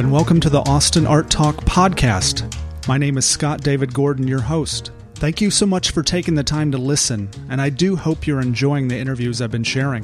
and 0.00 0.10
welcome 0.10 0.40
to 0.40 0.48
the 0.48 0.60
Austin 0.60 1.06
Art 1.06 1.28
Talk 1.28 1.56
podcast. 1.56 2.50
My 2.88 2.96
name 2.96 3.18
is 3.18 3.26
Scott 3.26 3.60
David 3.60 3.92
Gordon, 3.92 4.26
your 4.26 4.40
host. 4.40 4.92
Thank 5.16 5.42
you 5.42 5.50
so 5.50 5.66
much 5.66 5.90
for 5.90 6.02
taking 6.02 6.34
the 6.34 6.42
time 6.42 6.72
to 6.72 6.78
listen, 6.78 7.28
and 7.50 7.60
I 7.60 7.68
do 7.68 7.96
hope 7.96 8.26
you're 8.26 8.40
enjoying 8.40 8.88
the 8.88 8.96
interviews 8.96 9.42
I've 9.42 9.50
been 9.50 9.62
sharing. 9.62 10.02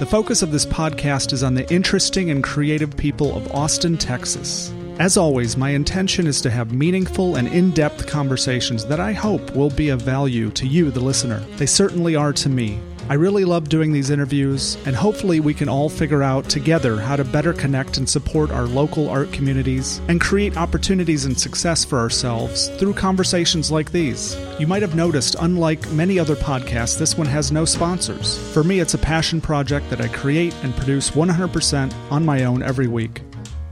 The 0.00 0.06
focus 0.06 0.42
of 0.42 0.52
this 0.52 0.66
podcast 0.66 1.32
is 1.32 1.42
on 1.42 1.54
the 1.54 1.66
interesting 1.72 2.28
and 2.28 2.44
creative 2.44 2.94
people 2.94 3.34
of 3.34 3.50
Austin, 3.54 3.96
Texas. 3.96 4.70
As 4.98 5.16
always, 5.16 5.56
my 5.56 5.70
intention 5.70 6.26
is 6.26 6.42
to 6.42 6.50
have 6.50 6.74
meaningful 6.74 7.36
and 7.36 7.48
in 7.48 7.70
depth 7.70 8.06
conversations 8.06 8.84
that 8.84 9.00
I 9.00 9.14
hope 9.14 9.56
will 9.56 9.70
be 9.70 9.88
of 9.88 10.02
value 10.02 10.50
to 10.50 10.66
you, 10.66 10.90
the 10.90 11.00
listener. 11.00 11.40
They 11.56 11.64
certainly 11.64 12.16
are 12.16 12.34
to 12.34 12.50
me. 12.50 12.78
I 13.08 13.14
really 13.14 13.46
love 13.46 13.70
doing 13.70 13.90
these 13.90 14.10
interviews, 14.10 14.76
and 14.84 14.94
hopefully, 14.94 15.40
we 15.40 15.54
can 15.54 15.68
all 15.68 15.88
figure 15.88 16.22
out 16.22 16.48
together 16.50 17.00
how 17.00 17.16
to 17.16 17.24
better 17.24 17.54
connect 17.54 17.96
and 17.96 18.06
support 18.06 18.50
our 18.50 18.66
local 18.66 19.08
art 19.08 19.32
communities 19.32 20.02
and 20.08 20.20
create 20.20 20.58
opportunities 20.58 21.24
and 21.24 21.40
success 21.40 21.86
for 21.86 21.98
ourselves 21.98 22.68
through 22.76 22.92
conversations 22.92 23.70
like 23.70 23.92
these. 23.92 24.36
You 24.58 24.66
might 24.66 24.82
have 24.82 24.94
noticed, 24.94 25.36
unlike 25.40 25.90
many 25.92 26.18
other 26.18 26.36
podcasts, 26.36 26.98
this 26.98 27.16
one 27.16 27.26
has 27.28 27.50
no 27.50 27.64
sponsors. 27.64 28.36
For 28.52 28.62
me, 28.62 28.80
it's 28.80 28.92
a 28.92 28.98
passion 28.98 29.40
project 29.40 29.88
that 29.88 30.02
I 30.02 30.08
create 30.08 30.54
and 30.62 30.76
produce 30.76 31.12
100% 31.12 31.94
on 32.10 32.26
my 32.26 32.44
own 32.44 32.62
every 32.62 32.88
week 32.88 33.22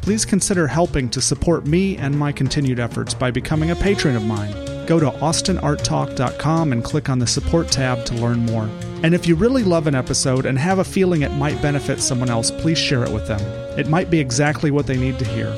please 0.06 0.24
consider 0.24 0.68
helping 0.68 1.08
to 1.08 1.20
support 1.20 1.66
me 1.66 1.96
and 1.96 2.16
my 2.16 2.30
continued 2.30 2.78
efforts 2.78 3.12
by 3.12 3.28
becoming 3.28 3.72
a 3.72 3.74
patron 3.74 4.14
of 4.14 4.24
mine. 4.24 4.75
Go 4.86 5.00
to 5.00 5.10
austinarttalk.com 5.10 6.72
and 6.72 6.84
click 6.84 7.08
on 7.08 7.18
the 7.18 7.26
support 7.26 7.68
tab 7.68 8.04
to 8.06 8.14
learn 8.14 8.38
more. 8.38 8.70
And 9.02 9.14
if 9.14 9.26
you 9.26 9.34
really 9.34 9.64
love 9.64 9.86
an 9.86 9.94
episode 9.94 10.46
and 10.46 10.58
have 10.58 10.78
a 10.78 10.84
feeling 10.84 11.22
it 11.22 11.32
might 11.32 11.60
benefit 11.60 12.00
someone 12.00 12.30
else, 12.30 12.50
please 12.50 12.78
share 12.78 13.04
it 13.04 13.12
with 13.12 13.26
them. 13.26 13.40
It 13.78 13.88
might 13.88 14.10
be 14.10 14.20
exactly 14.20 14.70
what 14.70 14.86
they 14.86 14.96
need 14.96 15.18
to 15.18 15.24
hear. 15.24 15.52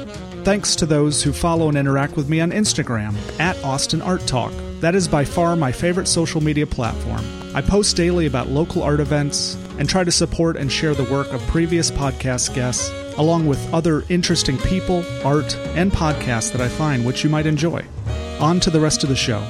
Thanks 0.44 0.74
to 0.76 0.86
those 0.86 1.22
who 1.22 1.32
follow 1.32 1.68
and 1.68 1.76
interact 1.76 2.16
with 2.16 2.28
me 2.28 2.40
on 2.40 2.52
Instagram 2.52 3.14
at 3.38 3.62
Austin 3.62 4.00
Art 4.00 4.26
Talk. 4.26 4.52
That 4.80 4.94
is 4.94 5.06
by 5.06 5.24
far 5.24 5.56
my 5.56 5.72
favorite 5.72 6.08
social 6.08 6.40
media 6.40 6.66
platform. 6.66 7.24
I 7.54 7.60
post 7.60 7.96
daily 7.96 8.26
about 8.26 8.48
local 8.48 8.82
art 8.82 9.00
events 9.00 9.56
and 9.78 9.88
try 9.88 10.04
to 10.04 10.12
support 10.12 10.56
and 10.56 10.70
share 10.70 10.94
the 10.94 11.10
work 11.12 11.32
of 11.32 11.40
previous 11.48 11.90
podcast 11.90 12.54
guests, 12.54 12.90
along 13.18 13.46
with 13.46 13.74
other 13.74 14.04
interesting 14.08 14.56
people, 14.58 15.04
art, 15.24 15.56
and 15.74 15.92
podcasts 15.92 16.50
that 16.52 16.60
I 16.60 16.68
find 16.68 17.04
which 17.04 17.24
you 17.24 17.30
might 17.30 17.46
enjoy. 17.46 17.84
On 18.40 18.60
to 18.60 18.70
the 18.70 18.80
rest 18.80 19.02
of 19.02 19.08
the 19.08 19.16
show. 19.16 19.42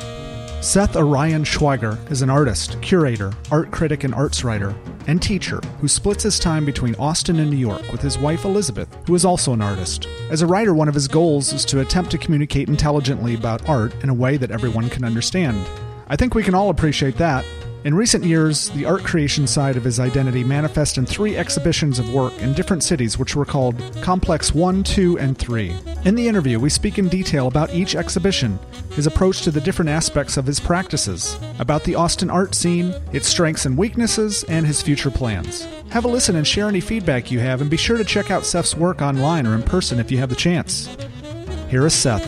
Seth 0.62 0.96
Orion 0.96 1.44
Schwaiger 1.44 2.10
is 2.10 2.22
an 2.22 2.30
artist, 2.30 2.80
curator, 2.80 3.34
art 3.50 3.70
critic, 3.70 4.02
and 4.02 4.14
arts 4.14 4.44
writer, 4.44 4.74
and 5.06 5.20
teacher 5.20 5.60
who 5.80 5.86
splits 5.86 6.22
his 6.22 6.38
time 6.38 6.64
between 6.64 6.94
Austin 6.94 7.38
and 7.38 7.50
New 7.50 7.58
York 7.58 7.82
with 7.92 8.00
his 8.00 8.18
wife 8.18 8.46
Elizabeth, 8.46 8.88
who 9.06 9.14
is 9.14 9.26
also 9.26 9.52
an 9.52 9.60
artist. 9.60 10.08
As 10.30 10.40
a 10.40 10.46
writer, 10.46 10.74
one 10.74 10.88
of 10.88 10.94
his 10.94 11.06
goals 11.06 11.52
is 11.52 11.66
to 11.66 11.80
attempt 11.80 12.10
to 12.12 12.18
communicate 12.18 12.70
intelligently 12.70 13.34
about 13.34 13.68
art 13.68 13.94
in 14.02 14.08
a 14.08 14.14
way 14.14 14.38
that 14.38 14.50
everyone 14.50 14.88
can 14.88 15.04
understand. 15.04 15.64
I 16.08 16.16
think 16.16 16.34
we 16.34 16.42
can 16.42 16.54
all 16.54 16.70
appreciate 16.70 17.18
that, 17.18 17.44
in 17.84 17.94
recent 17.94 18.24
years, 18.24 18.70
the 18.70 18.86
art 18.86 19.04
creation 19.04 19.46
side 19.46 19.76
of 19.76 19.84
his 19.84 20.00
identity 20.00 20.42
manifested 20.42 20.98
in 20.98 21.06
three 21.06 21.36
exhibitions 21.36 22.00
of 22.00 22.12
work 22.12 22.36
in 22.40 22.52
different 22.52 22.82
cities, 22.82 23.18
which 23.18 23.36
were 23.36 23.44
called 23.44 23.80
Complex 24.02 24.52
1, 24.52 24.82
2, 24.82 25.18
and 25.18 25.38
3. 25.38 25.76
In 26.04 26.14
the 26.14 26.28
interview, 26.28 26.58
we 26.60 26.70
speak 26.70 26.98
in 26.98 27.08
detail 27.08 27.48
about 27.48 27.74
each 27.74 27.94
exhibition, 27.94 28.58
his 28.92 29.06
approach 29.06 29.42
to 29.42 29.50
the 29.50 29.60
different 29.60 29.90
aspects 29.90 30.36
of 30.36 30.46
his 30.46 30.60
practices, 30.60 31.38
about 31.58 31.84
the 31.84 31.96
Austin 31.96 32.30
art 32.30 32.54
scene, 32.54 32.94
its 33.12 33.26
strengths 33.26 33.66
and 33.66 33.76
weaknesses, 33.76 34.44
and 34.44 34.66
his 34.66 34.80
future 34.80 35.10
plans. 35.10 35.66
Have 35.90 36.04
a 36.04 36.08
listen 36.08 36.36
and 36.36 36.46
share 36.46 36.68
any 36.68 36.80
feedback 36.80 37.30
you 37.30 37.40
have, 37.40 37.60
and 37.60 37.68
be 37.68 37.76
sure 37.76 37.98
to 37.98 38.04
check 38.04 38.30
out 38.30 38.46
Seth's 38.46 38.76
work 38.76 39.02
online 39.02 39.46
or 39.46 39.54
in 39.54 39.62
person 39.62 39.98
if 39.98 40.10
you 40.10 40.18
have 40.18 40.30
the 40.30 40.36
chance. 40.36 40.96
Here 41.68 41.84
is 41.84 41.94
Seth. 41.94 42.24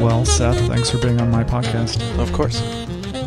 Well, 0.00 0.24
Seth, 0.24 0.58
thanks 0.66 0.90
for 0.90 0.98
being 0.98 1.20
on 1.20 1.30
my 1.30 1.44
podcast. 1.44 2.00
Of 2.18 2.32
course. 2.32 2.60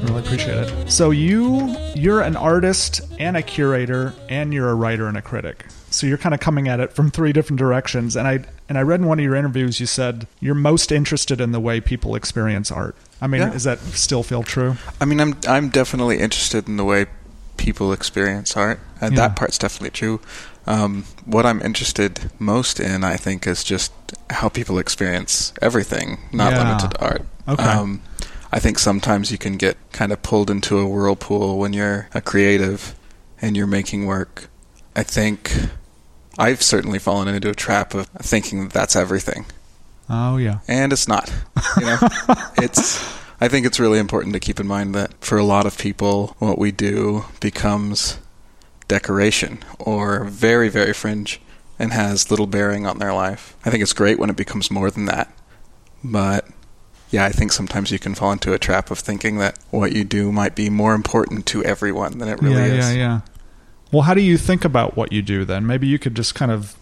Really 0.03 0.19
appreciate 0.19 0.57
it. 0.57 0.91
So 0.91 1.11
you 1.11 1.75
you're 1.95 2.21
an 2.21 2.35
artist 2.35 3.01
and 3.19 3.37
a 3.37 3.41
curator 3.41 4.13
and 4.29 4.53
you're 4.53 4.69
a 4.69 4.75
writer 4.75 5.07
and 5.07 5.15
a 5.17 5.21
critic. 5.21 5.65
So 5.91 6.07
you're 6.07 6.17
kind 6.17 6.33
of 6.33 6.41
coming 6.41 6.67
at 6.67 6.79
it 6.79 6.91
from 6.93 7.09
three 7.09 7.31
different 7.31 7.57
directions. 7.59 8.15
And 8.15 8.27
I 8.27 8.43
and 8.67 8.77
I 8.77 8.81
read 8.81 8.99
in 8.99 9.05
one 9.07 9.19
of 9.19 9.23
your 9.25 9.35
interviews 9.35 9.79
you 9.79 9.85
said 9.85 10.27
you're 10.39 10.55
most 10.55 10.91
interested 10.91 11.39
in 11.39 11.51
the 11.53 11.59
way 11.59 11.79
people 11.79 12.15
experience 12.15 12.69
art. 12.71 12.95
I 13.21 13.27
mean, 13.27 13.41
Yeah. 13.41 13.49
does 13.51 13.63
that 13.63 13.79
still 13.79 14.23
feel 14.23 14.43
true? 14.43 14.75
I 14.99 15.05
mean, 15.05 15.21
I'm 15.21 15.37
I'm 15.47 15.69
definitely 15.69 16.19
interested 16.19 16.67
in 16.67 16.75
the 16.77 16.83
way 16.83 17.05
people 17.55 17.93
experience 17.93 18.57
art, 18.57 18.79
and 18.99 19.13
Yeah. 19.15 19.27
that 19.27 19.35
part's 19.37 19.57
definitely 19.57 19.91
true. 19.91 20.19
Um, 20.67 21.05
what 21.25 21.45
I'm 21.45 21.61
interested 21.61 22.31
most 22.39 22.79
in, 22.79 23.03
I 23.03 23.15
think, 23.15 23.47
is 23.47 23.63
just 23.63 23.91
how 24.29 24.49
people 24.49 24.79
experience 24.79 25.53
everything, 25.61 26.17
not 26.33 26.51
Yeah. 26.51 26.63
limited 26.63 26.91
to 26.91 27.01
art. 27.01 27.21
Okay. 27.47 27.63
Um, 27.63 28.01
I 28.53 28.59
think 28.59 28.77
sometimes 28.77 29.31
you 29.31 29.39
can 29.39 29.57
get 29.57 29.77
kind 29.91 30.11
of 30.11 30.21
pulled 30.21 30.51
into 30.51 30.77
a 30.77 30.87
whirlpool 30.87 31.57
when 31.57 31.73
you're 31.73 32.07
a 32.13 32.21
creative 32.21 32.93
and 33.41 33.57
you're 33.57 33.65
making 33.65 34.05
work. 34.05 34.47
I 34.95 35.01
think 35.01 35.51
I've 36.37 36.61
certainly 36.61 36.99
fallen 36.99 37.27
into 37.27 37.49
a 37.49 37.55
trap 37.55 37.95
of 37.95 38.05
thinking 38.21 38.61
that 38.61 38.71
that's 38.71 38.95
everything. 38.95 39.47
Oh 40.07 40.37
yeah. 40.37 40.59
and 40.67 40.93
it's 40.93 41.07
not. 41.07 41.33
You 41.79 41.87
know, 41.87 41.97
it's. 42.57 43.03
I 43.41 43.47
think 43.47 43.65
it's 43.65 43.79
really 43.79 43.97
important 43.97 44.33
to 44.35 44.39
keep 44.39 44.59
in 44.59 44.67
mind 44.67 44.93
that 44.93 45.15
for 45.19 45.39
a 45.39 45.43
lot 45.43 45.65
of 45.65 45.79
people, 45.79 46.35
what 46.37 46.59
we 46.59 46.71
do 46.71 47.25
becomes 47.39 48.19
decoration 48.87 49.63
or 49.79 50.25
very, 50.25 50.69
very 50.69 50.93
fringe 50.93 51.41
and 51.79 51.91
has 51.91 52.29
little 52.29 52.45
bearing 52.45 52.85
on 52.85 52.99
their 52.99 53.13
life. 53.13 53.57
I 53.65 53.71
think 53.71 53.81
it's 53.81 53.93
great 53.93 54.19
when 54.19 54.29
it 54.29 54.35
becomes 54.35 54.69
more 54.69 54.91
than 54.91 55.05
that, 55.05 55.35
but 56.03 56.47
yeah, 57.13 57.25
I 57.25 57.29
think 57.29 57.51
sometimes 57.51 57.91
you 57.91 57.99
can 57.99 58.15
fall 58.15 58.31
into 58.31 58.53
a 58.53 58.59
trap 58.59 58.89
of 58.89 58.97
thinking 58.97 59.37
that 59.37 59.59
what 59.69 59.91
you 59.91 60.03
do 60.03 60.31
might 60.31 60.55
be 60.55 60.71
more 60.71 60.95
important 60.95 61.45
to 61.45 61.63
everyone 61.63 62.17
than 62.17 62.27
it 62.27 62.41
really 62.41 62.55
yeah, 62.55 62.65
is. 62.65 62.95
yeah, 62.95 62.97
yeah. 62.97 63.21
Well, 63.91 64.01
how 64.01 64.15
do 64.15 64.21
you 64.21 64.35
think 64.35 64.65
about 64.65 64.97
what 64.97 65.11
you 65.11 65.21
do 65.21 65.45
then? 65.45 65.67
Maybe 65.67 65.85
you 65.85 65.99
could 65.99 66.15
just 66.15 66.33
kind 66.33 66.51
of 66.51 66.75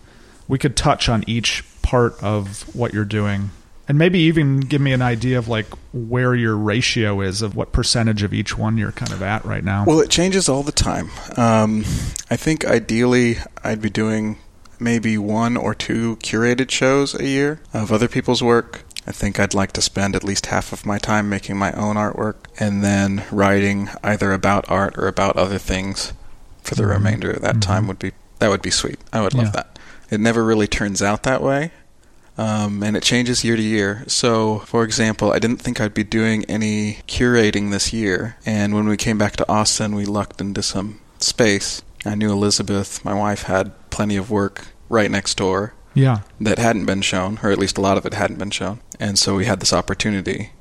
we 0.47 0.57
could 0.57 0.77
touch 0.77 1.09
on 1.09 1.25
each 1.27 1.65
part 1.81 2.21
of 2.23 2.63
what 2.73 2.93
you're 2.93 3.03
doing. 3.03 3.51
And 3.89 3.97
maybe 3.97 4.19
even 4.19 4.61
give 4.61 4.79
me 4.79 4.93
an 4.93 5.01
idea 5.01 5.37
of 5.37 5.49
like 5.49 5.65
where 5.91 6.33
your 6.33 6.55
ratio 6.55 7.19
is 7.19 7.41
of 7.41 7.57
what 7.57 7.73
percentage 7.73 8.23
of 8.23 8.33
each 8.33 8.57
one 8.57 8.77
you're 8.77 8.93
kind 8.93 9.11
of 9.11 9.21
at 9.21 9.43
right 9.43 9.65
now. 9.65 9.83
Well, 9.83 9.99
it 9.99 10.09
changes 10.09 10.47
all 10.47 10.63
the 10.63 10.71
time. 10.71 11.09
Um, 11.35 11.81
I 12.29 12.37
think 12.37 12.63
ideally 12.63 13.35
I'd 13.65 13.81
be 13.81 13.89
doing 13.89 14.37
maybe 14.79 15.17
one 15.17 15.57
or 15.57 15.75
two 15.75 16.15
curated 16.17 16.71
shows 16.71 17.13
a 17.15 17.25
year 17.25 17.59
of 17.73 17.91
other 17.91 18.07
people's 18.07 18.41
work. 18.41 18.85
I 19.07 19.11
think 19.11 19.39
I'd 19.39 19.53
like 19.53 19.71
to 19.73 19.81
spend 19.81 20.15
at 20.15 20.23
least 20.23 20.47
half 20.47 20.71
of 20.71 20.85
my 20.85 20.97
time 20.99 21.27
making 21.29 21.57
my 21.57 21.71
own 21.73 21.95
artwork 21.95 22.35
and 22.59 22.83
then 22.83 23.23
writing 23.31 23.89
either 24.03 24.31
about 24.31 24.69
art 24.69 24.97
or 24.97 25.07
about 25.07 25.37
other 25.37 25.57
things 25.57 26.13
for 26.63 26.75
the 26.75 26.83
Mhm. 26.83 26.89
remainder 26.89 27.31
of 27.31 27.41
that 27.41 27.55
Mhm. 27.55 27.61
time 27.61 27.87
would 27.87 27.99
be 27.99 28.11
that 28.39 28.49
would 28.49 28.61
be 28.63 28.71
sweet. 28.71 28.99
I 29.13 29.21
would 29.21 29.35
love 29.35 29.47
Yeah. 29.47 29.51
that. 29.51 29.79
It 30.09 30.19
never 30.19 30.43
really 30.43 30.67
turns 30.67 30.99
out 31.03 31.21
that 31.23 31.43
way. 31.43 31.71
Um, 32.39 32.81
and 32.81 32.97
it 32.97 33.03
changes 33.03 33.43
year 33.43 33.55
to 33.55 33.61
year. 33.61 34.03
So, 34.07 34.63
for 34.65 34.83
example, 34.83 35.31
I 35.31 35.37
didn't 35.37 35.61
think 35.61 35.79
I'd 35.79 35.93
be 35.93 36.03
doing 36.03 36.43
any 36.45 36.99
curating 37.07 37.69
this 37.69 37.93
year. 37.93 38.37
And 38.43 38.73
when 38.73 38.87
we 38.87 38.97
came 38.97 39.19
back 39.19 39.35
to 39.35 39.47
Austin, 39.47 39.93
we 39.93 40.05
lucked 40.05 40.41
into 40.41 40.63
some 40.63 40.97
space. 41.19 41.83
I 42.03 42.15
knew 42.15 42.31
Elizabeth, 42.31 42.99
my 43.05 43.13
wife, 43.13 43.43
had 43.43 43.73
plenty 43.91 44.17
of 44.17 44.31
work 44.31 44.65
right 44.89 45.11
next 45.11 45.37
door 45.37 45.73
yeah. 45.93 46.21
that 46.39 46.57
hadn't 46.59 46.85
been 46.85 47.01
shown, 47.01 47.39
or 47.43 47.51
at 47.51 47.57
least 47.57 47.77
a 47.77 47.81
lot 47.81 47.97
of 47.97 48.05
it 48.05 48.13
hadn't 48.13 48.39
been 48.39 48.51
shown. 48.51 48.79
And 48.99 49.17
so 49.19 49.35
we 49.35 49.45
had 49.45 49.59
this 49.59 49.73
opportunity 49.73 50.51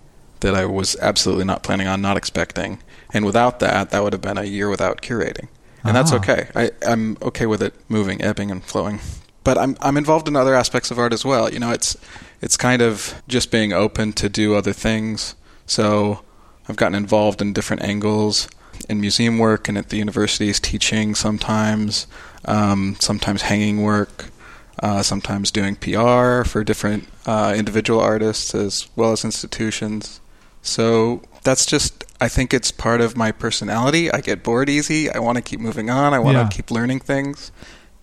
that 0.40 0.54
I 0.54 0.64
was 0.66 0.96
absolutely 1.00 1.44
not 1.44 1.62
planning 1.62 1.86
on, 1.86 2.00
not 2.00 2.16
expecting. 2.16 2.78
And 3.12 3.24
without 3.26 3.60
that, 3.60 3.90
that 3.90 4.02
would 4.02 4.12
have 4.12 4.22
been 4.22 4.38
a 4.38 4.44
year 4.44 4.68
without 4.70 5.02
curating. 5.02 5.48
And 5.84 5.96
that's 5.96 6.12
Ah. 6.12 6.16
okay. 6.16 6.48
I, 6.54 6.70
I'm 6.86 7.16
okay 7.22 7.46
with 7.46 7.62
it 7.62 7.74
moving, 7.88 8.20
ebbing, 8.22 8.50
and 8.50 8.62
flowing. 8.64 9.00
But 9.44 9.56
I'm 9.56 9.76
I'm 9.80 9.96
involved 9.96 10.28
in 10.28 10.36
other 10.36 10.54
aspects 10.54 10.90
of 10.90 10.98
art 10.98 11.12
as 11.14 11.24
well. 11.24 11.50
You 11.50 11.58
know, 11.58 11.70
it's 11.70 11.96
it's 12.42 12.56
kind 12.58 12.82
of 12.82 13.22
just 13.28 13.50
being 13.50 13.72
open 13.72 14.12
to 14.14 14.28
do 14.28 14.54
other 14.54 14.72
things. 14.74 15.34
So 15.66 16.20
I've 16.68 16.76
gotten 16.76 16.94
involved 16.94 17.40
in 17.40 17.52
different 17.54 17.82
angles 17.82 18.48
in 18.88 19.00
museum 19.00 19.38
work 19.38 19.68
and 19.68 19.76
at 19.78 19.88
the 19.88 19.96
universities, 19.96 20.60
teaching 20.60 21.14
sometimes, 21.14 22.06
um, 22.44 22.96
sometimes 23.00 23.42
hanging 23.42 23.82
work, 23.82 24.26
uh, 24.80 25.02
sometimes 25.02 25.50
doing 25.50 25.76
PR 25.76 26.42
for 26.44 26.64
different 26.64 27.06
uh, 27.26 27.54
individual 27.56 28.00
artists 28.00 28.54
as 28.54 28.88
well 28.96 29.12
as 29.12 29.24
institutions. 29.24 30.20
So 30.62 31.22
that's 31.42 31.64
just, 31.66 32.04
I 32.20 32.28
think 32.28 32.52
it's 32.52 32.70
part 32.70 33.00
of 33.00 33.16
my 33.16 33.32
personality. 33.32 34.10
I 34.10 34.20
get 34.20 34.42
bored 34.42 34.68
easy. 34.68 35.10
I 35.10 35.18
want 35.18 35.36
to 35.36 35.42
keep 35.42 35.60
moving 35.60 35.88
on. 35.90 36.12
I 36.14 36.18
want 36.18 36.36
Yeah. 36.36 36.44
to 36.48 36.54
keep 36.54 36.70
learning 36.70 37.00
things. 37.00 37.50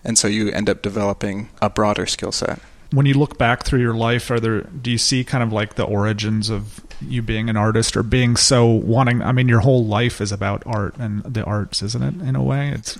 And 0.04 0.16
so 0.18 0.28
you 0.28 0.50
end 0.50 0.68
up 0.70 0.82
developing 0.82 1.48
a 1.60 1.68
broader 1.70 2.06
skill 2.06 2.32
set. 2.32 2.60
When 2.90 3.04
you 3.06 3.14
look 3.14 3.36
back 3.36 3.64
through 3.64 3.80
your 3.80 3.94
life, 3.94 4.30
are 4.30 4.40
there 4.40 4.62
do 4.62 4.90
you 4.90 4.96
see 4.98 5.22
kind 5.22 5.42
of 5.44 5.52
like 5.52 5.74
the 5.74 5.84
origins 5.84 6.48
of 6.48 6.80
you 7.02 7.20
being 7.22 7.50
an 7.50 7.56
artist 7.56 7.96
or 7.96 8.02
being 8.02 8.34
so 8.34 8.66
wanting 8.66 9.20
I 9.22 9.30
mean 9.32 9.46
your 9.46 9.60
whole 9.60 9.84
life 9.84 10.20
is 10.22 10.32
about 10.32 10.62
art 10.64 10.96
and 10.96 11.22
the 11.22 11.44
arts, 11.44 11.82
isn't 11.82 12.02
it? 12.02 12.26
In 12.26 12.34
a 12.34 12.42
way. 12.42 12.70
It's 12.70 12.98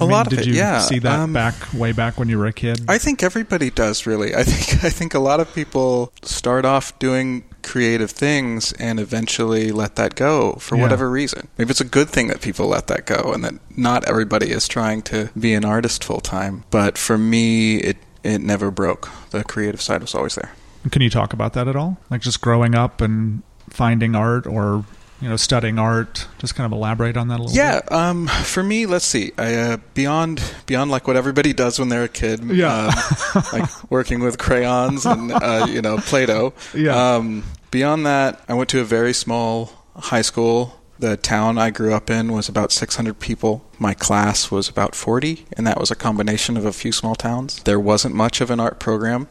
A 0.00 0.04
mean, 0.04 0.10
lot 0.12 0.26
of 0.26 0.30
did 0.30 0.40
it, 0.40 0.46
you 0.46 0.54
yeah. 0.54 0.80
see 0.80 0.98
that 1.00 1.18
Um, 1.20 1.32
back 1.32 1.54
way 1.74 1.92
back 1.92 2.18
when 2.18 2.28
you 2.28 2.38
were 2.38 2.46
a 2.46 2.52
kid? 2.52 2.80
I 2.88 2.98
think 2.98 3.22
everybody 3.22 3.70
does 3.70 4.06
really. 4.06 4.34
I 4.34 4.42
think 4.42 4.84
I 4.88 4.90
think 4.90 5.14
a 5.14 5.18
lot 5.18 5.38
of 5.40 5.54
people 5.54 6.12
start 6.22 6.64
off 6.64 6.98
doing 6.98 7.44
creative 7.62 8.10
things 8.10 8.72
and 8.80 8.98
eventually 8.98 9.70
let 9.70 9.94
that 9.96 10.14
go 10.16 10.54
for 10.54 10.74
Yeah. 10.76 10.82
whatever 10.82 11.08
reason. 11.10 11.48
Maybe 11.58 11.70
it's 11.70 11.80
a 11.80 11.84
good 11.84 12.08
thing 12.10 12.26
that 12.28 12.40
people 12.40 12.66
let 12.66 12.88
that 12.88 13.06
go 13.06 13.32
and 13.32 13.44
that 13.44 13.54
not 13.76 14.04
everybody 14.08 14.50
is 14.50 14.66
trying 14.66 15.02
to 15.02 15.30
be 15.38 15.54
an 15.54 15.64
artist 15.64 16.02
full 16.02 16.20
time. 16.20 16.64
But 16.70 16.98
for 16.98 17.16
me 17.18 17.76
it 17.76 17.98
it 18.24 18.40
never 18.40 18.70
broke. 18.70 19.08
The 19.30 19.44
creative 19.44 19.80
side 19.82 20.00
was 20.00 20.14
always 20.14 20.34
there. 20.36 20.50
Can 20.90 21.02
you 21.02 21.10
talk 21.10 21.32
about 21.32 21.52
that 21.52 21.68
at 21.68 21.76
all? 21.76 21.98
Like 22.10 22.20
just 22.22 22.40
growing 22.40 22.74
up 22.74 23.00
and 23.00 23.42
finding 23.70 24.14
art 24.16 24.46
or 24.46 24.84
you 25.22 25.28
know 25.28 25.36
studying 25.36 25.78
art. 25.78 26.26
Just 26.38 26.54
kind 26.54 26.66
of 26.70 26.76
elaborate 26.76 27.16
on 27.16 27.28
that 27.28 27.38
a 27.40 27.42
little 27.44 27.56
Yeah, 27.56 27.80
bit. 27.80 27.92
um, 27.92 28.26
for 28.26 28.62
me, 28.62 28.84
let's 28.86 29.04
see. 29.06 29.32
I, 29.38 29.54
uh, 29.54 29.76
beyond 29.94 30.42
beyond 30.66 30.90
like 30.90 31.06
what 31.06 31.16
everybody 31.16 31.52
does 31.52 31.78
when 31.78 31.88
they're 31.88 32.04
a 32.04 32.08
kid, 32.08 32.42
Yeah. 32.44 32.88
um, 33.34 33.42
like 33.52 33.90
working 33.90 34.20
with 34.20 34.36
crayons 34.38 35.06
and 35.06 35.32
uh, 35.32 35.66
you 35.70 35.80
know 35.80 35.96
Play-Doh. 35.98 36.52
Yeah. 36.74 37.14
Um, 37.14 37.44
beyond 37.70 38.04
that, 38.04 38.42
I 38.48 38.54
went 38.54 38.68
to 38.70 38.80
a 38.80 38.84
very 38.84 39.12
small 39.14 39.72
high 39.96 40.22
school. 40.22 40.78
The 40.98 41.16
town 41.16 41.58
I 41.58 41.70
grew 41.70 41.92
up 41.94 42.10
in 42.10 42.32
was 42.32 42.48
about 42.48 42.70
600 42.70 43.18
people. 43.18 43.64
My 43.78 43.92
class 43.94 44.50
was 44.52 44.68
about 44.68 44.94
40, 44.94 45.46
and 45.56 45.66
that 45.66 45.80
was 45.80 45.90
a 45.90 45.96
combination 45.96 46.56
of 46.56 46.64
a 46.64 46.72
few 46.72 46.92
small 46.92 47.16
towns. 47.16 47.60
There 47.64 47.80
wasn't 47.80 48.14
much 48.14 48.40
of 48.40 48.50
an 48.52 48.60
art 48.60 48.78
program, 48.78 49.26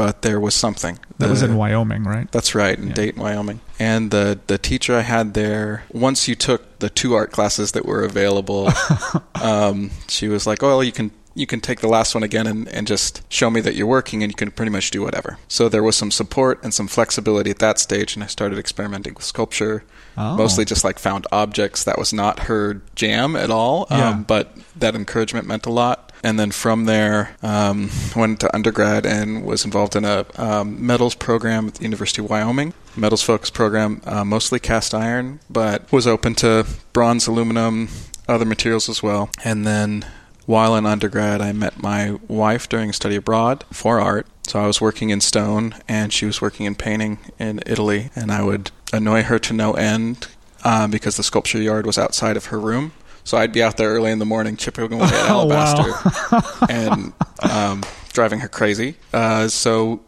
but 0.00 0.22
there 0.22 0.40
was 0.40 0.54
something. 0.54 0.98
That 1.18 1.28
was 1.28 1.42
in 1.42 1.56
Wyoming, 1.56 2.04
right? 2.04 2.26
that's 2.32 2.54
right, 2.54 2.78
in 2.78 2.88
Yeah. 2.88 2.94
Dayton, 2.94 3.20
Wyoming. 3.22 3.60
And 3.78 4.10
the 4.10 4.38
the 4.46 4.56
teacher 4.56 4.96
I 4.96 5.02
had 5.02 5.34
there, 5.34 5.84
once 5.92 6.26
you 6.26 6.34
took 6.34 6.78
the 6.78 6.88
two 6.88 7.12
art 7.14 7.30
classes 7.32 7.72
that 7.72 7.84
were 7.84 8.02
available, 8.02 8.70
um, 9.34 9.90
she 10.08 10.26
was 10.28 10.46
like, 10.46 10.62
"Oh, 10.62 10.80
you 10.80 10.92
can 10.92 11.10
you 11.34 11.46
can 11.46 11.60
take 11.60 11.80
the 11.80 11.88
last 11.96 12.14
one 12.14 12.24
again 12.24 12.46
and, 12.46 12.66
and 12.68 12.86
just 12.86 13.20
show 13.28 13.50
me 13.50 13.60
that 13.60 13.74
you're 13.74 13.86
working, 13.98 14.22
and 14.22 14.32
you 14.32 14.36
can 14.36 14.50
pretty 14.50 14.70
much 14.72 14.90
do 14.90 15.02
whatever." 15.02 15.36
So 15.48 15.68
there 15.68 15.82
was 15.82 15.96
some 15.96 16.10
support 16.10 16.64
and 16.64 16.72
some 16.72 16.88
flexibility 16.88 17.50
at 17.50 17.58
that 17.58 17.78
stage, 17.78 18.14
and 18.16 18.24
I 18.24 18.26
started 18.28 18.58
experimenting 18.58 19.12
with 19.14 19.24
sculpture. 19.24 19.84
Oh. 20.20 20.36
Mostly 20.36 20.64
just 20.66 20.84
like 20.84 20.98
found 20.98 21.26
objects. 21.32 21.84
That 21.84 21.98
was 21.98 22.12
not 22.12 22.40
her 22.40 22.82
jam 22.94 23.36
at 23.36 23.50
all, 23.50 23.86
um, 23.90 24.22
but 24.24 24.52
that 24.76 24.94
encouragement 24.94 25.46
meant 25.46 25.64
a 25.64 25.70
lot. 25.70 26.12
And 26.22 26.38
then 26.38 26.50
from 26.50 26.84
there, 26.84 27.34
um, 27.42 27.88
went 28.14 28.40
to 28.40 28.54
undergrad 28.54 29.06
and 29.06 29.42
was 29.44 29.64
involved 29.64 29.96
in 29.96 30.04
a 30.04 30.26
um, 30.36 30.84
metals 30.84 31.14
program 31.14 31.68
at 31.68 31.74
the 31.76 31.84
University 31.84 32.22
of 32.22 32.28
Wyoming. 32.28 32.74
Metals 32.94 33.22
focused 33.22 33.54
program, 33.54 34.02
uh, 34.04 34.24
mostly 34.24 34.58
cast 34.58 34.94
iron, 34.94 35.40
but 35.48 35.90
was 35.90 36.06
open 36.06 36.34
to 36.36 36.66
bronze, 36.92 37.26
aluminum, 37.26 37.88
other 38.28 38.44
materials 38.44 38.90
as 38.90 39.02
well. 39.02 39.30
And 39.42 39.66
then 39.66 40.04
while 40.46 40.74
in 40.76 40.86
undergrad, 40.86 41.40
I 41.40 41.52
met 41.52 41.82
my 41.82 42.18
wife 42.28 42.68
during 42.68 42.92
study 42.92 43.16
abroad 43.16 43.64
for 43.72 44.00
art. 44.00 44.26
So 44.46 44.58
I 44.60 44.66
was 44.66 44.80
working 44.80 45.10
in 45.10 45.20
stone, 45.20 45.74
and 45.88 46.12
she 46.12 46.26
was 46.26 46.40
working 46.40 46.66
in 46.66 46.74
painting 46.74 47.18
in 47.38 47.60
Italy, 47.66 48.10
and 48.16 48.32
I 48.32 48.42
would 48.42 48.70
annoy 48.92 49.22
her 49.22 49.38
to 49.38 49.52
no 49.52 49.74
end 49.74 50.26
uh, 50.64 50.88
because 50.88 51.16
the 51.16 51.22
sculpture 51.22 51.60
yard 51.62 51.86
was 51.86 51.96
outside 51.98 52.36
of 52.36 52.46
her 52.46 52.58
room. 52.58 52.92
So 53.22 53.38
I'd 53.38 53.52
be 53.52 53.62
out 53.62 53.76
there 53.76 53.90
early 53.90 54.10
in 54.10 54.18
the 54.18 54.26
morning 54.26 54.56
chipping 54.56 54.92
away 54.92 55.04
at 55.04 55.12
Oh, 55.30 55.44
wow. 55.46 55.76
alabaster 55.76 56.66
and 56.68 57.12
um, 57.42 57.82
driving 58.12 58.40
her 58.40 58.48
crazy. 58.48 58.96
Uh, 59.12 59.46
so 59.46 60.00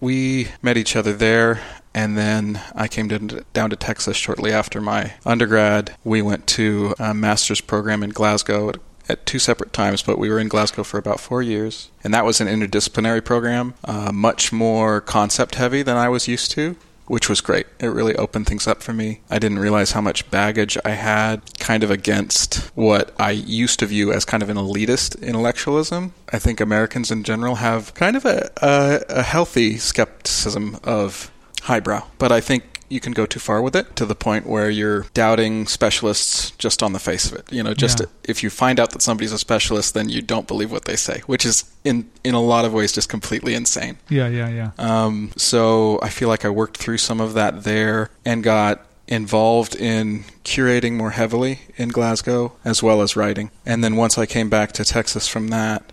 we 0.00 0.48
met 0.60 0.76
each 0.76 0.96
other 0.96 1.12
there, 1.12 1.60
and 1.94 2.18
then 2.18 2.60
I 2.74 2.88
came 2.88 3.08
to, 3.10 3.44
down 3.52 3.70
to 3.70 3.76
Texas 3.76 4.16
shortly 4.16 4.50
after 4.50 4.80
my 4.80 5.12
undergrad. 5.24 5.94
We 6.02 6.20
went 6.22 6.46
to 6.48 6.94
a 6.98 7.14
master's 7.14 7.60
program 7.60 8.02
in 8.02 8.10
Glasgow 8.10 8.72
at, 9.08 9.26
two 9.26 9.38
separate 9.38 9.72
times, 9.72 10.02
but 10.02 10.18
we 10.18 10.28
were 10.28 10.38
in 10.38 10.48
Glasgow 10.48 10.82
for 10.82 10.98
about 10.98 11.20
four 11.20 11.42
years. 11.42 11.90
And 12.02 12.12
that 12.14 12.24
was 12.24 12.40
an 12.40 12.48
interdisciplinary 12.48 13.24
program, 13.24 13.74
uh, 13.84 14.12
much 14.12 14.52
more 14.52 15.00
concept 15.00 15.56
heavy 15.56 15.82
than 15.82 15.96
I 15.96 16.08
was 16.08 16.28
used 16.28 16.50
to. 16.52 16.76
Which 17.06 17.28
was 17.28 17.42
great. 17.42 17.66
It 17.80 17.88
really 17.88 18.16
opened 18.16 18.46
things 18.46 18.66
up 18.66 18.82
for 18.82 18.94
me. 18.94 19.20
I 19.28 19.38
didn't 19.38 19.58
realize 19.58 19.92
how 19.92 20.00
much 20.00 20.30
baggage 20.30 20.78
I 20.86 20.92
had 20.92 21.42
kind 21.58 21.84
of 21.84 21.90
against 21.90 22.70
what 22.74 23.14
I 23.20 23.32
used 23.32 23.80
to 23.80 23.86
view 23.86 24.10
as 24.10 24.24
kind 24.24 24.42
of 24.42 24.48
an 24.48 24.56
elitist 24.56 25.20
intellectualism. 25.20 26.14
I 26.32 26.38
think 26.38 26.62
Americans 26.62 27.10
in 27.10 27.22
general 27.22 27.56
have 27.56 27.92
kind 27.92 28.16
of 28.16 28.24
a, 28.24 28.50
a, 28.62 29.02
a 29.18 29.22
healthy 29.22 29.76
skepticism 29.76 30.78
of 30.82 31.30
highbrow, 31.64 32.06
but 32.18 32.32
I 32.32 32.40
think 32.40 32.73
you 32.88 33.00
can 33.00 33.12
go 33.12 33.26
too 33.26 33.40
far 33.40 33.60
with 33.62 33.74
it 33.76 33.96
to 33.96 34.06
the 34.06 34.14
point 34.14 34.46
where 34.46 34.68
you're 34.70 35.06
doubting 35.14 35.66
specialists 35.66 36.50
just 36.58 36.82
on 36.82 36.92
the 36.92 36.98
face 36.98 37.30
of 37.30 37.38
it. 37.38 37.52
You 37.52 37.62
know, 37.62 37.74
just 37.74 38.00
Yeah. 38.00 38.06
if 38.24 38.42
you 38.42 38.50
find 38.50 38.78
out 38.80 38.90
that 38.90 39.02
somebody's 39.02 39.32
a 39.32 39.38
specialist, 39.38 39.94
then 39.94 40.08
you 40.08 40.22
don't 40.22 40.46
believe 40.46 40.70
what 40.70 40.84
they 40.84 40.96
say, 40.96 41.22
which 41.26 41.44
is 41.44 41.64
in 41.84 42.06
in 42.22 42.34
a 42.34 42.40
lot 42.40 42.64
of 42.64 42.72
ways 42.72 42.92
just 42.92 43.08
completely 43.08 43.54
insane. 43.54 43.96
Yeah, 44.08 44.28
yeah, 44.28 44.48
yeah. 44.48 44.70
Um, 44.78 45.30
so 45.36 45.98
I 46.02 46.08
feel 46.08 46.28
like 46.28 46.44
I 46.44 46.48
worked 46.50 46.76
through 46.76 46.98
some 46.98 47.20
of 47.20 47.34
that 47.34 47.64
there 47.64 48.10
and 48.24 48.42
got 48.42 48.84
involved 49.06 49.76
in 49.76 50.24
curating 50.44 50.92
more 50.94 51.10
heavily 51.10 51.60
in 51.76 51.90
Glasgow 51.90 52.52
as 52.64 52.82
well 52.82 53.02
as 53.02 53.16
writing. 53.16 53.50
And 53.66 53.84
then 53.84 53.96
once 53.96 54.16
I 54.16 54.24
came 54.26 54.48
back 54.48 54.72
to 54.72 54.84
Texas 54.84 55.28
from 55.28 55.48
that, 55.48 55.92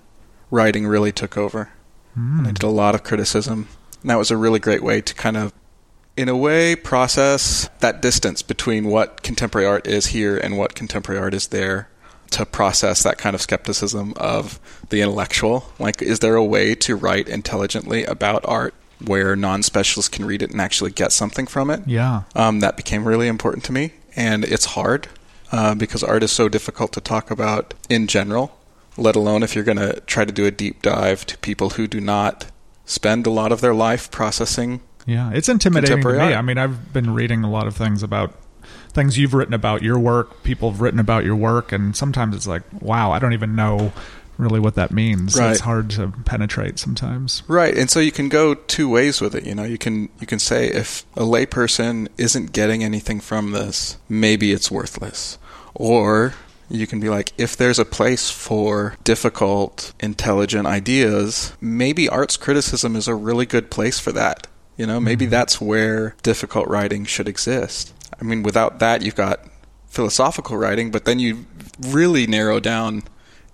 writing 0.49 0.87
really 0.87 1.11
took 1.11 1.37
over. 1.37 1.69
And 2.15 2.47
I 2.47 2.51
Mm. 2.51 2.53
did 2.55 2.63
a 2.63 2.69
lot 2.69 2.95
of 2.95 3.03
criticism. 3.03 3.67
And 4.01 4.09
that 4.09 4.17
was 4.17 4.31
a 4.31 4.37
really 4.37 4.59
great 4.59 4.81
way 4.83 5.01
to 5.01 5.13
kind 5.13 5.37
of, 5.37 5.51
in 6.21 6.29
a 6.29 6.37
way, 6.37 6.75
process 6.75 7.67
that 7.79 8.01
distance 8.01 8.43
between 8.43 8.85
what 8.85 9.23
contemporary 9.23 9.67
art 9.67 9.87
is 9.87 10.07
here 10.07 10.37
and 10.37 10.55
what 10.55 10.75
contemporary 10.75 11.19
art 11.19 11.33
is 11.33 11.47
there. 11.47 11.89
To 12.31 12.45
process 12.45 13.03
that 13.03 13.17
kind 13.17 13.35
of 13.35 13.41
skepticism 13.41 14.13
of 14.15 14.57
the 14.87 15.01
intellectual. 15.01 15.65
Like, 15.79 16.01
is 16.01 16.19
there 16.19 16.35
a 16.35 16.45
way 16.45 16.75
to 16.75 16.95
write 16.95 17.27
intelligently 17.27 18.05
about 18.05 18.45
art 18.45 18.73
where 19.05 19.35
non 19.35 19.63
specialists 19.63 20.07
can 20.07 20.23
read 20.23 20.41
it 20.41 20.51
and 20.51 20.61
actually 20.61 20.91
get 20.91 21.11
something 21.11 21.45
from 21.45 21.69
it? 21.69 21.81
Yeah. 21.85 22.23
um, 22.33 22.61
that 22.61 22.77
became 22.77 23.05
really 23.05 23.27
important 23.27 23.65
to 23.65 23.73
me. 23.73 23.91
And 24.15 24.45
it's 24.45 24.63
hard 24.63 25.09
uh, 25.51 25.75
because 25.75 26.03
art 26.03 26.23
is 26.23 26.31
so 26.31 26.47
difficult 26.47 26.93
to 26.93 27.01
talk 27.01 27.31
about 27.31 27.73
in 27.89 28.07
general, 28.07 28.57
let 28.95 29.17
alone 29.17 29.43
if 29.43 29.53
you're 29.53 29.65
going 29.65 29.77
to 29.79 29.99
try 30.01 30.23
to 30.23 30.31
do 30.31 30.45
a 30.45 30.51
deep 30.51 30.81
dive 30.81 31.25
to 31.25 31.37
people 31.39 31.71
who 31.71 31.85
do 31.85 31.99
not 31.99 32.45
spend 32.85 33.25
a 33.25 33.31
lot 33.31 33.51
of 33.51 33.61
their 33.61 33.73
life 33.73 34.09
processing. 34.11 34.81
Yeah, 35.05 35.31
it's 35.33 35.49
intimidating 35.49 36.01
to 36.01 36.13
me. 36.13 36.19
Art. 36.19 36.33
I 36.35 36.41
mean, 36.41 36.57
I've 36.57 36.93
been 36.93 37.13
reading 37.13 37.43
a 37.43 37.49
lot 37.49 37.67
of 37.67 37.75
things 37.75 38.03
about 38.03 38.35
things 38.93 39.17
you've 39.17 39.33
written 39.33 39.53
about 39.53 39.81
your 39.81 39.97
work, 39.97 40.43
people 40.43 40.71
have 40.71 40.81
written 40.81 40.99
about 40.99 41.23
your 41.23 41.35
work, 41.35 41.71
and 41.71 41.95
sometimes 41.95 42.35
it's 42.35 42.47
like, 42.47 42.63
wow, 42.81 43.11
I 43.11 43.19
don't 43.19 43.33
even 43.33 43.55
know 43.55 43.93
really 44.37 44.59
what 44.59 44.75
that 44.75 44.91
means. 44.91 45.37
Right. 45.37 45.51
It's 45.51 45.61
hard 45.61 45.89
to 45.91 46.09
penetrate 46.25 46.79
sometimes. 46.79 47.43
Right, 47.47 47.75
and 47.77 47.89
so 47.89 47.99
you 47.99 48.11
can 48.11 48.29
go 48.29 48.55
two 48.55 48.89
ways 48.89 49.21
with 49.21 49.35
it. 49.35 49.45
You 49.45 49.55
know, 49.55 49.63
you 49.63 49.77
can 49.77 50.09
you 50.19 50.27
can 50.27 50.39
say 50.39 50.67
if 50.67 51.05
a 51.15 51.21
layperson 51.21 52.07
isn't 52.17 52.51
getting 52.51 52.83
anything 52.83 53.19
from 53.19 53.51
this, 53.51 53.97
maybe 54.09 54.51
it's 54.51 54.71
worthless, 54.71 55.37
or 55.73 56.33
you 56.69 56.87
can 56.87 56.99
be 56.99 57.09
like, 57.09 57.33
if 57.37 57.57
there's 57.57 57.79
a 57.79 57.85
place 57.85 58.29
for 58.29 58.95
difficult, 59.03 59.93
intelligent 59.99 60.65
ideas, 60.65 61.53
maybe 61.59 62.07
arts 62.07 62.37
criticism 62.37 62.95
is 62.95 63.07
a 63.07 63.15
really 63.15 63.45
good 63.45 63.69
place 63.69 63.99
for 63.99 64.11
that. 64.13 64.47
You 64.77 64.87
know, 64.87 64.99
maybe 64.99 65.25
that's 65.25 65.61
where 65.61 66.15
difficult 66.23 66.67
writing 66.67 67.05
should 67.05 67.27
exist. 67.27 67.93
I 68.19 68.23
mean, 68.23 68.41
without 68.43 68.79
that, 68.79 69.01
you've 69.03 69.15
got 69.15 69.39
philosophical 69.87 70.57
writing, 70.57 70.89
but 70.91 71.05
then 71.05 71.19
you 71.19 71.45
really 71.79 72.25
narrow 72.25 72.59
down 72.59 73.03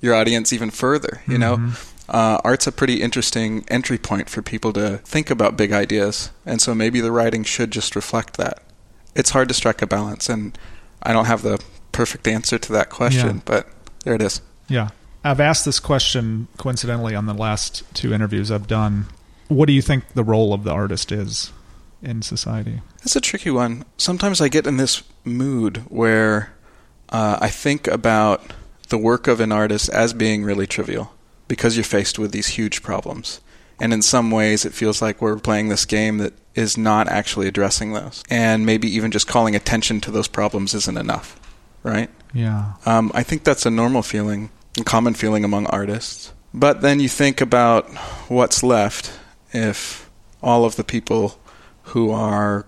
your 0.01 0.13
audience 0.13 0.53
even 0.53 0.69
further. 0.69 1.21
You 1.27 1.37
know, 1.37 1.71
uh, 2.07 2.39
art's 2.43 2.67
a 2.67 2.71
pretty 2.71 3.01
interesting 3.01 3.65
entry 3.67 3.97
point 3.97 4.29
for 4.29 4.41
people 4.41 4.71
to 4.73 4.97
think 4.99 5.29
about 5.29 5.57
big 5.57 5.71
ideas, 5.73 6.29
and 6.45 6.61
so 6.61 6.73
maybe 6.75 7.01
the 7.01 7.11
writing 7.11 7.43
should 7.43 7.71
just 7.71 7.95
reflect 7.95 8.37
that. 8.37 8.61
It's 9.15 9.31
hard 9.31 9.47
to 9.47 9.53
strike 9.53 9.81
a 9.81 9.87
balance, 9.87 10.29
and 10.29 10.57
I 11.01 11.11
don't 11.13 11.25
have 11.25 11.41
the 11.41 11.61
perfect 11.91 12.27
answer 12.27 12.59
to 12.59 12.71
that 12.73 12.89
question, 12.89 13.37
Yeah. 13.37 13.41
but 13.45 13.67
there 14.03 14.13
it 14.13 14.21
is. 14.21 14.41
Yeah. 14.67 14.89
I've 15.23 15.39
asked 15.39 15.65
this 15.65 15.79
question 15.79 16.47
coincidentally 16.57 17.15
on 17.15 17.25
the 17.25 17.33
last 17.33 17.83
two 17.95 18.13
interviews 18.13 18.51
I've 18.51 18.67
done. 18.67 19.07
What 19.47 19.67
do 19.67 19.73
you 19.73 19.81
think 19.81 20.13
the 20.13 20.23
role 20.23 20.53
of 20.53 20.63
the 20.63 20.71
artist 20.71 21.11
is 21.11 21.51
in 22.01 22.21
society? 22.21 22.81
That's 22.99 23.15
a 23.15 23.21
tricky 23.21 23.51
one. 23.51 23.85
Sometimes 23.97 24.41
I 24.41 24.49
get 24.49 24.67
in 24.67 24.77
this 24.77 25.03
mood 25.23 25.83
where 25.89 26.53
uh, 27.09 27.37
I 27.39 27.49
think 27.49 27.87
about 27.87 28.53
the 28.89 28.97
work 28.97 29.27
of 29.27 29.39
an 29.39 29.51
artist 29.51 29.89
as 29.89 30.13
being 30.13 30.43
really 30.43 30.67
trivial 30.67 31.13
because 31.47 31.77
you're 31.77 31.83
faced 31.83 32.19
with 32.19 32.31
these 32.31 32.47
huge 32.47 32.83
problems. 32.83 33.41
And 33.79 33.93
in 33.93 34.01
some 34.01 34.31
ways, 34.31 34.65
it 34.65 34.73
feels 34.73 35.01
like 35.01 35.21
we're 35.21 35.37
playing 35.37 35.69
this 35.69 35.85
game 35.85 36.17
that 36.17 36.33
is 36.55 36.77
not 36.77 37.07
actually 37.07 37.47
addressing 37.47 37.93
those. 37.93 38.23
And 38.29 38.65
maybe 38.65 38.89
even 38.89 39.11
just 39.11 39.27
calling 39.27 39.55
attention 39.55 40.01
to 40.01 40.11
those 40.11 40.27
problems 40.27 40.73
isn't 40.73 40.97
enough, 40.97 41.39
right? 41.83 42.09
Yeah. 42.33 42.73
Um, 42.85 43.11
I 43.13 43.23
think 43.23 43.43
that's 43.43 43.65
a 43.65 43.71
normal 43.71 44.01
feeling, 44.01 44.49
a 44.79 44.83
common 44.83 45.13
feeling 45.13 45.43
among 45.43 45.67
artists. 45.67 46.33
But 46.53 46.81
then 46.81 46.99
you 46.99 47.07
think 47.07 47.39
about 47.39 47.87
what's 48.29 48.63
left 48.63 49.11
if 49.53 50.09
all 50.41 50.65
of 50.65 50.75
the 50.75 50.83
people 50.83 51.39
who 51.83 52.11
are 52.11 52.65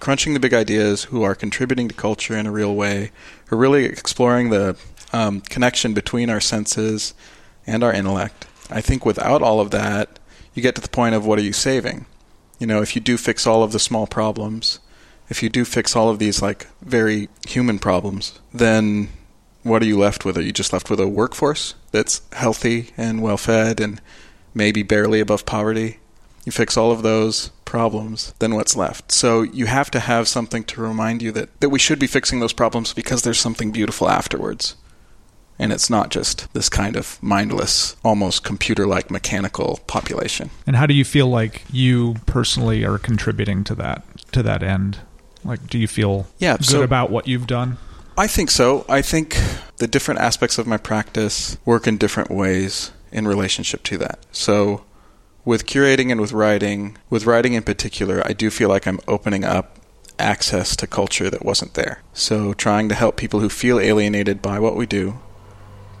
crunching 0.00 0.34
the 0.34 0.40
big 0.40 0.54
ideas, 0.54 1.04
who 1.04 1.22
are 1.22 1.34
contributing 1.34 1.88
to 1.88 1.94
culture 1.94 2.36
in 2.36 2.46
a 2.46 2.50
real 2.50 2.74
way, 2.74 3.12
who 3.46 3.56
are 3.56 3.58
really 3.58 3.84
exploring 3.84 4.50
the 4.50 4.76
um, 5.12 5.40
connection 5.42 5.94
between 5.94 6.30
our 6.30 6.40
senses 6.40 7.14
and 7.66 7.84
our 7.84 7.92
intellect. 7.92 8.46
I 8.70 8.80
think 8.80 9.06
without 9.06 9.42
all 9.42 9.60
of 9.60 9.70
that, 9.70 10.18
you 10.54 10.62
get 10.62 10.74
to 10.74 10.80
the 10.80 10.88
point 10.88 11.14
of 11.14 11.24
what 11.24 11.38
are 11.38 11.42
you 11.42 11.52
saving? 11.52 12.06
You 12.58 12.66
know, 12.66 12.82
if 12.82 12.94
you 12.94 13.00
do 13.00 13.16
fix 13.16 13.46
all 13.46 13.62
of 13.62 13.72
the 13.72 13.78
small 13.78 14.06
problems, 14.06 14.80
if 15.28 15.42
you 15.42 15.48
do 15.48 15.64
fix 15.64 15.94
all 15.94 16.10
of 16.10 16.18
these 16.18 16.42
like 16.42 16.66
very 16.80 17.28
human 17.46 17.78
problems, 17.78 18.38
then 18.52 19.08
what 19.62 19.82
are 19.82 19.86
you 19.86 19.98
left 19.98 20.24
with? 20.24 20.36
Are 20.36 20.42
you 20.42 20.52
just 20.52 20.72
left 20.72 20.90
with 20.90 21.00
a 21.00 21.08
workforce 21.08 21.74
that's 21.92 22.22
healthy 22.32 22.90
and 22.96 23.22
well 23.22 23.36
fed 23.36 23.80
and 23.80 24.00
maybe 24.54 24.82
barely 24.82 25.20
above 25.20 25.46
poverty? 25.46 25.98
You 26.44 26.52
fix 26.52 26.76
all 26.76 26.90
of 26.90 27.02
those 27.02 27.50
problems, 27.64 28.34
then 28.38 28.54
what's 28.54 28.76
left? 28.76 29.12
So 29.12 29.42
you 29.42 29.66
have 29.66 29.90
to 29.92 30.00
have 30.00 30.28
something 30.28 30.64
to 30.64 30.80
remind 30.80 31.22
you 31.22 31.32
that, 31.32 31.60
that 31.60 31.70
we 31.70 31.78
should 31.78 31.98
be 31.98 32.06
fixing 32.06 32.40
those 32.40 32.52
problems 32.52 32.92
because 32.92 33.22
there's 33.22 33.38
something 33.38 33.70
beautiful 33.70 34.08
afterwards. 34.08 34.76
And 35.58 35.72
it's 35.72 35.88
not 35.88 36.10
just 36.10 36.52
this 36.54 36.68
kind 36.68 36.96
of 36.96 37.22
mindless, 37.22 37.96
almost 38.04 38.42
computer 38.42 38.86
like 38.86 39.10
mechanical 39.10 39.80
population. 39.86 40.50
And 40.66 40.76
how 40.76 40.86
do 40.86 40.94
you 40.94 41.04
feel 41.04 41.28
like 41.28 41.62
you 41.70 42.16
personally 42.26 42.84
are 42.84 42.98
contributing 42.98 43.62
to 43.64 43.74
that 43.76 44.04
to 44.32 44.42
that 44.42 44.62
end? 44.62 44.98
Like 45.44 45.66
do 45.68 45.78
you 45.78 45.86
feel 45.86 46.26
yeah, 46.38 46.56
good 46.56 46.66
so, 46.66 46.82
about 46.82 47.10
what 47.10 47.28
you've 47.28 47.46
done? 47.46 47.78
I 48.18 48.26
think 48.26 48.50
so. 48.50 48.84
I 48.88 49.02
think 49.02 49.38
the 49.78 49.86
different 49.86 50.20
aspects 50.20 50.58
of 50.58 50.66
my 50.66 50.76
practice 50.76 51.56
work 51.64 51.86
in 51.86 51.96
different 51.96 52.30
ways 52.30 52.90
in 53.10 53.28
relationship 53.28 53.82
to 53.84 53.98
that. 53.98 54.18
So 54.32 54.84
with 55.44 55.66
curating 55.66 56.10
and 56.10 56.20
with 56.20 56.32
writing, 56.32 56.96
with 57.10 57.26
writing 57.26 57.54
in 57.54 57.62
particular, 57.62 58.22
I 58.24 58.32
do 58.32 58.50
feel 58.50 58.68
like 58.68 58.86
I'm 58.86 59.00
opening 59.08 59.44
up 59.44 59.78
access 60.18 60.76
to 60.76 60.86
culture 60.86 61.30
that 61.30 61.44
wasn't 61.44 61.74
there. 61.74 62.02
So 62.12 62.54
trying 62.54 62.88
to 62.88 62.94
help 62.94 63.16
people 63.16 63.40
who 63.40 63.48
feel 63.48 63.80
alienated 63.80 64.40
by 64.40 64.58
what 64.58 64.76
we 64.76 64.86
do 64.86 65.18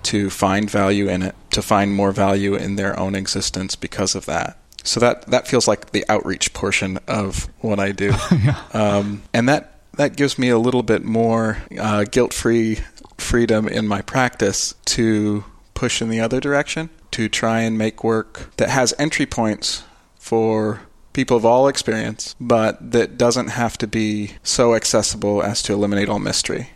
to 0.04 0.30
find 0.30 0.70
value 0.70 1.08
in 1.08 1.22
it, 1.22 1.34
to 1.50 1.62
find 1.62 1.94
more 1.94 2.12
value 2.12 2.54
in 2.54 2.76
their 2.76 2.98
own 2.98 3.14
existence 3.14 3.76
because 3.76 4.14
of 4.14 4.26
that. 4.26 4.58
So 4.84 4.98
that 4.98 5.26
that 5.28 5.46
feels 5.46 5.68
like 5.68 5.92
the 5.92 6.04
outreach 6.08 6.52
portion 6.52 6.98
of 7.06 7.48
what 7.60 7.78
I 7.78 7.92
do, 7.92 8.12
yeah. 8.32 8.60
um, 8.72 9.22
and 9.32 9.48
that 9.48 9.78
that 9.96 10.16
gives 10.16 10.38
me 10.38 10.48
a 10.48 10.58
little 10.58 10.82
bit 10.82 11.04
more 11.04 11.58
uh, 11.78 12.04
guilt-free 12.04 12.80
freedom 13.16 13.68
in 13.68 13.86
my 13.86 14.02
practice 14.02 14.74
to 14.86 15.44
push 15.74 16.02
in 16.02 16.08
the 16.08 16.20
other 16.20 16.40
direction, 16.40 16.90
to 17.12 17.28
try 17.28 17.60
and 17.60 17.78
make 17.78 18.04
work 18.04 18.50
that 18.56 18.68
has 18.68 18.94
entry 18.98 19.26
points 19.26 19.84
for 20.18 20.82
people 21.12 21.36
of 21.36 21.44
all 21.44 21.68
experience, 21.68 22.34
but 22.40 22.92
that 22.92 23.18
doesn't 23.18 23.48
have 23.48 23.76
to 23.78 23.86
be 23.86 24.32
so 24.42 24.74
accessible 24.74 25.42
as 25.42 25.62
to 25.62 25.72
eliminate 25.72 26.08
all 26.08 26.18
mystery. 26.18 26.70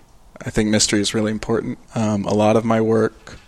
I 0.44 0.50
think 0.50 0.68
mystery 0.68 1.00
is 1.00 1.14
really 1.14 1.32
important. 1.32 1.78
Um, 1.94 2.24
a 2.24 2.34
lot 2.34 2.56
of 2.56 2.64
my 2.64 2.80
work 2.80 3.38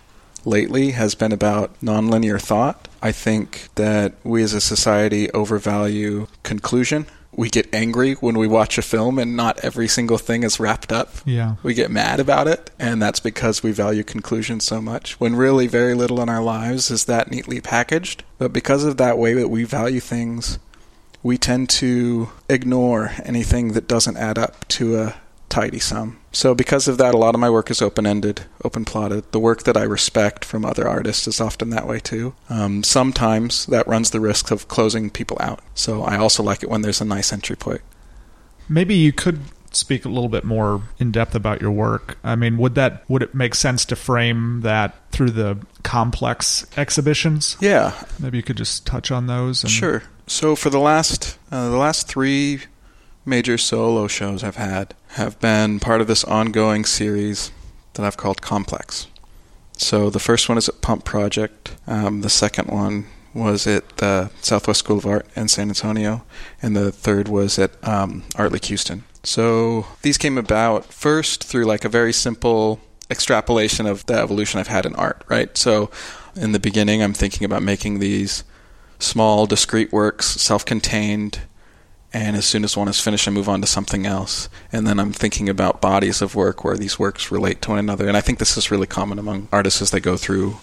lately 0.45 0.91
has 0.91 1.15
been 1.15 1.31
about 1.31 1.79
nonlinear 1.81 2.41
thought. 2.41 2.87
I 3.01 3.11
think 3.11 3.69
that 3.75 4.13
we 4.23 4.41
as 4.41 4.53
a 4.53 4.61
society 4.61 5.31
overvalue 5.31 6.27
conclusion. 6.43 7.05
We 7.31 7.49
get 7.49 7.73
angry 7.73 8.13
when 8.13 8.37
we 8.37 8.47
watch 8.47 8.77
a 8.77 8.81
film 8.81 9.19
and 9.19 9.35
not 9.35 9.59
every 9.59 9.87
single 9.87 10.17
thing 10.17 10.43
is 10.43 10.59
wrapped 10.59 10.91
up. 10.91 11.09
Yeah. 11.25 11.55
We 11.61 11.73
get 11.73 11.91
mad 11.91 12.19
about 12.19 12.47
it, 12.47 12.71
and 12.79 13.01
that's 13.01 13.19
because 13.19 13.61
we 13.61 13.71
value 13.71 14.03
conclusions 14.03 14.63
so 14.63 14.81
much, 14.81 15.19
when 15.19 15.35
really 15.35 15.67
very 15.67 15.93
little 15.93 16.21
in 16.21 16.29
our 16.29 16.41
lives 16.41 16.89
is 16.89 17.05
that 17.05 17.29
neatly 17.31 17.61
packaged. 17.61 18.23
But 18.37 18.51
because 18.51 18.83
of 18.83 18.97
that 18.97 19.17
way 19.17 19.33
that 19.35 19.49
we 19.49 19.63
value 19.63 19.99
things, 19.99 20.57
we 21.21 21.37
tend 21.37 21.69
to 21.69 22.29
ignore 22.49 23.11
anything 23.23 23.73
that 23.73 23.87
doesn't 23.87 24.17
add 24.17 24.37
up 24.37 24.67
to 24.69 24.99
a 24.99 25.15
tidy 25.49 25.79
sum. 25.79 26.19
So, 26.31 26.53
because 26.53 26.87
of 26.87 26.97
that, 26.99 27.15
a 27.15 27.17
lot 27.17 27.33
of 27.33 27.41
my 27.41 27.49
work 27.49 27.71
is 27.71 27.81
open 27.81 28.05
ended, 28.05 28.41
open 28.63 28.85
plotted. 28.85 29.31
The 29.31 29.39
work 29.39 29.63
that 29.63 29.75
I 29.75 29.83
respect 29.83 30.45
from 30.45 30.63
other 30.63 30.87
artists 30.87 31.27
is 31.27 31.41
often 31.41 31.71
that 31.71 31.87
way 31.87 31.99
too. 31.99 32.35
Um, 32.49 32.83
sometimes 32.83 33.65
that 33.65 33.87
runs 33.87 34.11
the 34.11 34.19
risk 34.19 34.51
of 34.51 34.67
closing 34.67 35.09
people 35.09 35.37
out. 35.39 35.61
So, 35.73 36.03
I 36.03 36.17
also 36.17 36.43
like 36.43 36.63
it 36.63 36.69
when 36.69 36.81
there's 36.81 37.01
a 37.01 37.05
nice 37.05 37.33
entry 37.33 37.55
point. 37.55 37.81
Maybe 38.69 38.93
you 38.93 39.11
could 39.11 39.39
speak 39.71 40.05
a 40.05 40.09
little 40.09 40.29
bit 40.29 40.43
more 40.43 40.83
in 40.99 41.11
depth 41.11 41.35
about 41.35 41.61
your 41.61 41.71
work. 41.71 42.17
I 42.23 42.35
mean, 42.35 42.57
would 42.57 42.75
that 42.75 43.07
would 43.09 43.23
it 43.23 43.33
make 43.33 43.55
sense 43.55 43.85
to 43.85 43.95
frame 43.95 44.61
that 44.61 44.95
through 45.11 45.31
the 45.31 45.59
complex 45.83 46.65
exhibitions? 46.77 47.57
Yeah. 47.59 47.93
Maybe 48.19 48.37
you 48.37 48.43
could 48.43 48.57
just 48.57 48.85
touch 48.85 49.11
on 49.11 49.27
those. 49.27 49.63
And... 49.63 49.71
Sure. 49.71 50.03
So 50.27 50.55
for 50.55 50.69
the 50.69 50.79
last 50.79 51.37
uh, 51.51 51.69
the 51.69 51.77
last 51.77 52.07
three 52.07 52.61
major 53.25 53.57
solo 53.57 54.07
shows 54.07 54.43
I've 54.43 54.55
had 54.55 54.95
have 55.09 55.39
been 55.39 55.79
part 55.79 56.01
of 56.01 56.07
this 56.07 56.23
ongoing 56.23 56.85
series 56.85 57.51
that 57.93 58.05
I've 58.05 58.17
called 58.17 58.41
Complex. 58.41 59.07
So 59.73 60.09
the 60.09 60.19
first 60.19 60.49
one 60.49 60.57
is 60.57 60.69
at 60.69 60.81
Pump 60.81 61.05
Project. 61.05 61.75
Um, 61.87 62.21
the 62.21 62.29
second 62.29 62.67
one 62.69 63.07
was 63.33 63.65
at 63.65 63.97
the 63.97 64.29
Southwest 64.41 64.79
School 64.79 64.97
of 64.97 65.05
Art 65.05 65.25
in 65.35 65.47
San 65.47 65.69
Antonio, 65.69 66.23
and 66.61 66.75
the 66.75 66.91
third 66.91 67.27
was 67.27 67.57
at 67.57 67.71
um, 67.87 68.23
Art 68.35 68.51
League 68.51 68.65
Houston. 68.65 69.03
So 69.23 69.85
these 70.01 70.17
came 70.17 70.37
about 70.37 70.85
first 70.85 71.43
through 71.43 71.65
like 71.65 71.85
a 71.85 71.89
very 71.89 72.13
simple 72.13 72.79
extrapolation 73.09 73.85
of 73.85 74.05
the 74.05 74.13
evolution 74.13 74.59
I've 74.59 74.67
had 74.67 74.85
in 74.85 74.95
art, 74.95 75.23
right? 75.27 75.57
So 75.57 75.89
in 76.35 76.51
the 76.51 76.59
beginning, 76.59 77.01
I'm 77.01 77.13
thinking 77.13 77.45
about 77.45 77.63
making 77.63 77.99
these 77.99 78.43
small, 78.99 79.45
discrete 79.45 79.91
works, 79.91 80.25
self 80.25 80.65
contained, 80.65 81.41
and 82.11 82.35
as 82.35 82.45
soon 82.45 82.63
as 82.63 82.75
one 82.75 82.87
is 82.87 82.99
finished, 82.99 83.27
I 83.27 83.31
move 83.31 83.49
on 83.49 83.61
to 83.61 83.67
something 83.67 84.05
else. 84.05 84.49
And 84.71 84.87
then 84.87 84.99
I'm 84.99 85.13
thinking 85.13 85.47
about 85.47 85.81
bodies 85.81 86.21
of 86.21 86.35
work 86.35 86.63
where 86.63 86.77
these 86.77 86.97
works 86.97 87.31
relate 87.31 87.61
to 87.63 87.69
one 87.69 87.79
another. 87.79 88.07
And 88.07 88.17
I 88.17 88.21
think 88.21 88.39
this 88.39 88.57
is 88.57 88.71
really 88.71 88.87
common 88.87 89.19
among 89.19 89.47
artists 89.51 89.81
as 89.81 89.91
they 89.91 89.99
go 89.99 90.17
through 90.17 90.57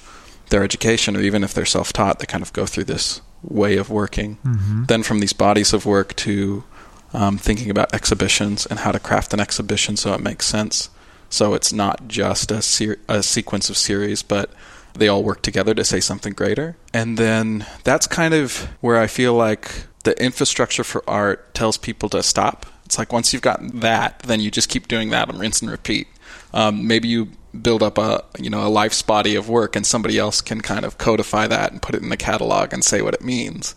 their 0.49 0.65
education, 0.65 1.17
or 1.17 1.21
even 1.21 1.45
if 1.45 1.55
they're 1.55 1.65
self 1.65 1.93
taught, 1.93 2.19
they 2.19 2.27
kind 2.27 2.43
of 2.43 2.53
go 2.53 2.67
through 2.67 2.85
this 2.85 3.21
way 3.43 3.77
of 3.77 3.91
working. 3.91 4.39
Mm-hmm. 4.45 4.85
Then 4.85 5.03
from 5.03 5.21
these 5.21 5.33
bodies 5.33 5.73
of 5.73 5.87
work 5.87 6.15
to 6.17 6.65
um, 7.13 7.39
thinking 7.39 7.71
about 7.71 7.95
exhibitions 7.95 8.67
and 8.67 8.81
how 8.81 8.93
to 8.93 8.99
craft 8.99 9.33
an 9.33 9.41
exhibition 9.41 9.97
so 9.97 10.13
it 10.15 10.21
makes 10.21 10.47
sense. 10.47 10.91
So 11.31 11.55
it's 11.55 11.73
not 11.73 12.09
just 12.09 12.51
a, 12.51 12.63
ser- 12.63 12.99
a 13.09 13.23
sequence 13.23 13.71
of 13.71 13.77
series, 13.77 14.23
but 14.23 14.51
they 14.95 15.09
all 15.09 15.23
work 15.23 15.43
together 15.43 15.75
to 15.75 15.85
say 15.85 16.01
something 16.01 16.33
greater. 16.33 16.77
And 16.93 17.19
then 17.19 17.67
that's 17.85 18.07
kind 18.07 18.35
of 18.35 18.69
where 18.81 18.99
I 18.99 19.07
feel 19.07 19.35
like 19.35 19.87
the 20.07 20.23
infrastructure 20.23 20.85
for 20.85 21.03
art 21.11 21.53
tells 21.53 21.77
people 21.77 22.09
to 22.09 22.23
stop. 22.23 22.65
It's 22.85 22.97
like 22.97 23.13
once 23.13 23.33
you've 23.33 23.43
gotten 23.43 23.81
that, 23.81 24.21
then 24.21 24.39
you 24.39 24.53
just 24.53 24.69
keep 24.69 24.87
doing 24.87 25.11
that 25.11 25.29
and 25.29 25.39
rinse 25.39 25.61
and 25.61 25.69
repeat. 25.69 26.07
Um, 26.55 26.87
maybe 26.87 27.09
you 27.09 27.33
build 27.61 27.83
up 27.83 27.99
a 27.99 28.25
you 28.39 28.49
know 28.49 28.65
a 28.65 28.71
life's 28.71 29.03
body 29.03 29.35
of 29.35 29.49
work, 29.49 29.75
and 29.75 29.85
somebody 29.85 30.17
else 30.17 30.41
can 30.41 30.61
kind 30.61 30.85
of 30.85 30.97
codify 30.97 31.49
that 31.49 31.73
and 31.73 31.83
put 31.83 31.97
it 31.97 32.03
in 32.03 32.09
the 32.09 32.17
catalog 32.17 32.73
and 32.73 32.85
say 32.85 33.03
what 33.03 33.15
it 33.15 33.23
means. 33.23 33.75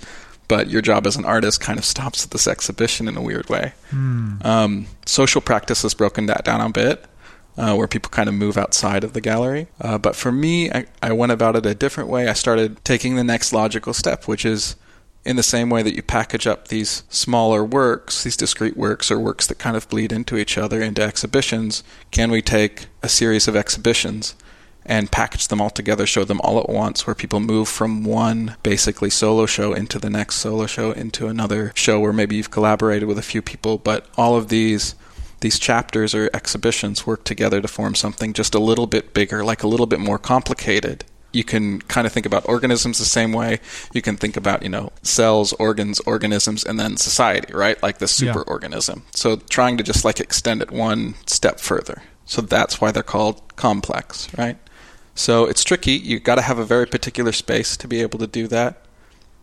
But 0.47 0.69
your 0.69 0.83
job 0.83 1.07
as 1.07 1.15
an 1.15 1.25
artist 1.25 1.61
kind 1.61 1.79
of 1.79 1.85
stops 1.85 2.23
at 2.23 2.31
this 2.31 2.47
exhibition 2.47 3.07
in 3.07 3.17
a 3.17 3.21
weird 3.21 3.49
way. 3.49 3.73
Hmm. 3.89 4.35
Um, 4.41 4.85
social 5.07 5.41
practice 5.41 5.81
has 5.81 5.95
broken 5.95 6.27
that 6.27 6.45
down 6.45 6.61
a 6.61 6.69
bit. 6.69 7.05
Uh, 7.57 7.75
where 7.75 7.87
people 7.87 8.09
kind 8.09 8.29
of 8.29 8.35
move 8.35 8.57
outside 8.57 9.03
of 9.03 9.11
the 9.11 9.19
gallery. 9.19 9.67
Uh, 9.81 9.97
but 9.97 10.15
for 10.15 10.31
me, 10.31 10.71
I, 10.71 10.85
I 11.03 11.11
went 11.11 11.33
about 11.33 11.57
it 11.57 11.65
a 11.65 11.75
different 11.75 12.09
way. 12.09 12.29
I 12.29 12.33
started 12.33 12.85
taking 12.85 13.17
the 13.17 13.23
next 13.23 13.51
logical 13.51 13.93
step, 13.93 14.29
which 14.29 14.45
is 14.45 14.77
in 15.25 15.35
the 15.35 15.43
same 15.43 15.69
way 15.69 15.83
that 15.83 15.95
you 15.95 16.01
package 16.01 16.47
up 16.47 16.67
these 16.67 17.03
smaller 17.09 17.63
works, 17.63 18.23
these 18.23 18.37
discrete 18.37 18.77
works 18.77 19.11
or 19.11 19.19
works 19.19 19.47
that 19.47 19.59
kind 19.59 19.75
of 19.75 19.89
bleed 19.89 20.11
into 20.11 20.37
each 20.37 20.57
other 20.57 20.81
into 20.81 21.01
exhibitions, 21.01 21.83
can 22.11 22.31
we 22.31 22.41
take 22.41 22.87
a 23.03 23.09
series 23.09 23.47
of 23.47 23.55
exhibitions 23.55 24.35
and 24.85 25.11
package 25.11 25.47
them 25.49 25.61
all 25.61 25.69
together, 25.69 26.07
show 26.07 26.23
them 26.23 26.41
all 26.41 26.59
at 26.59 26.69
once, 26.69 27.05
where 27.05 27.13
people 27.13 27.39
move 27.39 27.67
from 27.67 28.03
one 28.03 28.55
basically 28.63 29.09
solo 29.09 29.45
show 29.45 29.73
into 29.73 29.99
the 29.99 30.09
next 30.09 30.37
solo 30.37 30.65
show 30.65 30.91
into 30.91 31.27
another 31.27 31.71
show 31.75 31.99
where 31.99 32.13
maybe 32.13 32.35
you've 32.35 32.49
collaborated 32.49 33.07
with 33.07 33.19
a 33.19 33.23
few 33.23 33.41
people, 33.41 33.77
but 33.77 34.07
all 34.17 34.35
of 34.35 34.49
these 34.49 34.95
these 35.41 35.59
chapters 35.59 36.13
or 36.13 36.29
exhibitions 36.33 37.07
work 37.07 37.23
together 37.23 37.61
to 37.61 37.67
form 37.67 37.95
something 37.95 38.33
just 38.33 38.53
a 38.53 38.59
little 38.59 38.87
bit 38.87 39.13
bigger, 39.13 39.41
like 39.41 39.63
a 39.63 39.67
little 39.67 39.85
bit 39.85 39.99
more 39.99 40.17
complicated. 40.17 41.05
You 41.31 41.43
can 41.43 41.79
kind 41.83 42.07
of 42.07 42.13
think 42.13 42.25
about 42.25 42.47
organisms 42.49 42.97
the 42.97 43.05
same 43.05 43.31
way. 43.33 43.59
You 43.93 44.01
can 44.01 44.17
think 44.17 44.35
about, 44.35 44.63
you 44.63 44.69
know, 44.69 44.91
cells, 45.03 45.53
organs, 45.53 45.99
organisms, 46.01 46.63
and 46.63 46.79
then 46.79 46.97
society, 46.97 47.53
right? 47.53 47.81
Like 47.83 47.99
the 47.99 48.07
super 48.07 48.41
organism. 48.43 49.03
So 49.13 49.35
trying 49.35 49.77
to 49.77 49.83
just 49.83 50.03
like 50.03 50.19
extend 50.19 50.61
it 50.61 50.71
one 50.71 51.13
step 51.27 51.59
further. 51.59 52.01
So 52.25 52.41
that's 52.41 52.81
why 52.81 52.91
they're 52.91 53.03
called 53.03 53.41
complex, 53.55 54.27
right? 54.37 54.57
So 55.15 55.45
it's 55.45 55.63
tricky. 55.63 55.91
You've 55.93 56.23
got 56.23 56.35
to 56.35 56.41
have 56.41 56.57
a 56.59 56.65
very 56.65 56.85
particular 56.87 57.31
space 57.31 57.75
to 57.77 57.87
be 57.87 58.01
able 58.01 58.19
to 58.19 58.27
do 58.27 58.47
that. 58.47 58.83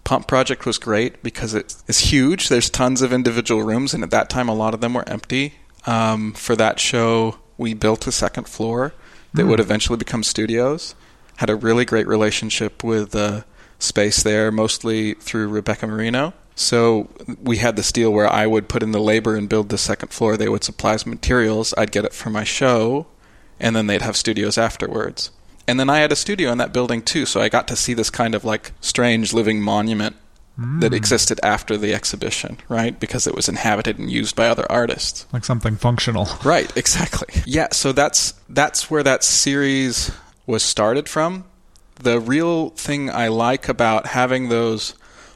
Pump 0.05 0.27
Project 0.29 0.65
was 0.67 0.79
great 0.79 1.23
because 1.23 1.53
it's 1.55 1.99
huge. 2.13 2.49
There's 2.49 2.71
tons 2.71 3.03
of 3.03 3.13
individual 3.13 3.63
rooms, 3.63 3.93
and 3.93 4.03
at 4.05 4.11
that 4.13 4.31
time, 4.31 4.49
a 4.49 4.55
lot 4.55 4.73
of 4.73 4.81
them 4.81 4.95
were 4.95 5.09
empty. 5.09 5.55
Um, 5.85 6.33
for 6.35 6.55
that 6.57 6.79
show, 6.81 7.39
we 7.59 7.75
built 7.75 8.07
a 8.07 8.13
second 8.13 8.49
floor 8.49 8.93
that 9.35 9.43
Mm. 9.45 9.49
would 9.49 9.61
eventually 9.61 9.97
become 9.97 10.23
studios. 10.23 10.95
Had 11.37 11.51
a 11.51 11.57
really 11.57 11.85
great 11.85 12.07
relationship 12.07 12.83
with 12.83 13.11
the 13.11 13.45
space 13.79 14.23
there, 14.23 14.51
mostly 14.51 15.15
through 15.15 15.49
Rebecca 15.49 15.87
Marino. 15.87 16.33
So 16.55 17.09
we 17.43 17.59
had 17.59 17.77
this 17.77 17.93
deal 17.93 18.11
where 18.11 18.33
I 18.33 18.47
would 18.47 18.69
put 18.69 18.83
in 18.83 18.93
the 18.93 19.01
labor 19.01 19.37
and 19.37 19.49
build 19.49 19.69
the 19.69 19.79
second 19.79 20.09
floor. 20.09 20.37
They 20.37 20.49
would 20.49 20.65
supply 20.65 20.95
us 20.95 21.05
materials. 21.05 21.75
I'd 21.77 21.93
get 21.93 22.07
it 22.07 22.15
for 22.15 22.31
my 22.31 22.45
show, 22.45 23.07
and 23.61 23.77
then 23.77 23.87
they'd 23.87 24.03
have 24.03 24.17
studios 24.17 24.57
afterwards. 24.57 25.31
And 25.69 25.79
then 25.79 25.91
I 25.91 25.99
had 25.99 26.13
a 26.13 26.17
studio 26.17 26.51
in 26.53 26.59
that 26.59 26.73
building 26.73 27.03
too, 27.03 27.27
so 27.27 27.43
I 27.43 27.49
got 27.49 27.69
to 27.69 27.77
see 27.77 27.93
this 27.93 28.09
kind 28.09 28.35
of 28.35 28.45
like 28.45 28.73
strange 28.81 29.35
living 29.35 29.61
monument 29.61 30.17
that 30.57 30.93
mm. 30.93 30.97
existed 30.97 31.39
after 31.43 31.77
the 31.77 31.93
exhibition, 31.93 32.57
right? 32.69 32.99
Because 32.99 33.27
it 33.27 33.35
was 33.35 33.47
inhabited 33.47 33.99
and 33.99 34.11
used 34.11 34.35
by 34.35 34.49
other 34.49 34.65
artists. 34.71 35.27
Like 35.31 35.45
something 35.45 35.77
functional. 35.77 36.29
Right, 36.45 36.75
exactly. 36.77 37.43
Yeah, 37.45 37.69
so 37.73 37.93
that's 37.93 38.33
that's 38.49 38.91
where 38.91 39.03
that 39.03 39.23
series 39.23 40.11
was 40.47 40.63
started 40.63 41.09
from. 41.09 41.45
The 41.97 42.21
real 42.21 42.71
thing 42.71 43.11
I 43.11 43.29
like 43.29 43.69
about 43.69 44.09
having 44.09 44.49
those 44.49 44.95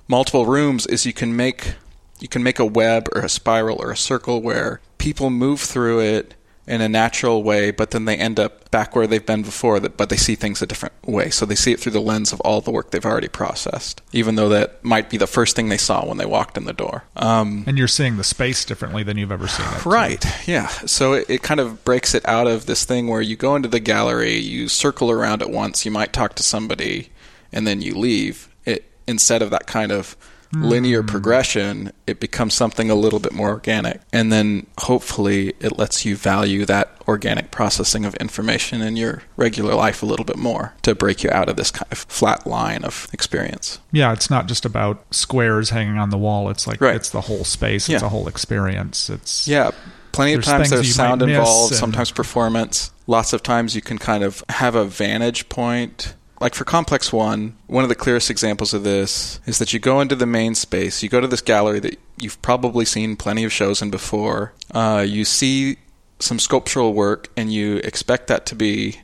multiple 0.09 0.47
rooms 0.47 0.87
is 0.87 1.07
you 1.07 1.13
can 1.13 1.35
make 1.35 1.75
you 2.21 2.29
can 2.29 2.43
make 2.43 2.59
a 2.59 2.67
web 2.67 3.09
or 3.15 3.23
a 3.23 3.29
spiral 3.31 3.79
or 3.81 3.91
a 3.91 3.97
circle 3.97 4.43
where 4.43 4.81
people 4.99 5.31
move 5.31 5.61
through 5.61 6.01
it 6.01 6.35
in 6.71 6.81
a 6.81 6.89
natural 6.89 7.43
way, 7.43 7.73
but 7.73 7.91
then 7.91 8.05
they 8.05 8.17
end 8.17 8.39
up 8.39 8.71
back 8.71 8.95
where 8.95 9.09
they've 9.09 9.27
been 9.27 9.43
before, 9.43 9.81
but 9.81 10.09
they 10.09 10.17
see 10.17 10.37
things 10.37 10.63
a 10.63 10.67
different 10.67 10.95
way. 11.05 11.29
So 11.29 11.45
they 11.45 11.57
see 11.57 11.73
it 11.73 11.81
through 11.81 11.93
the 11.93 12.01
lens 12.01 12.33
of 12.33 12.41
all 12.43 12.61
the 12.61 12.71
work 12.71 12.93
they've 12.93 13.05
already 13.05 13.27
processed, 13.27 14.01
even 14.13 14.37
though 14.37 14.49
that 14.51 14.85
might 14.85 15.11
be 15.11 15.17
the 15.17 15.27
first 15.27 15.57
thing 15.57 15.69
they 15.69 15.77
saw 15.77 16.07
when 16.07 16.17
they 16.17 16.27
walked 16.27 16.57
in 16.57 16.65
the 16.67 16.73
door. 16.73 17.03
Um, 17.17 17.65
And 17.67 17.77
you're 17.77 17.89
seeing 17.89 18.17
the 18.17 18.25
space 18.25 18.65
differently 18.65 19.03
than 19.03 19.19
you've 19.19 19.33
ever 19.33 19.49
seen 19.49 19.67
it. 19.67 19.85
Right. 19.85 20.25
Yeah. 20.47 20.69
So 20.69 21.15
it, 21.15 21.29
it 21.29 21.43
kind 21.43 21.59
of 21.59 21.85
breaks 21.85 22.15
it 22.15 22.27
out 22.29 22.47
of 22.47 22.67
this 22.67 22.85
thing 22.85 23.09
where 23.09 23.21
you 23.21 23.35
go 23.35 23.57
into 23.57 23.69
the 23.69 23.81
gallery, 23.81 24.37
you 24.39 24.69
circle 24.69 25.11
around 25.11 25.43
it 25.43 25.51
once, 25.51 25.85
you 25.85 25.91
might 25.91 26.13
talk 26.13 26.37
to 26.37 26.45
somebody, 26.45 27.11
and 27.53 27.67
then 27.67 27.83
you 27.83 27.95
leave. 27.95 28.49
It 28.65 28.85
instead 29.09 29.43
of 29.43 29.51
that 29.51 29.67
kind 29.67 29.91
of 29.91 30.17
linear 30.53 31.03
hmm. 31.03 31.09
progression, 31.09 31.93
it 32.07 32.21
becomes 32.21 32.55
something 32.55 32.91
a 32.91 32.95
little 32.95 33.21
bit 33.21 33.33
more 33.33 33.51
organic, 33.51 34.01
and 34.13 34.33
then 34.33 34.67
hopefully 34.79 35.55
it 35.61 35.79
lets 35.79 36.05
you 36.05 36.17
value 36.17 36.65
that 36.67 36.97
organic 37.07 37.51
processing 37.51 38.05
of 38.05 38.15
information 38.17 38.81
in 38.83 38.97
your 38.97 39.23
regular 39.37 39.75
life 39.75 40.03
a 40.03 40.07
little 40.07 40.25
bit 40.25 40.37
more 40.37 40.75
to 40.83 40.95
break 40.95 41.23
you 41.23 41.31
out 41.31 41.49
of 41.49 41.57
this 41.57 41.71
kind 41.71 41.91
of 41.91 41.99
flat 41.99 42.47
line 42.47 42.85
of 42.85 43.09
experience. 43.13 43.79
Yeah, 43.93 44.13
it's 44.13 44.31
not 44.31 44.47
just 44.47 44.65
about 44.65 45.05
squares 45.13 45.71
hanging 45.71 45.99
on 45.99 46.11
the 46.11 46.19
wall. 46.19 46.51
It's 46.51 46.67
like 46.67 46.81
Right. 46.81 46.95
it's 46.95 47.11
the 47.11 47.23
whole 47.23 47.45
space. 47.45 47.89
It's 47.89 48.03
Yeah. 48.03 48.07
a 48.07 48.11
whole 48.11 48.29
experience. 48.29 49.11
It's 49.11 49.49
Yeah, 49.49 49.71
plenty 50.13 50.35
of 50.35 50.45
There's 50.45 50.47
times 50.47 50.71
there's 50.71 50.95
sound 50.95 51.23
involved, 51.23 51.75
sometimes 51.75 52.11
performance. 52.11 52.91
Lots 53.07 53.33
of 53.33 53.43
times 53.43 53.75
you 53.75 53.83
can 53.83 53.99
kind 53.99 54.23
of 54.23 54.45
have 54.49 54.75
a 54.75 54.85
vantage 54.85 55.49
point. 55.49 56.15
Like 56.41 56.55
for 56.55 56.65
Complex 56.65 57.13
One, 57.13 57.59
one 57.67 57.85
of 57.85 57.91
the 57.91 57.95
clearest 57.95 58.31
examples 58.31 58.73
of 58.73 58.83
this 58.83 59.41
is 59.45 59.59
that 59.59 59.75
you 59.75 59.79
go 59.79 60.01
into 60.01 60.17
the 60.17 60.25
main 60.25 60.55
space, 60.55 61.03
you 61.03 61.11
go 61.11 61.21
to 61.21 61.27
this 61.27 61.43
gallery 61.43 61.81
that 61.81 61.99
you've 62.19 62.41
probably 62.41 62.87
seen 62.87 63.17
plenty 63.17 63.45
of 63.45 63.53
shows 63.53 63.83
in 63.83 63.91
before. 63.91 64.55
Uh, 64.71 65.05
you 65.07 65.27
see 65.27 65.77
some 66.19 66.39
sculptural 66.39 66.95
work, 66.95 67.29
and 67.37 67.53
you 67.53 67.77
expect 67.79 68.27
that 68.29 68.47
to 68.47 68.55
be 68.55 69.01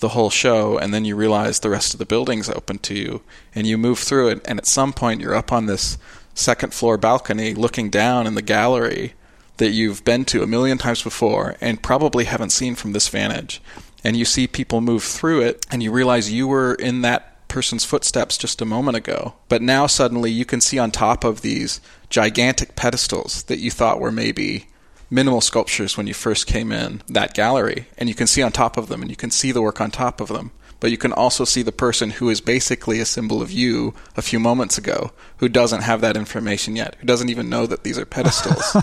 the 0.00 0.10
whole 0.10 0.30
show, 0.30 0.78
and 0.78 0.94
then 0.94 1.04
you 1.04 1.14
realize 1.14 1.60
the 1.60 1.68
rest 1.68 1.92
of 1.92 1.98
the 1.98 2.06
building's 2.06 2.48
open 2.48 2.78
to 2.78 2.94
you, 2.94 3.22
and 3.54 3.66
you 3.66 3.76
move 3.76 3.98
through 3.98 4.28
it, 4.28 4.40
and 4.46 4.58
at 4.58 4.66
some 4.66 4.94
point 4.94 5.20
you're 5.20 5.34
up 5.34 5.52
on 5.52 5.66
this 5.66 5.98
second 6.34 6.72
floor 6.72 6.96
balcony 6.96 7.52
looking 7.52 7.90
down 7.90 8.26
in 8.26 8.34
the 8.34 8.42
gallery 8.42 9.12
that 9.58 9.70
you've 9.70 10.04
been 10.04 10.24
to 10.24 10.42
a 10.42 10.46
million 10.46 10.78
times 10.78 11.02
before 11.02 11.56
and 11.60 11.82
probably 11.82 12.24
haven't 12.24 12.50
seen 12.50 12.74
from 12.74 12.92
this 12.92 13.08
vantage. 13.08 13.60
And 14.04 14.16
you 14.16 14.24
see 14.24 14.46
people 14.46 14.80
move 14.80 15.02
through 15.02 15.42
it, 15.42 15.66
and 15.70 15.82
you 15.82 15.90
realize 15.90 16.32
you 16.32 16.46
were 16.46 16.74
in 16.74 17.02
that 17.02 17.48
person's 17.48 17.84
footsteps 17.84 18.38
just 18.38 18.60
a 18.60 18.66
moment 18.66 18.96
ago. 18.96 19.34
But 19.48 19.62
now 19.62 19.86
suddenly 19.86 20.30
you 20.30 20.44
can 20.44 20.60
see 20.60 20.78
on 20.78 20.90
top 20.90 21.24
of 21.24 21.40
these 21.40 21.80
gigantic 22.10 22.76
pedestals 22.76 23.42
that 23.44 23.58
you 23.58 23.70
thought 23.70 24.00
were 24.00 24.12
maybe 24.12 24.66
minimal 25.10 25.40
sculptures 25.40 25.96
when 25.96 26.06
you 26.06 26.14
first 26.14 26.46
came 26.46 26.70
in 26.70 27.02
that 27.08 27.34
gallery, 27.34 27.88
and 27.96 28.08
you 28.08 28.14
can 28.14 28.26
see 28.26 28.42
on 28.42 28.52
top 28.52 28.76
of 28.76 28.88
them, 28.88 29.00
and 29.02 29.10
you 29.10 29.16
can 29.16 29.30
see 29.30 29.50
the 29.50 29.62
work 29.62 29.80
on 29.80 29.90
top 29.90 30.20
of 30.20 30.28
them. 30.28 30.52
But 30.80 30.90
you 30.90 30.96
can 30.96 31.12
also 31.12 31.44
see 31.44 31.62
the 31.62 31.72
person 31.72 32.10
who 32.10 32.30
is 32.30 32.40
basically 32.40 33.00
a 33.00 33.04
symbol 33.04 33.42
of 33.42 33.50
you 33.50 33.94
a 34.16 34.22
few 34.22 34.38
moments 34.38 34.78
ago, 34.78 35.12
who 35.38 35.48
doesn't 35.48 35.82
have 35.82 36.00
that 36.02 36.16
information 36.16 36.76
yet, 36.76 36.94
who 37.00 37.06
doesn't 37.06 37.30
even 37.30 37.48
know 37.48 37.66
that 37.66 37.82
these 37.82 37.98
are 37.98 38.06
pedestals. 38.06 38.76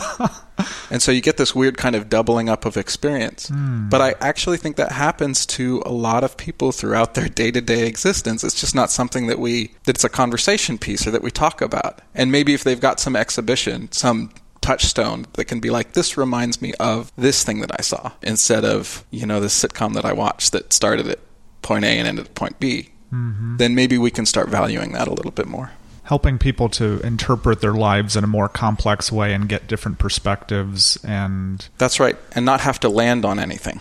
and 0.92 1.02
so 1.02 1.12
you 1.12 1.22
get 1.22 1.38
this 1.38 1.56
weird 1.56 1.78
kind 1.78 1.96
of 1.96 2.10
doubling 2.10 2.50
up 2.50 2.66
of 2.66 2.76
experience. 2.76 3.48
Hmm. 3.48 3.90
But 3.90 4.02
I 4.02 4.16
actually 4.20 4.58
think 4.58 4.76
that 4.76 4.92
happens 4.92 5.46
to 5.48 5.82
a 5.86 5.92
lot 5.92 6.24
of 6.24 6.38
people 6.38 6.72
throughout 6.72 7.14
their 7.14 7.30
day 7.30 7.52
to 7.52 7.62
day 7.62 7.88
existence. 7.88 8.44
It's 8.44 8.60
just 8.60 8.76
not 8.76 8.92
something 8.92 9.28
that 9.28 9.40
we, 9.40 9.72
that 9.86 9.96
it's 9.96 10.04
a 10.04 10.10
conversation 10.10 10.78
piece 10.78 11.08
or 11.08 11.12
that 11.12 11.22
we 11.22 11.32
talk 11.32 11.62
about. 11.62 12.02
And 12.14 12.32
maybe 12.32 12.54
if 12.54 12.64
they've 12.64 12.80
got 12.80 13.00
some 13.00 13.16
exhibition, 13.16 13.92
some 13.92 14.32
touchstone 14.66 15.28
that 15.34 15.46
can 15.46 15.60
be 15.60 15.70
like 15.70 15.92
this 15.94 16.18
reminds 16.18 16.60
me 16.60 16.74
of 16.80 17.12
this 17.16 17.44
thing 17.44 17.60
that 17.60 17.72
I 17.80 17.84
saw 17.84 18.12
instead 18.24 18.66
of 18.66 19.06
you 19.12 19.28
know 19.28 19.40
this 19.40 19.64
sitcom 19.64 19.94
that 19.94 20.06
I 20.06 20.14
watched 20.14 20.54
that 20.54 20.74
started 20.74 21.08
at 21.08 21.20
point 21.66 21.84
A 21.84 21.90
and 21.90 22.08
ended 22.08 22.28
at 22.28 22.36
point 22.36 22.60
B 22.60 22.92
mm-hmm. 23.12 23.58
then 23.58 23.76
maybe 23.76 23.98
we 23.98 24.12
can 24.12 24.26
start 24.26 24.50
valuing 24.50 24.92
that 24.94 25.08
a 25.08 25.14
little 25.14 25.32
bit 25.32 25.48
more. 25.48 25.72
Helping 26.04 26.38
people 26.38 26.70
to 26.70 27.00
interpret 27.02 27.62
their 27.62 27.74
lives 27.74 28.16
in 28.16 28.24
a 28.24 28.28
more 28.28 28.48
complex 28.48 29.12
way 29.12 29.34
and 29.34 29.50
get 29.50 29.68
different 29.68 29.98
perspectives 29.98 31.04
and 31.04 31.68
that's 31.78 32.00
right 32.00 32.16
and 32.34 32.46
not 32.46 32.62
have 32.62 32.80
to 32.82 32.90
land 32.90 33.26
on 33.26 33.40
anything. 33.40 33.80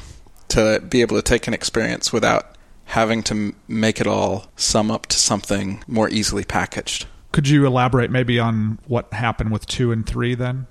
To 0.49 0.83
be 0.89 1.01
able 1.03 1.17
to 1.17 1.23
take 1.23 1.47
an 1.47 1.55
experience 1.55 2.13
without 2.13 2.57
having 2.87 3.23
to 3.25 3.55
make 3.67 4.01
it 4.01 4.07
all 4.07 4.47
sum 4.57 4.91
up 4.91 5.07
to 5.07 5.19
something 5.19 5.83
more 5.87 6.09
easily 6.09 6.45
packaged. 6.45 7.07
Could 7.33 7.49
you 7.49 7.67
elaborate 7.67 8.11
maybe 8.11 8.39
on 8.39 8.79
what 8.87 9.13
happened 9.13 9.51
with 9.51 9.67
two 9.67 9.91
and 9.91 10.07
three 10.07 10.35
then 10.35 10.67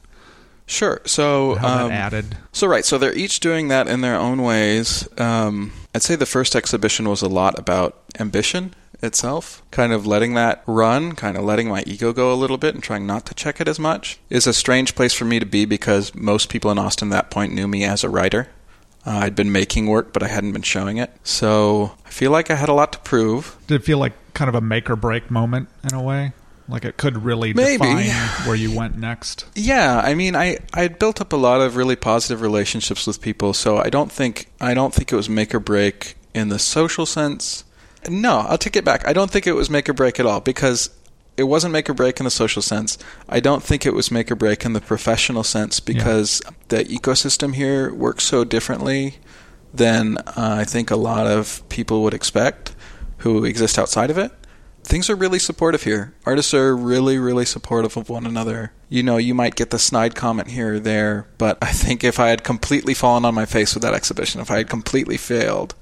Sure. 0.65 1.01
So 1.05 1.57
um, 1.59 1.91
added 1.91 2.37
So 2.51 2.67
right, 2.67 2.85
so 2.85 2.97
they're 2.97 3.13
each 3.13 3.39
doing 3.39 3.67
that 3.67 3.87
in 3.87 4.01
their 4.01 4.15
own 4.15 4.41
ways. 4.41 5.07
Um, 5.19 5.73
I'd 5.93 6.01
say 6.01 6.15
the 6.15 6.25
first 6.25 6.55
exhibition 6.55 7.07
was 7.07 7.21
a 7.21 7.27
lot 7.27 7.57
about 7.59 8.01
ambition 8.19 8.73
itself, 9.01 9.61
kind 9.71 9.91
of 9.91 10.07
letting 10.07 10.33
that 10.35 10.63
run, 10.65 11.13
kind 11.13 11.37
of 11.37 11.43
letting 11.43 11.67
my 11.67 11.83
ego 11.85 12.13
go 12.13 12.33
a 12.33 12.35
little 12.35 12.57
bit, 12.57 12.73
and 12.73 12.83
trying 12.83 13.05
not 13.05 13.25
to 13.25 13.33
check 13.33 13.59
it 13.59 13.67
as 13.67 13.77
much. 13.79 14.19
Is 14.29 14.47
a 14.47 14.53
strange 14.53 14.95
place 14.95 15.13
for 15.13 15.25
me 15.25 15.39
to 15.39 15.45
be 15.45 15.65
because 15.65 16.15
most 16.15 16.49
people 16.49 16.71
in 16.71 16.79
Austin 16.79 17.09
at 17.09 17.11
that 17.11 17.31
point 17.31 17.53
knew 17.53 17.67
me 17.67 17.83
as 17.83 18.03
a 18.03 18.09
writer. 18.09 18.47
Uh, 19.05 19.19
I'd 19.23 19.35
been 19.35 19.51
making 19.51 19.87
work, 19.87 20.13
but 20.13 20.23
I 20.23 20.29
hadn't 20.29 20.53
been 20.53 20.61
showing 20.61 20.97
it. 20.97 21.11
So 21.23 21.91
I 22.05 22.09
feel 22.09 22.31
like 22.31 22.49
I 22.49 22.55
had 22.55 22.69
a 22.69 22.73
lot 22.73 22.93
to 22.93 22.99
prove. 22.99 23.57
did 23.67 23.81
it 23.81 23.83
feel 23.83 23.97
like 23.97 24.13
kind 24.33 24.47
of 24.47 24.55
a 24.55 24.61
make 24.61 24.89
or 24.89 24.95
break 24.95 25.29
moment 25.29 25.67
in 25.83 25.93
a 25.93 26.01
way 26.01 26.31
like 26.69 26.85
it 26.85 26.97
could 26.97 27.23
really 27.23 27.53
Maybe. 27.53 27.77
define 27.77 28.47
where 28.47 28.55
you 28.55 28.75
went 28.75 28.97
next 28.97 29.45
Yeah, 29.55 30.01
I 30.03 30.13
mean, 30.13 30.35
I 30.35 30.59
I 30.73 30.87
built 30.87 31.19
up 31.21 31.33
a 31.33 31.37
lot 31.37 31.61
of 31.61 31.75
really 31.75 31.95
positive 31.95 32.41
relationships 32.41 33.05
with 33.05 33.21
people, 33.21 33.53
so 33.53 33.77
I 33.77 33.89
don't 33.89 34.11
think 34.11 34.49
I 34.61 34.73
don't 34.73 34.93
think 34.93 35.11
it 35.11 35.15
was 35.15 35.29
make 35.29 35.53
or 35.53 35.59
break 35.59 36.15
in 36.33 36.49
the 36.49 36.59
social 36.59 37.05
sense. 37.05 37.63
No, 38.09 38.39
I'll 38.39 38.57
take 38.57 38.75
it 38.75 38.83
back. 38.83 39.07
I 39.07 39.13
don't 39.13 39.31
think 39.31 39.47
it 39.47 39.53
was 39.53 39.69
make 39.69 39.87
or 39.87 39.93
break 39.93 40.19
at 40.19 40.25
all 40.25 40.41
because 40.41 40.89
it 41.37 41.43
wasn't 41.43 41.73
make 41.73 41.89
or 41.89 41.93
break 41.93 42.19
in 42.19 42.25
the 42.25 42.31
social 42.31 42.61
sense. 42.61 42.97
I 43.27 43.39
don't 43.39 43.63
think 43.63 43.85
it 43.85 43.93
was 43.93 44.11
make 44.11 44.31
or 44.31 44.35
break 44.35 44.65
in 44.65 44.73
the 44.73 44.81
professional 44.81 45.43
sense 45.43 45.79
because 45.79 46.41
the 46.67 46.83
ecosystem 46.85 47.55
here 47.55 47.93
works 47.93 48.23
so 48.23 48.43
differently 48.43 49.15
than 49.73 50.17
uh, 50.17 50.33
I 50.35 50.63
think 50.63 50.91
a 50.91 50.95
lot 50.95 51.25
of 51.25 51.67
people 51.69 52.03
would 52.03 52.13
expect 52.13 52.75
who 53.19 53.45
exist 53.45 53.79
outside 53.79 54.11
of 54.11 54.17
it 54.17 54.31
things 54.83 55.09
are 55.09 55.15
really 55.15 55.39
supportive 55.39 55.83
here. 55.83 56.13
Artists 56.25 56.53
are 56.53 56.75
really, 56.75 57.17
really 57.17 57.45
supportive 57.45 57.95
of 57.97 58.09
one 58.09 58.25
another. 58.25 58.71
You 58.89 59.03
know, 59.03 59.17
you 59.17 59.33
might 59.33 59.55
get 59.55 59.69
the 59.71 59.79
snide 59.79 60.13
comment 60.15 60.49
here 60.49 60.75
or 60.75 60.79
there, 60.79 61.27
but 61.37 61.57
I 61.61 61.71
think 61.71 62.03
if 62.03 62.19
I 62.19 62.29
had 62.29 62.43
completely 62.43 62.93
fallen 62.93 63.25
on 63.25 63.33
my 63.33 63.45
face 63.45 63.73
with 63.73 63.83
that 63.83 63.93
exhibition, 63.93 64.41
if 64.41 64.51
I 64.51 64.57
had 64.57 64.69
completely 64.69 65.17
failed, 65.17 65.73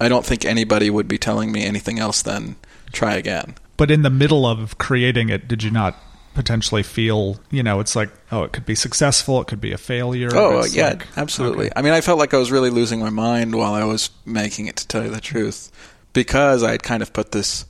I 0.00 0.08
don't 0.08 0.26
think 0.26 0.44
anybody 0.44 0.90
would 0.90 1.08
be 1.08 1.18
telling 1.18 1.50
me 1.52 1.64
anything 1.64 1.98
else 1.98 2.20
than 2.22 2.56
try 2.92 3.14
again. 3.14 3.54
but 3.76 3.90
in 3.90 4.02
the 4.02 4.10
middle 4.10 4.46
of 4.46 4.78
creating 4.78 5.28
it 5.28 5.48
did 5.48 5.62
you 5.62 5.70
not 5.70 5.96
potentially 6.34 6.82
feel 6.82 7.38
you 7.50 7.62
know 7.62 7.80
it's 7.80 7.96
like 7.96 8.10
oh 8.30 8.42
it 8.42 8.52
could 8.52 8.64
be 8.64 8.74
successful 8.74 9.40
it 9.40 9.46
could 9.48 9.60
be 9.60 9.72
a 9.72 9.78
failure 9.78 10.28
Oh, 10.34 10.64
yeah, 10.66 10.90
like- 10.90 11.06
absolutely. 11.16 11.66
okay. 11.66 11.72
I 11.76 11.82
mean, 11.82 11.92
I 11.92 12.00
felt 12.00 12.18
like 12.18 12.32
I 12.34 12.38
was 12.38 12.50
really 12.52 12.70
losing 12.70 13.00
my 13.00 13.10
mind 13.10 13.54
while 13.54 13.74
I 13.74 13.84
was 13.84 14.10
making 14.24 14.66
it, 14.66 14.76
to 14.76 14.86
tell 14.86 15.02
you 15.04 15.10
the 15.10 15.20
truth, 15.20 15.70
because 16.12 16.62
I 16.62 16.70
had 16.72 16.82
kind 16.82 17.02
of 17.02 17.12
put 17.12 17.32
this, 17.32 17.64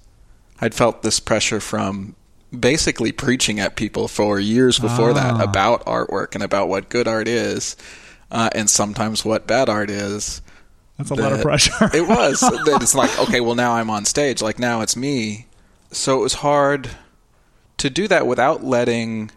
I'd 0.60 0.74
felt 0.74 1.02
this 1.02 1.20
pressure 1.20 1.60
from 1.60 2.14
basically 2.58 3.12
preaching 3.12 3.60
at 3.60 3.76
people 3.76 4.08
for 4.08 4.38
years 4.40 4.78
before 4.78 5.12
that 5.12 5.34
Ah. 5.34 5.42
about 5.42 5.84
artwork 5.84 6.34
and 6.34 6.42
about 6.42 6.68
what 6.68 6.88
good 6.88 7.06
art 7.08 7.28
is, 7.28 7.76
uh, 8.30 8.48
and 8.54 8.70
sometimes 8.70 9.24
what 9.24 9.46
bad 9.46 9.68
art 9.68 9.90
is. 9.90 10.40
that's 10.98 11.10
a 11.10 11.14
lot 11.14 11.32
of 11.32 11.42
pressure 11.42 11.90
it 11.92 12.08
was. 12.08 12.40
that 12.66 12.78
it's 12.80 12.94
like, 12.94 13.18
okay, 13.18 13.40
well, 13.40 13.54
now 13.54 13.72
I'm 13.72 13.90
on 13.90 14.04
stage. 14.06 14.40
Like, 14.40 14.58
now 14.58 14.80
it's 14.80 14.96
me. 14.96 15.46
So 15.92 16.18
it 16.20 16.22
was 16.22 16.34
hard 16.34 16.88
to 17.76 17.90
do 17.90 18.08
that 18.08 18.26
without 18.26 18.64
letting 18.64 19.30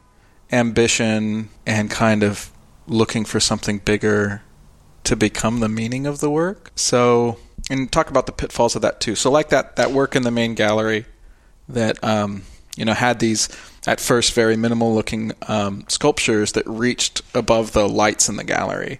ambition 0.53 1.49
and 1.65 1.89
kind 1.91 2.23
of 2.23 2.51
looking 2.87 3.25
for 3.25 3.39
something 3.39 3.79
bigger 3.79 4.41
to 5.03 5.15
become 5.15 5.59
the 5.59 5.69
meaning 5.69 6.05
of 6.05 6.19
the 6.19 6.29
work. 6.29 6.71
So, 6.75 7.37
and 7.69 7.91
talk 7.91 8.09
about 8.09 8.25
the 8.25 8.31
pitfalls 8.31 8.75
of 8.75 8.81
that 8.81 8.99
too. 8.99 9.15
So, 9.15 9.29
like 9.31 9.49
that 9.49 9.75
that 9.75 9.91
work 9.91 10.15
in 10.15 10.23
the 10.23 10.31
main 10.31 10.55
gallery 10.55 11.05
that 11.67 12.03
um, 12.03 12.43
you 12.75 12.85
know 12.85 12.93
had 12.93 13.19
these 13.19 13.49
at 13.87 13.99
first 13.99 14.33
very 14.33 14.55
minimal 14.55 14.93
looking 14.93 15.31
um, 15.47 15.85
sculptures 15.87 16.51
that 16.53 16.67
reached 16.67 17.21
above 17.33 17.71
the 17.71 17.87
lights 17.87 18.27
in 18.27 18.35
the 18.35 18.43
gallery 18.43 18.99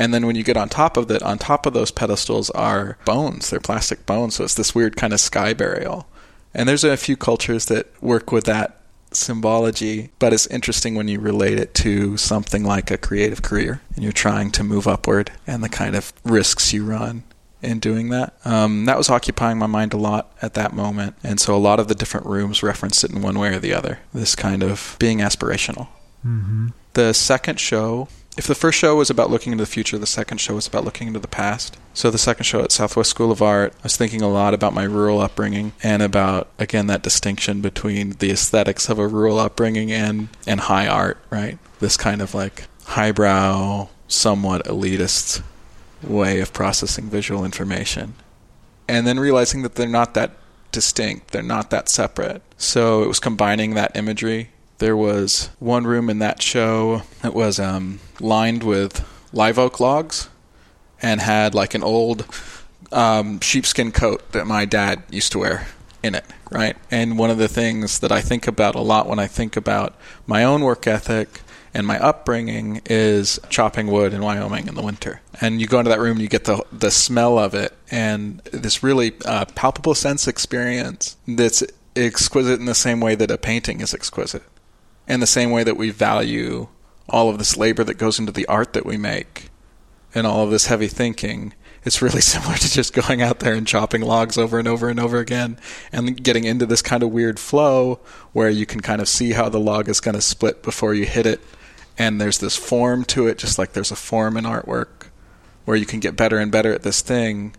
And 0.00 0.14
then 0.14 0.26
when 0.26 0.34
you 0.34 0.42
get 0.42 0.56
on 0.56 0.70
top 0.70 0.96
of 0.96 1.10
it, 1.10 1.22
on 1.22 1.36
top 1.38 1.66
of 1.66 1.74
those 1.74 1.90
pedestals 1.90 2.48
are 2.50 2.96
bones. 3.04 3.50
They're 3.50 3.60
plastic 3.60 4.06
bones. 4.06 4.36
So 4.36 4.44
it's 4.44 4.54
this 4.54 4.74
weird 4.74 4.96
kind 4.96 5.12
of 5.12 5.20
sky 5.20 5.52
burial. 5.52 6.06
And 6.54 6.66
there's 6.66 6.84
a 6.84 6.96
few 6.96 7.16
cultures 7.16 7.66
that 7.66 7.86
work 8.02 8.32
with 8.32 8.44
that 8.44 8.80
symbology, 9.12 10.10
but 10.18 10.32
it's 10.32 10.46
interesting 10.46 10.94
when 10.94 11.06
you 11.06 11.20
relate 11.20 11.58
it 11.58 11.74
to 11.74 12.16
something 12.16 12.64
like 12.64 12.90
a 12.90 12.96
creative 12.96 13.42
career 13.42 13.82
and 13.94 14.02
you're 14.02 14.12
trying 14.12 14.50
to 14.52 14.64
move 14.64 14.88
upward 14.88 15.32
and 15.46 15.62
the 15.62 15.68
kind 15.68 15.94
of 15.94 16.12
risks 16.24 16.72
you 16.72 16.84
run 16.84 17.22
in 17.62 17.78
doing 17.78 18.08
that. 18.10 18.34
Um, 18.44 18.84
that 18.86 18.98
was 18.98 19.10
occupying 19.10 19.58
my 19.58 19.66
mind 19.66 19.92
a 19.92 19.96
lot 19.96 20.32
at 20.42 20.54
that 20.54 20.72
moment. 20.72 21.16
And 21.22 21.40
so 21.40 21.54
a 21.54 21.58
lot 21.58 21.80
of 21.80 21.88
the 21.88 21.94
different 21.94 22.26
rooms 22.26 22.62
referenced 22.62 23.04
it 23.04 23.10
in 23.10 23.22
one 23.22 23.38
way 23.38 23.54
or 23.54 23.58
the 23.58 23.74
other. 23.74 23.98
This 24.12 24.34
kind 24.34 24.62
of 24.62 24.96
being 24.98 25.18
aspirational. 25.18 25.88
Mm-hmm. 26.24 26.68
The 26.94 27.12
second 27.12 27.60
show 27.60 28.08
if 28.36 28.46
the 28.46 28.54
first 28.54 28.78
show 28.78 28.96
was 28.96 29.10
about 29.10 29.28
looking 29.28 29.52
into 29.52 29.64
the 29.64 29.70
future, 29.70 29.98
the 29.98 30.06
second 30.06 30.38
show 30.38 30.54
was 30.54 30.66
about 30.66 30.84
looking 30.84 31.08
into 31.08 31.18
the 31.18 31.28
past. 31.28 31.76
So 31.92 32.10
the 32.10 32.18
second 32.18 32.44
show 32.44 32.62
at 32.62 32.72
Southwest 32.72 33.10
School 33.10 33.32
of 33.32 33.42
Art, 33.42 33.74
I 33.80 33.82
was 33.82 33.96
thinking 33.96 34.22
a 34.22 34.28
lot 34.28 34.54
about 34.54 34.72
my 34.72 34.84
rural 34.84 35.20
upbringing 35.20 35.72
and 35.82 36.00
about 36.00 36.48
again 36.58 36.86
that 36.86 37.02
distinction 37.02 37.60
between 37.60 38.12
the 38.12 38.30
aesthetics 38.30 38.88
of 38.88 38.98
a 38.98 39.08
rural 39.08 39.38
upbringing 39.38 39.90
and 39.92 40.28
and 40.46 40.60
high 40.60 40.86
art, 40.86 41.18
right? 41.28 41.58
This 41.80 41.96
kind 41.96 42.22
of 42.22 42.34
like 42.34 42.64
highbrow, 42.84 43.88
somewhat 44.06 44.64
elitist 44.64 45.42
way 46.02 46.40
of 46.40 46.52
processing 46.52 47.08
visual 47.08 47.44
information. 47.44 48.14
And 48.88 49.06
then 49.06 49.20
realizing 49.20 49.62
that 49.62 49.76
they're 49.76 49.88
not 49.88 50.14
that 50.14 50.32
distinct, 50.72 51.30
they're 51.30 51.42
not 51.42 51.70
that 51.70 51.88
separate. 51.88 52.42
So 52.56 53.02
it 53.02 53.08
was 53.08 53.20
combining 53.20 53.74
that 53.74 53.96
imagery 53.96 54.50
there 54.80 54.96
was 54.96 55.50
one 55.58 55.86
room 55.86 56.10
in 56.10 56.18
that 56.18 56.42
show 56.42 57.02
that 57.22 57.34
was 57.34 57.60
um, 57.60 58.00
lined 58.18 58.64
with 58.64 59.06
live 59.32 59.58
oak 59.58 59.78
logs 59.78 60.28
and 61.00 61.20
had 61.20 61.54
like 61.54 61.74
an 61.74 61.82
old 61.82 62.26
um, 62.90 63.38
sheepskin 63.40 63.92
coat 63.92 64.32
that 64.32 64.46
my 64.46 64.64
dad 64.64 65.02
used 65.10 65.32
to 65.32 65.38
wear 65.38 65.68
in 66.02 66.14
it, 66.14 66.24
right? 66.50 66.76
And 66.90 67.18
one 67.18 67.30
of 67.30 67.36
the 67.36 67.46
things 67.46 68.00
that 68.00 68.10
I 68.10 68.22
think 68.22 68.46
about 68.48 68.74
a 68.74 68.80
lot 68.80 69.06
when 69.06 69.18
I 69.18 69.26
think 69.26 69.54
about 69.54 69.94
my 70.26 70.42
own 70.42 70.62
work 70.62 70.86
ethic 70.86 71.42
and 71.74 71.86
my 71.86 71.98
upbringing 72.00 72.80
is 72.86 73.38
chopping 73.50 73.86
wood 73.86 74.14
in 74.14 74.22
Wyoming 74.22 74.66
in 74.66 74.74
the 74.74 74.82
winter. 74.82 75.20
And 75.40 75.60
you 75.60 75.66
go 75.66 75.78
into 75.78 75.88
that 75.88 76.00
room 76.00 76.12
and 76.12 76.20
you 76.20 76.28
get 76.28 76.44
the 76.44 76.64
the 76.70 76.90
smell 76.90 77.38
of 77.38 77.54
it 77.54 77.74
and 77.90 78.40
this 78.52 78.82
really 78.82 79.12
uh, 79.24 79.46
palpable 79.54 79.94
sense 79.94 80.28
experience 80.28 81.16
that's 81.26 81.62
exquisite 81.96 82.60
in 82.60 82.66
the 82.66 82.74
same 82.74 83.00
way 83.00 83.14
that 83.14 83.30
a 83.30 83.38
painting 83.38 83.80
is 83.80 83.94
exquisite 83.94 84.42
and 85.08 85.22
the 85.22 85.26
same 85.26 85.50
way 85.50 85.64
that 85.64 85.76
we 85.76 85.90
value 85.90 86.68
all 87.08 87.28
of 87.28 87.38
this 87.38 87.56
labor 87.56 87.82
that 87.84 87.94
goes 87.94 88.18
into 88.18 88.32
the 88.32 88.46
art 88.46 88.72
that 88.74 88.86
we 88.86 88.96
make 88.96 89.50
and 90.14 90.26
all 90.26 90.44
of 90.44 90.50
this 90.50 90.66
heavy 90.66 90.88
thinking, 90.88 91.54
it's 91.84 92.02
really 92.02 92.20
similar 92.20 92.56
to 92.56 92.70
just 92.70 92.92
going 92.92 93.22
out 93.22 93.40
there 93.40 93.54
and 93.54 93.66
chopping 93.66 94.02
logs 94.02 94.38
over 94.38 94.58
and 94.58 94.68
over 94.68 94.88
and 94.88 95.00
over 95.00 95.18
again 95.18 95.58
and 95.92 96.22
getting 96.22 96.44
into 96.44 96.66
this 96.66 96.82
kind 96.82 97.02
of 97.02 97.10
weird 97.10 97.38
flow 97.38 98.00
where 98.32 98.50
you 98.50 98.66
can 98.66 98.80
kind 98.80 99.00
of 99.00 99.08
see 99.08 99.32
how 99.32 99.48
the 99.48 99.60
log 99.60 99.88
is 99.88 100.00
going 100.00 100.14
to 100.14 100.20
split 100.20 100.62
before 100.62 100.94
you 100.94 101.06
hit 101.06 101.26
it. 101.26 101.40
And 101.98 102.20
there's 102.20 102.38
this 102.38 102.56
form 102.56 103.04
to 103.06 103.26
it, 103.26 103.36
just 103.36 103.58
like 103.58 103.72
there's 103.72 103.90
a 103.90 103.96
form 103.96 104.36
in 104.36 104.44
artwork 104.44 104.99
where 105.70 105.78
you 105.78 105.86
can 105.86 106.00
get 106.00 106.16
better 106.16 106.36
and 106.36 106.50
better 106.50 106.74
at 106.74 106.82
this 106.82 107.00
thing. 107.00 107.54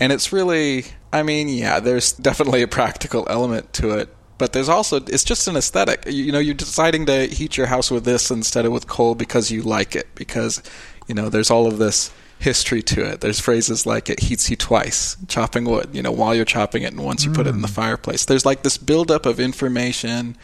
And 0.00 0.12
it's 0.12 0.32
really, 0.32 0.86
I 1.12 1.22
mean, 1.22 1.48
yeah, 1.48 1.78
there's 1.78 2.10
definitely 2.30 2.62
a 2.62 2.68
practical 2.68 3.24
element 3.30 3.72
to 3.74 3.90
it, 3.92 4.12
but 4.38 4.52
there's 4.52 4.68
also 4.68 4.96
it's 4.96 5.22
just 5.22 5.46
an 5.46 5.54
aesthetic. 5.54 6.04
You, 6.04 6.24
you, 6.24 6.32
know, 6.32 6.40
you're 6.40 6.54
deciding 6.54 7.06
to 7.06 7.28
heat 7.28 7.56
your 7.56 7.68
house 7.68 7.92
with 7.92 8.04
this 8.04 8.28
instead 8.32 8.66
of 8.66 8.72
with 8.72 8.88
coal 8.88 9.14
because 9.14 9.52
you 9.52 9.62
like 9.62 9.94
it 9.94 10.08
because 10.16 10.64
you 11.06 11.14
know 11.14 11.28
there's 11.28 11.48
all 11.48 11.68
of 11.68 11.78
this 11.78 12.12
history 12.40 12.82
to 12.82 13.08
it. 13.08 13.20
There's 13.20 13.38
phrases 13.38 13.86
like 13.86 14.10
it 14.10 14.18
heats 14.18 14.50
you 14.50 14.56
twice, 14.56 15.16
chopping 15.28 15.64
wood, 15.64 15.90
you 15.92 16.02
know, 16.02 16.10
while 16.10 16.34
you're 16.34 16.44
chopping 16.44 16.82
it 16.82 16.92
and 16.92 17.04
once 17.04 17.24
you 17.24 17.30
mm. 17.30 17.36
put 17.36 17.46
it 17.46 17.54
in 17.54 17.62
the 17.62 17.68
mm. 17.68 17.74
fireplace. 17.74 18.24
There's 18.24 18.44
like 18.44 18.64
this 18.64 18.78
buildup 18.78 19.26
of 19.26 19.38
information 19.38 20.36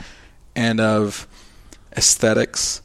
and 0.55 0.81
of 0.81 1.27
aesthetics 1.97 2.83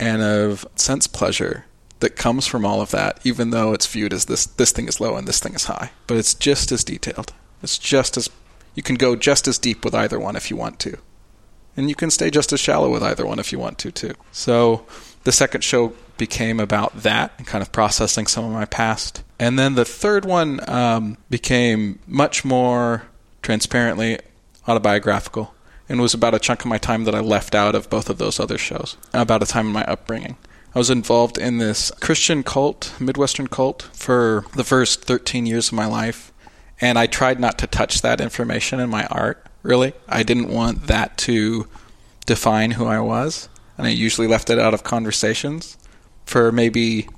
and 0.00 0.20
of 0.20 0.66
sense 0.74 1.06
pleasure 1.06 1.64
that 2.00 2.16
comes 2.16 2.46
from 2.46 2.64
all 2.64 2.80
of 2.80 2.90
that, 2.90 3.20
even 3.24 3.50
though 3.50 3.72
it's 3.72 3.86
viewed 3.86 4.12
as 4.12 4.26
this 4.26 4.46
this 4.46 4.72
thing 4.72 4.88
is 4.88 5.00
low 5.00 5.16
and 5.16 5.26
this 5.26 5.40
thing 5.40 5.54
is 5.54 5.64
high. 5.64 5.90
But 6.06 6.16
it's 6.16 6.34
just 6.34 6.72
as 6.72 6.84
detailed. 6.84 7.32
It's 7.62 7.78
just 7.78 8.16
as 8.16 8.30
you 8.74 8.82
can 8.82 8.96
go 8.96 9.16
just 9.16 9.48
as 9.48 9.58
deep 9.58 9.84
with 9.84 9.94
either 9.94 10.18
one 10.18 10.36
if 10.36 10.50
you 10.50 10.56
want 10.56 10.78
to. 10.80 10.98
And 11.76 11.88
you 11.88 11.94
can 11.94 12.10
stay 12.10 12.30
just 12.30 12.52
as 12.52 12.60
shallow 12.60 12.90
with 12.90 13.02
either 13.02 13.26
one 13.26 13.38
if 13.38 13.52
you 13.52 13.58
want 13.58 13.78
to, 13.78 13.92
too. 13.92 14.14
So 14.32 14.84
the 15.24 15.32
second 15.32 15.62
show 15.62 15.94
became 16.16 16.58
about 16.58 17.02
that 17.02 17.32
and 17.38 17.46
kind 17.46 17.62
of 17.62 17.70
processing 17.70 18.26
some 18.26 18.44
of 18.44 18.52
my 18.52 18.64
past. 18.64 19.22
And 19.38 19.58
then 19.58 19.76
the 19.76 19.84
third 19.84 20.24
one 20.24 20.60
um, 20.68 21.18
became 21.30 22.00
much 22.06 22.44
more 22.44 23.04
transparently 23.42 24.18
autobiographical 24.66 25.54
and 25.88 26.00
was 26.00 26.14
about 26.14 26.34
a 26.34 26.38
chunk 26.38 26.60
of 26.60 26.66
my 26.66 26.78
time 26.78 27.04
that 27.04 27.14
I 27.14 27.20
left 27.20 27.54
out 27.54 27.74
of 27.74 27.88
both 27.88 28.10
of 28.10 28.18
those 28.18 28.38
other 28.38 28.58
shows, 28.58 28.96
about 29.14 29.42
a 29.42 29.46
time 29.46 29.68
in 29.68 29.72
my 29.72 29.84
upbringing. 29.84 30.36
I 30.78 30.86
was 30.86 30.90
involved 30.90 31.38
in 31.38 31.58
this 31.58 31.90
Christian 32.00 32.44
cult, 32.44 32.94
Midwestern 33.00 33.48
cult, 33.48 33.82
for 33.92 34.44
the 34.54 34.62
first 34.62 35.02
13 35.02 35.44
years 35.44 35.70
of 35.70 35.72
my 35.72 35.86
life 35.86 36.32
and 36.80 36.96
I 36.96 37.08
tried 37.08 37.40
not 37.40 37.58
to 37.58 37.66
touch 37.66 38.00
that 38.02 38.20
information 38.20 38.78
in 38.78 38.88
my 38.88 39.04
art. 39.06 39.44
Really, 39.64 39.92
I 40.08 40.22
didn't 40.22 40.46
want 40.46 40.86
that 40.86 41.18
to 41.18 41.66
define 42.26 42.70
who 42.70 42.86
I 42.86 43.00
was, 43.00 43.48
and 43.76 43.88
I 43.88 43.90
usually 43.90 44.28
left 44.28 44.50
it 44.50 44.60
out 44.60 44.72
of 44.72 44.84
conversations. 44.84 45.76
For 46.26 46.52
maybe 46.52 47.08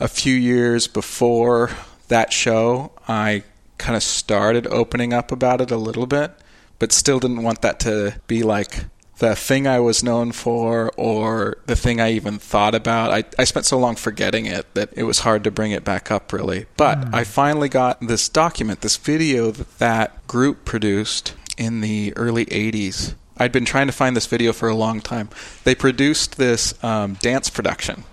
a 0.00 0.08
few 0.08 0.34
years 0.34 0.88
before 0.88 1.72
that 2.08 2.32
show, 2.32 2.90
I 3.06 3.42
kind 3.76 3.96
of 3.96 4.02
started 4.02 4.66
opening 4.68 5.12
up 5.12 5.30
about 5.30 5.60
it 5.60 5.70
a 5.70 5.76
little 5.76 6.06
bit, 6.06 6.32
but 6.78 6.90
still 6.90 7.20
didn't 7.20 7.42
want 7.42 7.60
that 7.60 7.80
to 7.80 8.18
be 8.26 8.42
like 8.42 8.86
the 9.18 9.34
thing 9.34 9.66
I 9.66 9.80
was 9.80 10.02
known 10.02 10.32
for 10.32 10.92
or 10.96 11.56
the 11.66 11.76
thing 11.76 12.00
I 12.00 12.12
even 12.12 12.38
thought 12.38 12.74
about. 12.74 13.10
I, 13.10 13.24
I 13.38 13.44
spent 13.44 13.66
so 13.66 13.78
long 13.78 13.96
forgetting 13.96 14.46
it 14.46 14.72
that 14.74 14.90
it 14.94 15.04
was 15.04 15.20
hard 15.20 15.44
to 15.44 15.50
bring 15.50 15.72
it 15.72 15.84
back 15.84 16.10
up, 16.10 16.32
really. 16.32 16.66
But 16.76 17.00
mm. 17.00 17.14
I 17.14 17.24
finally 17.24 17.68
got 17.68 18.00
this 18.00 18.28
document, 18.28 18.82
this 18.82 18.96
video 18.96 19.50
that 19.50 19.78
that 19.78 20.26
group 20.26 20.64
produced 20.64 21.34
in 21.56 21.80
the 21.80 22.12
early 22.16 22.44
80s. 22.46 23.14
I'd 23.38 23.52
been 23.52 23.64
trying 23.64 23.86
to 23.86 23.92
find 23.92 24.16
this 24.16 24.26
video 24.26 24.52
for 24.52 24.68
a 24.68 24.74
long 24.74 25.00
time. 25.00 25.30
They 25.64 25.74
produced 25.74 26.36
this 26.36 26.82
um, 26.84 27.14
dance 27.14 27.48
production. 27.48 28.04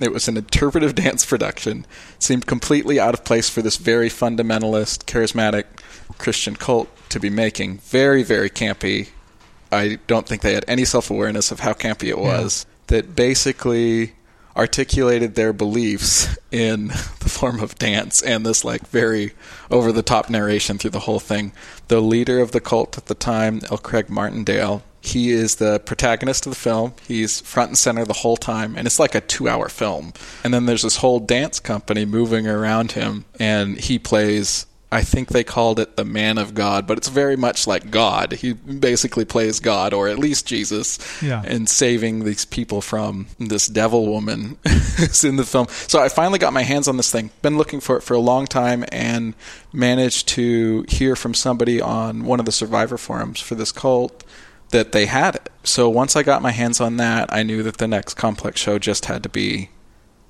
It 0.00 0.12
was 0.12 0.26
an 0.26 0.36
interpretive 0.36 0.94
dance 0.96 1.24
production. 1.24 1.86
It 2.16 2.22
seemed 2.22 2.46
completely 2.46 2.98
out 2.98 3.14
of 3.14 3.24
place 3.24 3.48
for 3.48 3.62
this 3.62 3.76
very 3.76 4.08
fundamentalist, 4.08 5.04
charismatic 5.04 5.64
Christian 6.18 6.56
cult 6.56 6.88
to 7.10 7.20
be 7.20 7.30
making. 7.30 7.78
Very, 7.78 8.24
very 8.24 8.50
campy 8.50 9.10
I 9.72 9.98
don't 10.06 10.26
think 10.26 10.42
they 10.42 10.54
had 10.54 10.64
any 10.68 10.84
self 10.84 11.10
awareness 11.10 11.50
of 11.50 11.60
how 11.60 11.72
campy 11.72 12.08
it 12.08 12.18
was. 12.18 12.66
Yeah. 12.66 12.68
That 12.88 13.16
basically 13.16 14.12
articulated 14.56 15.34
their 15.34 15.52
beliefs 15.52 16.36
in 16.50 16.88
the 16.88 17.28
form 17.28 17.60
of 17.60 17.76
dance 17.76 18.20
and 18.20 18.44
this 18.44 18.64
like 18.64 18.86
very 18.88 19.32
over 19.70 19.92
the 19.92 20.02
top 20.02 20.28
narration 20.28 20.78
through 20.78 20.90
the 20.90 21.00
whole 21.00 21.20
thing. 21.20 21.52
The 21.88 22.00
leader 22.00 22.40
of 22.40 22.52
the 22.52 22.60
cult 22.60 22.98
at 22.98 23.06
the 23.06 23.14
time, 23.14 23.62
L. 23.70 23.78
Craig 23.78 24.10
Martindale, 24.10 24.82
he 25.00 25.30
is 25.30 25.56
the 25.56 25.80
protagonist 25.80 26.46
of 26.46 26.52
the 26.52 26.58
film. 26.58 26.94
He's 27.08 27.40
front 27.40 27.70
and 27.70 27.78
center 27.78 28.04
the 28.04 28.12
whole 28.12 28.36
time, 28.36 28.76
and 28.76 28.86
it's 28.86 29.00
like 29.00 29.14
a 29.14 29.20
two 29.20 29.48
hour 29.48 29.68
film. 29.68 30.12
And 30.44 30.54
then 30.54 30.66
there's 30.66 30.82
this 30.82 30.98
whole 30.98 31.18
dance 31.18 31.58
company 31.58 32.04
moving 32.04 32.46
around 32.46 32.92
him, 32.92 33.24
and 33.40 33.78
he 33.78 33.98
plays 33.98 34.66
I 34.92 35.02
think 35.02 35.28
they 35.30 35.42
called 35.42 35.80
it 35.80 35.96
the 35.96 36.04
Man 36.04 36.36
of 36.36 36.54
God, 36.54 36.86
but 36.86 36.98
it's 36.98 37.08
very 37.08 37.34
much 37.34 37.66
like 37.66 37.90
God. 37.90 38.32
He 38.32 38.52
basically 38.52 39.24
plays 39.24 39.58
God, 39.58 39.94
or 39.94 40.06
at 40.06 40.18
least 40.18 40.46
Jesus, 40.46 40.98
yeah. 41.22 41.42
and 41.46 41.66
saving 41.66 42.24
these 42.24 42.44
people 42.44 42.82
from 42.82 43.26
this 43.38 43.68
devil 43.68 44.06
woman 44.06 44.58
who's 44.98 45.24
in 45.24 45.36
the 45.36 45.46
film. 45.46 45.66
So 45.88 46.02
I 46.02 46.10
finally 46.10 46.38
got 46.38 46.52
my 46.52 46.62
hands 46.62 46.88
on 46.88 46.98
this 46.98 47.10
thing. 47.10 47.30
Been 47.40 47.56
looking 47.56 47.80
for 47.80 47.96
it 47.96 48.02
for 48.02 48.12
a 48.12 48.20
long 48.20 48.46
time, 48.46 48.84
and 48.92 49.32
managed 49.72 50.28
to 50.28 50.84
hear 50.88 51.16
from 51.16 51.32
somebody 51.32 51.80
on 51.80 52.26
one 52.26 52.38
of 52.38 52.44
the 52.44 52.52
survivor 52.52 52.98
forums 52.98 53.40
for 53.40 53.54
this 53.54 53.72
cult 53.72 54.22
that 54.72 54.92
they 54.92 55.06
had 55.06 55.36
it. 55.36 55.48
So 55.64 55.88
once 55.88 56.16
I 56.16 56.22
got 56.22 56.42
my 56.42 56.50
hands 56.50 56.82
on 56.82 56.98
that, 56.98 57.32
I 57.32 57.42
knew 57.42 57.62
that 57.62 57.78
the 57.78 57.88
next 57.88 58.14
complex 58.14 58.60
show 58.60 58.78
just 58.78 59.06
had 59.06 59.22
to 59.22 59.30
be 59.30 59.70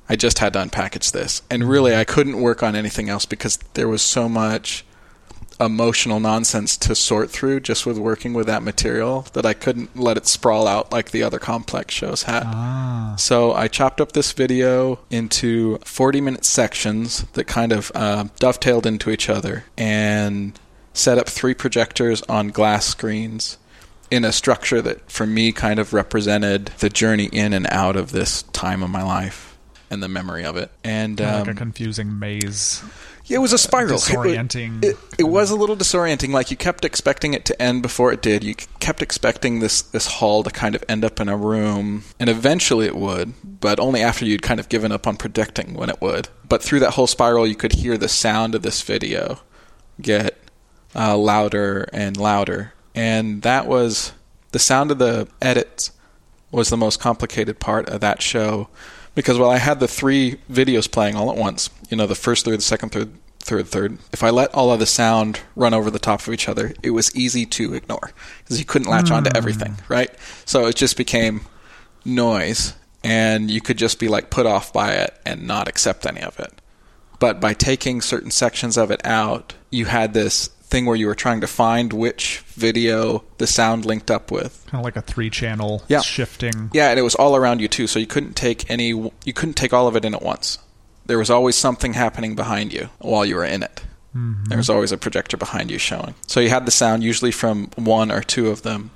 I 0.09 0.17
just 0.17 0.39
had 0.39 0.53
to 0.55 0.59
unpackage 0.61 1.13
this. 1.13 1.43
And 1.51 1.69
really, 1.69 1.95
I 1.95 2.05
couldn't 2.05 2.41
work 2.41 2.63
on 2.63 2.77
anything 2.77 3.09
else 3.09 3.27
because 3.27 3.59
there 3.75 3.89
was 3.89 4.03
so 4.03 4.29
much 4.29 4.85
emotional 5.61 6.21
nonsense 6.21 6.77
to 6.77 6.95
sort 6.95 7.31
through 7.31 7.61
just 7.61 7.87
with 7.87 7.99
working 7.99 8.33
with 8.33 8.47
that 8.47 8.63
material 8.63 9.27
that 9.33 9.47
I 9.47 9.55
couldn't 9.55 9.97
let 9.97 10.17
it 10.17 10.27
sprawl 10.27 10.67
out 10.67 10.93
like 10.93 11.11
the 11.11 11.23
other 11.23 11.39
complex 11.39 11.95
shows 11.95 12.25
had. 12.25 12.45
Ah. 12.47 13.15
So 13.19 13.53
I 13.53 13.69
chopped 13.69 14.01
up 14.01 14.13
this 14.13 14.33
video 14.33 14.99
into 15.11 15.79
40 15.79 16.21
minute 16.21 16.45
sections 16.45 17.25
that 17.35 17.45
kind 17.45 17.73
of 17.73 17.93
uh, 17.95 18.25
dovetailed 18.39 18.87
into 18.87 19.11
each 19.11 19.29
other 19.29 19.65
and 19.77 20.59
set 20.93 21.19
up 21.19 21.29
three 21.29 21.55
projectors 21.55 22.23
on 22.23 22.49
glass 22.49 22.87
screens 22.87 23.59
in 24.11 24.25
a 24.25 24.33
structure 24.33 24.83
that 24.83 25.11
for 25.11 25.27
me 25.27 25.53
kind 25.53 25.79
of 25.79 25.95
represented 25.95 26.67
the 26.81 26.91
journey 26.91 27.27
in 27.33 27.55
and 27.55 27.67
out 27.71 27.97
of 27.97 28.13
this 28.13 28.43
time 28.43 28.83
of 28.83 28.91
my 28.91 29.03
life 29.03 29.52
and 29.93 30.03
the 30.03 30.09
memory 30.09 30.45
of 30.45 30.57
it. 30.57 30.71
And 30.83 31.21
um, 31.21 31.41
like 31.41 31.49
a 31.49 31.55
confusing 31.55 32.19
maze. 32.19 32.83
yeah, 33.27 33.37
it 33.37 33.41
was 33.41 33.53
a 33.53 33.59
spiral. 33.59 33.99
disorienting. 33.99 34.83
It, 34.83 34.89
it, 34.89 34.97
it 35.19 35.25
was 35.25 35.51
a 35.51 35.55
little 35.55 35.77
disorienting. 35.77 36.31
Like 36.33 36.51
you 36.51 36.57
kept 36.57 36.85
expecting 36.85 37.35
it 37.35 37.45
to 37.45 37.63
end 37.63 37.83
before 37.83 38.11
it 38.11 38.23
did. 38.23 38.43
You 38.43 38.55
kept 38.81 39.03
expecting 39.03 39.61
this 39.61 39.83
this 39.83 40.07
hall 40.07 40.43
to 40.43 40.51
kind 40.51 40.75
of 40.75 40.83
end 40.89 41.05
up 41.05 41.21
in 41.21 41.29
a 41.29 41.37
room, 41.37 42.05
and 42.19 42.31
eventually 42.31 42.87
it 42.87 42.97
would, 42.97 43.35
but 43.61 43.79
only 43.79 44.01
after 44.01 44.25
you'd 44.25 44.43
kind 44.43 44.59
of 44.59 44.71
given 44.71 44.91
up 44.91 45.07
on 45.07 45.17
predicting 45.17 45.75
when 45.75 45.91
it 45.91 46.01
would. 46.01 46.29
But 46.49 46.63
through 46.63 46.81
that 46.81 46.93
whole 46.93 47.07
spiral, 47.07 47.47
you 47.47 47.55
could 47.55 47.75
hear 47.75 47.99
the 47.99 48.09
sound 48.09 48.55
of 48.55 48.63
this 48.63 48.83
video 48.83 49.41
get 50.01 50.39
uh, 50.97 51.17
louder 51.17 51.87
and 51.93 52.17
louder, 52.17 52.73
and 52.95 53.43
that 53.43 53.67
was 53.67 54.13
the 54.53 54.59
sound 54.59 54.91
of 54.91 54.99
the 54.99 55.29
edits 55.43 55.93
was 56.51 56.69
the 56.69 56.77
most 56.77 57.01
complicated 57.01 57.59
part 57.59 57.89
of 57.89 58.03
that 58.03 58.21
show 58.21 58.69
because 59.15 59.39
while 59.39 59.51
I 59.51 59.59
had 59.59 59.81
the 59.81 59.89
three 59.89 60.39
videos 60.51 60.91
playing 60.91 61.17
all 61.17 61.31
at 61.31 61.37
once, 61.37 61.71
you 61.91 61.97
know, 61.97 62.07
the 62.07 62.15
first 62.15 62.45
third, 62.45 62.59
the 62.59 62.63
second 62.63 62.91
third, 62.91 63.13
third, 63.41 63.67
third, 63.67 63.99
if 64.13 64.23
I 64.23 64.31
let 64.31 64.55
all 64.55 64.73
of 64.73 64.79
the 64.79 64.87
sound 64.87 65.41
run 65.57 65.75
over 65.75 65.91
the 65.91 65.99
top 65.99 66.21
of 66.21 66.33
each 66.33 66.49
other, 66.49 66.75
it 66.83 66.91
was 66.91 67.15
easy 67.15 67.45
to 67.47 67.75
ignore 67.75 68.13
because 68.41 68.59
you 68.59 68.65
couldn't 68.65 68.89
latch 68.89 69.11
onto 69.11 69.31
mm. 69.31 69.37
everything, 69.37 69.77
right? 69.89 70.11
So 70.45 70.67
it 70.67 70.77
just 70.77 70.97
became 70.97 71.43
noise 72.05 72.75
and 73.05 73.51
you 73.51 73.61
could 73.61 73.79
just 73.79 73.99
be 73.99 74.09
like 74.09 74.31
put 74.31 74.47
off 74.47 74.73
by 74.73 74.93
it 74.93 75.15
and 75.27 75.47
not 75.47 75.69
accept 75.69 76.07
any 76.07 76.23
of 76.23 76.39
it. 76.41 76.53
But 77.19 77.41
by 77.41 77.55
taking 77.55 78.01
certain 78.01 78.31
sections 78.31 78.77
of 78.77 78.91
it 78.91 79.05
out, 79.07 79.55
you 79.71 79.87
had 79.87 80.13
this 80.13 80.51
thing 80.73 80.87
where 80.87 80.97
you 80.97 81.07
were 81.07 81.15
trying 81.15 81.43
to 81.43 81.47
find 81.47 81.93
which 81.93 82.39
video 82.49 83.23
the 83.37 83.47
sound 83.47 83.85
linked 83.85 84.11
up 84.11 84.31
with. 84.31 84.65
Kind 84.71 84.81
of 84.81 84.85
like 84.85 84.97
a 84.97 85.03
three 85.03 85.29
channel 85.31 85.83
Yeah. 85.87 86.01
shifting. 86.01 86.71
Yeah, 86.73 86.89
and 86.91 86.99
it 86.99 87.03
was 87.03 87.15
all 87.15 87.37
around 87.37 87.61
you 87.61 87.69
too, 87.69 87.87
so 87.87 87.99
you 87.99 88.07
couldn't 88.07 88.35
take 88.35 88.69
any 88.71 88.89
you 88.89 89.33
couldn't 89.35 89.55
take 89.63 89.73
all 89.75 89.87
of 89.87 89.95
it 89.97 90.05
in 90.05 90.15
at 90.15 90.23
once. 90.23 90.59
There 91.07 91.19
was 91.19 91.31
always 91.31 91.57
something 91.57 91.93
happening 91.93 92.35
behind 92.35 92.73
you 92.73 92.89
while 92.99 93.25
you 93.27 93.37
were 93.37 93.45
in 93.45 93.63
it. 93.63 93.83
There 94.49 94.59
was 94.59 94.69
always 94.69 94.93
a 94.93 94.99
projector 94.99 95.39
behind 95.39 95.71
you 95.71 95.79
showing. 95.79 96.15
So 96.27 96.41
you 96.41 96.51
had 96.51 96.67
the 96.67 96.71
sound 96.71 97.03
usually 97.03 97.33
from 97.33 97.71
one 97.77 98.11
or 98.13 98.23
two 98.23 98.49
of 98.51 98.61
them, 98.63 98.91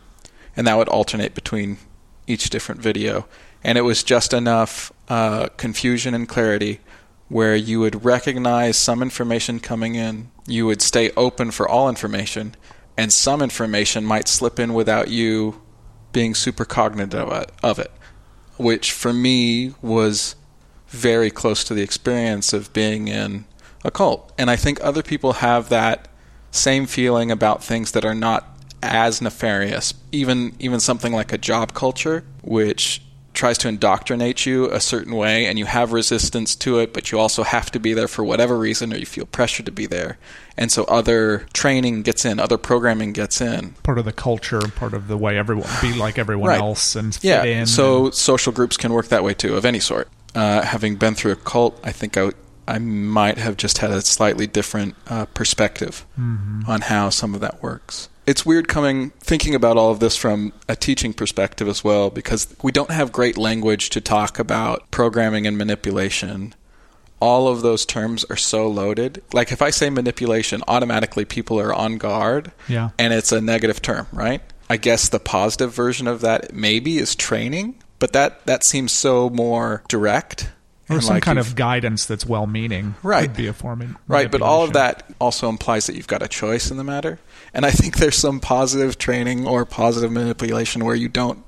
and 0.56 0.66
that 0.66 0.76
would 0.78 0.88
alternate 0.90 1.34
between 1.34 1.78
each 2.26 2.50
different 2.50 2.82
video. 2.82 3.26
And 3.64 3.78
it 3.78 3.82
was 3.82 4.02
just 4.02 4.32
enough 4.34 4.92
uh, 5.08 5.48
confusion 5.56 6.12
and 6.14 6.28
clarity 6.28 6.80
where 7.28 7.56
you 7.56 7.80
would 7.80 8.04
recognize 8.04 8.76
some 8.76 9.02
information 9.02 9.60
coming 9.60 9.94
in, 9.94 10.30
you 10.46 10.66
would 10.66 10.82
stay 10.82 11.10
open 11.16 11.50
for 11.50 11.68
all 11.68 11.88
information, 11.88 12.54
and 12.96 13.12
some 13.12 13.42
information 13.42 14.04
might 14.04 14.28
slip 14.28 14.58
in 14.58 14.74
without 14.74 15.08
you 15.08 15.60
being 16.12 16.34
super 16.34 16.64
it, 16.64 17.52
of 17.62 17.78
it 17.78 17.90
which 18.56 18.92
for 18.92 19.12
me 19.12 19.74
was 19.82 20.34
very 20.88 21.30
close 21.30 21.64
to 21.64 21.74
the 21.74 21.82
experience 21.82 22.52
of 22.52 22.72
being 22.72 23.08
in 23.08 23.44
a 23.84 23.90
cult. 23.90 24.32
And 24.38 24.50
I 24.50 24.56
think 24.56 24.78
other 24.82 25.02
people 25.02 25.34
have 25.34 25.68
that 25.68 26.08
same 26.50 26.86
feeling 26.86 27.30
about 27.30 27.62
things 27.62 27.92
that 27.92 28.04
are 28.04 28.14
not 28.14 28.48
as 28.82 29.20
nefarious. 29.20 29.94
Even 30.12 30.54
even 30.58 30.80
something 30.80 31.12
like 31.12 31.32
a 31.32 31.38
job 31.38 31.74
culture, 31.74 32.24
which 32.42 33.02
tries 33.36 33.58
to 33.58 33.68
indoctrinate 33.68 34.44
you 34.46 34.68
a 34.72 34.80
certain 34.80 35.14
way 35.14 35.46
and 35.46 35.58
you 35.58 35.66
have 35.66 35.92
resistance 35.92 36.56
to 36.56 36.78
it, 36.80 36.92
but 36.92 37.12
you 37.12 37.18
also 37.20 37.44
have 37.44 37.70
to 37.70 37.78
be 37.78 37.92
there 37.94 38.08
for 38.08 38.24
whatever 38.24 38.58
reason 38.58 38.92
or 38.92 38.96
you 38.96 39.06
feel 39.06 39.26
pressure 39.26 39.62
to 39.62 39.70
be 39.70 39.86
there. 39.86 40.18
And 40.56 40.72
so 40.72 40.84
other 40.84 41.46
training 41.52 42.02
gets 42.02 42.24
in, 42.24 42.40
other 42.40 42.58
programming 42.58 43.12
gets 43.12 43.40
in. 43.40 43.72
Part 43.84 43.98
of 43.98 44.04
the 44.06 44.12
culture, 44.12 44.60
part 44.74 44.94
of 44.94 45.06
the 45.06 45.16
way 45.16 45.38
everyone 45.38 45.68
be 45.80 45.92
like 45.92 46.18
everyone 46.18 46.48
Right. 46.48 46.58
else 46.58 46.96
and 46.96 47.14
fit 47.14 47.22
Yeah. 47.24 47.44
in. 47.44 47.66
So 47.66 48.10
social 48.10 48.52
groups 48.52 48.76
can 48.76 48.92
work 48.92 49.08
that 49.08 49.22
way 49.22 49.34
too, 49.34 49.54
of 49.56 49.64
any 49.64 49.80
sort. 49.80 50.08
Uh, 50.34 50.62
having 50.62 50.96
been 50.96 51.14
through 51.14 51.32
a 51.32 51.36
cult, 51.36 51.78
I 51.84 51.92
think 51.92 52.16
I, 52.16 52.30
I 52.66 52.78
might 52.78 53.38
have 53.38 53.56
just 53.56 53.78
had 53.78 53.90
a 53.90 54.00
slightly 54.02 54.46
different 54.46 54.94
uh, 55.08 55.26
perspective 55.26 56.04
on 56.18 56.80
how 56.82 57.10
some 57.10 57.34
of 57.34 57.40
that 57.40 57.62
works. 57.62 58.08
It's 58.26 58.44
weird 58.44 58.66
coming 58.66 59.10
thinking 59.20 59.54
about 59.54 59.76
all 59.76 59.92
of 59.92 60.00
this 60.00 60.16
from 60.16 60.52
a 60.68 60.74
teaching 60.74 61.12
perspective 61.12 61.68
as 61.68 61.84
well, 61.84 62.10
because 62.10 62.54
we 62.62 62.72
don't 62.72 62.90
have 62.90 63.12
great 63.12 63.38
language 63.38 63.90
to 63.90 64.00
talk 64.00 64.38
about 64.38 64.90
programming 64.90 65.46
and 65.46 65.56
manipulation. 65.56 66.54
All 67.20 67.48
of 67.48 67.62
those 67.62 67.86
terms 67.86 68.24
are 68.28 68.36
so 68.36 68.68
loaded. 68.68 69.22
Like 69.32 69.52
if 69.52 69.62
I 69.62 69.70
say 69.70 69.90
manipulation, 69.90 70.62
automatically 70.68 71.24
people 71.24 71.60
are 71.60 71.72
on 71.72 71.98
guard 71.98 72.52
yeah. 72.68 72.90
and 72.98 73.12
it's 73.12 73.32
a 73.32 73.40
negative 73.40 73.80
term, 73.80 74.06
right? 74.12 74.42
I 74.68 74.76
guess 74.76 75.08
the 75.08 75.20
positive 75.20 75.72
version 75.72 76.08
of 76.08 76.20
that 76.22 76.52
maybe 76.52 76.98
is 76.98 77.14
training, 77.14 77.76
but 77.98 78.12
that 78.12 78.44
that 78.46 78.64
seems 78.64 78.92
so 78.92 79.30
more 79.30 79.82
direct. 79.88 80.50
Or 80.88 80.96
and 80.96 81.04
some 81.04 81.14
like 81.14 81.22
kind 81.22 81.38
of 81.38 81.54
guidance 81.54 82.06
that's 82.06 82.26
well 82.26 82.46
meaning. 82.46 82.96
Right. 83.02 83.28
Would 83.28 83.36
be 83.36 83.46
a 83.46 83.52
form 83.52 83.96
right, 84.08 84.30
but 84.30 84.42
all 84.42 84.64
of 84.64 84.72
that 84.74 85.08
also 85.20 85.48
implies 85.48 85.86
that 85.86 85.96
you've 85.96 86.06
got 86.06 86.22
a 86.22 86.28
choice 86.28 86.70
in 86.70 86.76
the 86.76 86.84
matter. 86.84 87.18
And 87.54 87.64
I 87.64 87.70
think 87.70 87.96
there's 87.96 88.16
some 88.16 88.40
positive 88.40 88.98
training 88.98 89.46
or 89.46 89.64
positive 89.64 90.12
manipulation 90.12 90.84
where 90.84 90.94
you 90.96 91.08
don't 91.08 91.42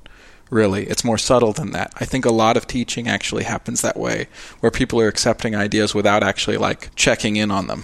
really. 0.51 0.87
It's 0.87 1.05
more 1.05 1.19
subtle 1.19 1.53
than 1.53 1.73
that. 1.73 1.93
I 2.01 2.05
think 2.07 2.25
a 2.25 2.31
lot 2.33 2.57
of 2.57 2.67
teaching 2.67 3.07
actually 3.09 3.45
happens 3.45 3.83
that 3.83 3.97
way, 3.99 4.29
where 4.61 4.71
people 4.71 5.01
are 5.01 5.09
accepting 5.09 5.55
ideas 5.55 5.95
without 5.95 6.23
actually 6.23 6.57
like 6.57 6.95
checking 6.97 7.37
in 7.37 7.51
on 7.51 7.67
them. 7.67 7.83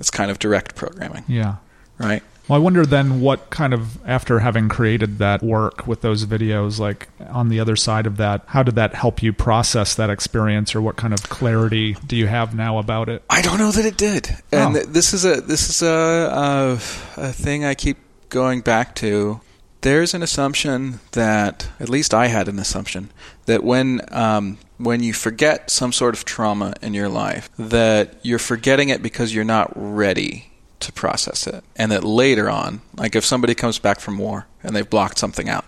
It's 0.00 0.10
kind 0.10 0.30
of 0.30 0.38
direct 0.38 0.74
programming, 0.74 1.24
Yeah. 1.28 1.56
right? 1.98 2.22
Well, 2.48 2.56
I 2.60 2.62
wonder 2.62 2.86
then 2.86 3.20
what 3.20 3.50
kind 3.50 3.74
of, 3.74 3.98
after 4.06 4.38
having 4.38 4.68
created 4.68 5.18
that 5.18 5.42
work 5.42 5.86
with 5.88 6.02
those 6.02 6.26
videos, 6.26 6.78
like 6.78 7.08
on 7.28 7.48
the 7.48 7.58
other 7.58 7.74
side 7.74 8.06
of 8.06 8.18
that, 8.18 8.42
how 8.46 8.62
did 8.62 8.76
that 8.76 8.94
help 8.94 9.20
you 9.20 9.32
process 9.32 9.96
that 9.96 10.10
experience 10.10 10.74
or 10.74 10.80
what 10.80 10.94
kind 10.96 11.12
of 11.12 11.22
clarity 11.28 11.94
do 12.06 12.14
you 12.16 12.28
have 12.28 12.54
now 12.54 12.78
about 12.78 13.08
it? 13.08 13.24
I 13.28 13.42
don't 13.42 13.58
know 13.58 13.72
that 13.72 13.84
it 13.84 13.96
did, 13.96 14.28
and 14.52 14.70
Oh. 14.70 14.72
th- 14.74 14.86
this 14.86 15.12
is 15.12 15.24
a 15.24 15.40
this 15.40 15.68
is 15.68 15.82
a, 15.82 15.88
a 15.88 16.72
a 17.20 17.32
thing 17.32 17.64
I 17.64 17.74
keep 17.74 17.96
going 18.28 18.60
back 18.60 18.94
to. 18.96 19.40
There's 19.80 20.14
an 20.14 20.22
assumption 20.22 21.00
that 21.12 21.68
at 21.80 21.88
least 21.88 22.14
I 22.14 22.26
had 22.28 22.46
an 22.48 22.58
assumption 22.60 23.10
that 23.46 23.64
when 23.64 24.00
um, 24.12 24.58
when 24.78 25.02
you 25.02 25.12
forget 25.12 25.68
some 25.70 25.92
sort 25.92 26.14
of 26.14 26.24
trauma 26.24 26.74
in 26.80 26.94
your 26.94 27.08
life, 27.08 27.50
that 27.58 28.14
you're 28.22 28.38
forgetting 28.38 28.88
it 28.88 29.02
because 29.02 29.34
you're 29.34 29.44
not 29.44 29.72
ready 29.74 30.46
to 30.80 30.92
process 30.92 31.46
it, 31.46 31.64
and 31.76 31.92
that 31.92 32.04
later 32.04 32.50
on, 32.50 32.82
like 32.96 33.14
if 33.14 33.24
somebody 33.24 33.54
comes 33.54 33.78
back 33.78 34.00
from 34.00 34.18
war 34.18 34.46
and 34.62 34.74
they've 34.74 34.88
blocked 34.88 35.18
something 35.18 35.48
out, 35.48 35.64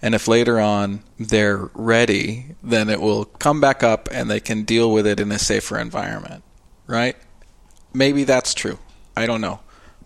and 0.00 0.14
if 0.14 0.26
later 0.26 0.60
on 0.60 1.02
they're 1.18 1.70
ready, 1.74 2.56
then 2.62 2.90
it 2.90 3.00
will 3.00 3.24
come 3.24 3.60
back 3.60 3.82
up 3.82 4.08
and 4.10 4.30
they 4.30 4.40
can 4.40 4.64
deal 4.64 4.90
with 4.90 5.06
it 5.06 5.20
in 5.20 5.30
a 5.30 5.38
safer 5.38 5.78
environment, 5.78 6.42
right? 6.86 7.16
Maybe 7.94 8.24
that's 8.24 8.52
true. 8.52 8.78
I 9.16 9.26
don't 9.26 9.40
know. 9.40 9.60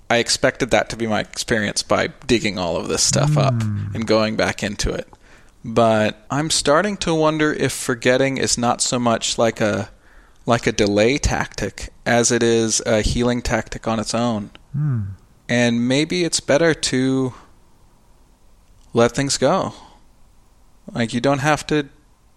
I 0.09 0.19
expected 0.19 0.71
that 0.71 0.91
to 0.91 0.97
be 0.97 1.07
my 1.07 1.21
experience 1.21 1.83
by 1.83 2.09
digging 2.27 2.59
all 2.59 2.77
of 2.77 2.89
this 2.89 3.03
stuff 3.03 3.37
up 3.37 3.61
hmm. 3.61 3.87
and 3.95 4.07
going 4.07 4.37
back 4.37 4.63
into 4.63 4.93
it. 4.93 5.09
But 5.65 6.25
I'm 6.31 6.51
starting 6.51 6.97
to 6.99 7.15
wonder 7.15 7.53
if 7.53 7.73
forgetting 7.73 8.39
is 8.39 8.57
not 8.57 8.81
so 8.81 9.01
much 9.01 9.37
like 9.37 9.61
a 9.61 9.91
like 10.47 10.67
a 10.67 10.73
delay 10.73 11.19
tactic 11.19 11.91
as 12.07 12.31
it 12.31 12.43
is 12.43 12.81
a 12.87 13.03
healing 13.03 13.43
tactic 13.43 13.87
on 13.87 13.99
its 13.99 14.15
own. 14.15 14.51
Hmm. 14.73 15.03
And 15.49 15.87
maybe 15.87 16.25
it's 16.25 16.41
better 16.41 16.73
to 16.73 17.35
let 18.93 19.13
things 19.13 19.37
go. 19.37 19.75
Like 20.91 21.13
you 21.13 21.21
don't 21.21 21.41
have 21.41 21.67
to 21.67 21.89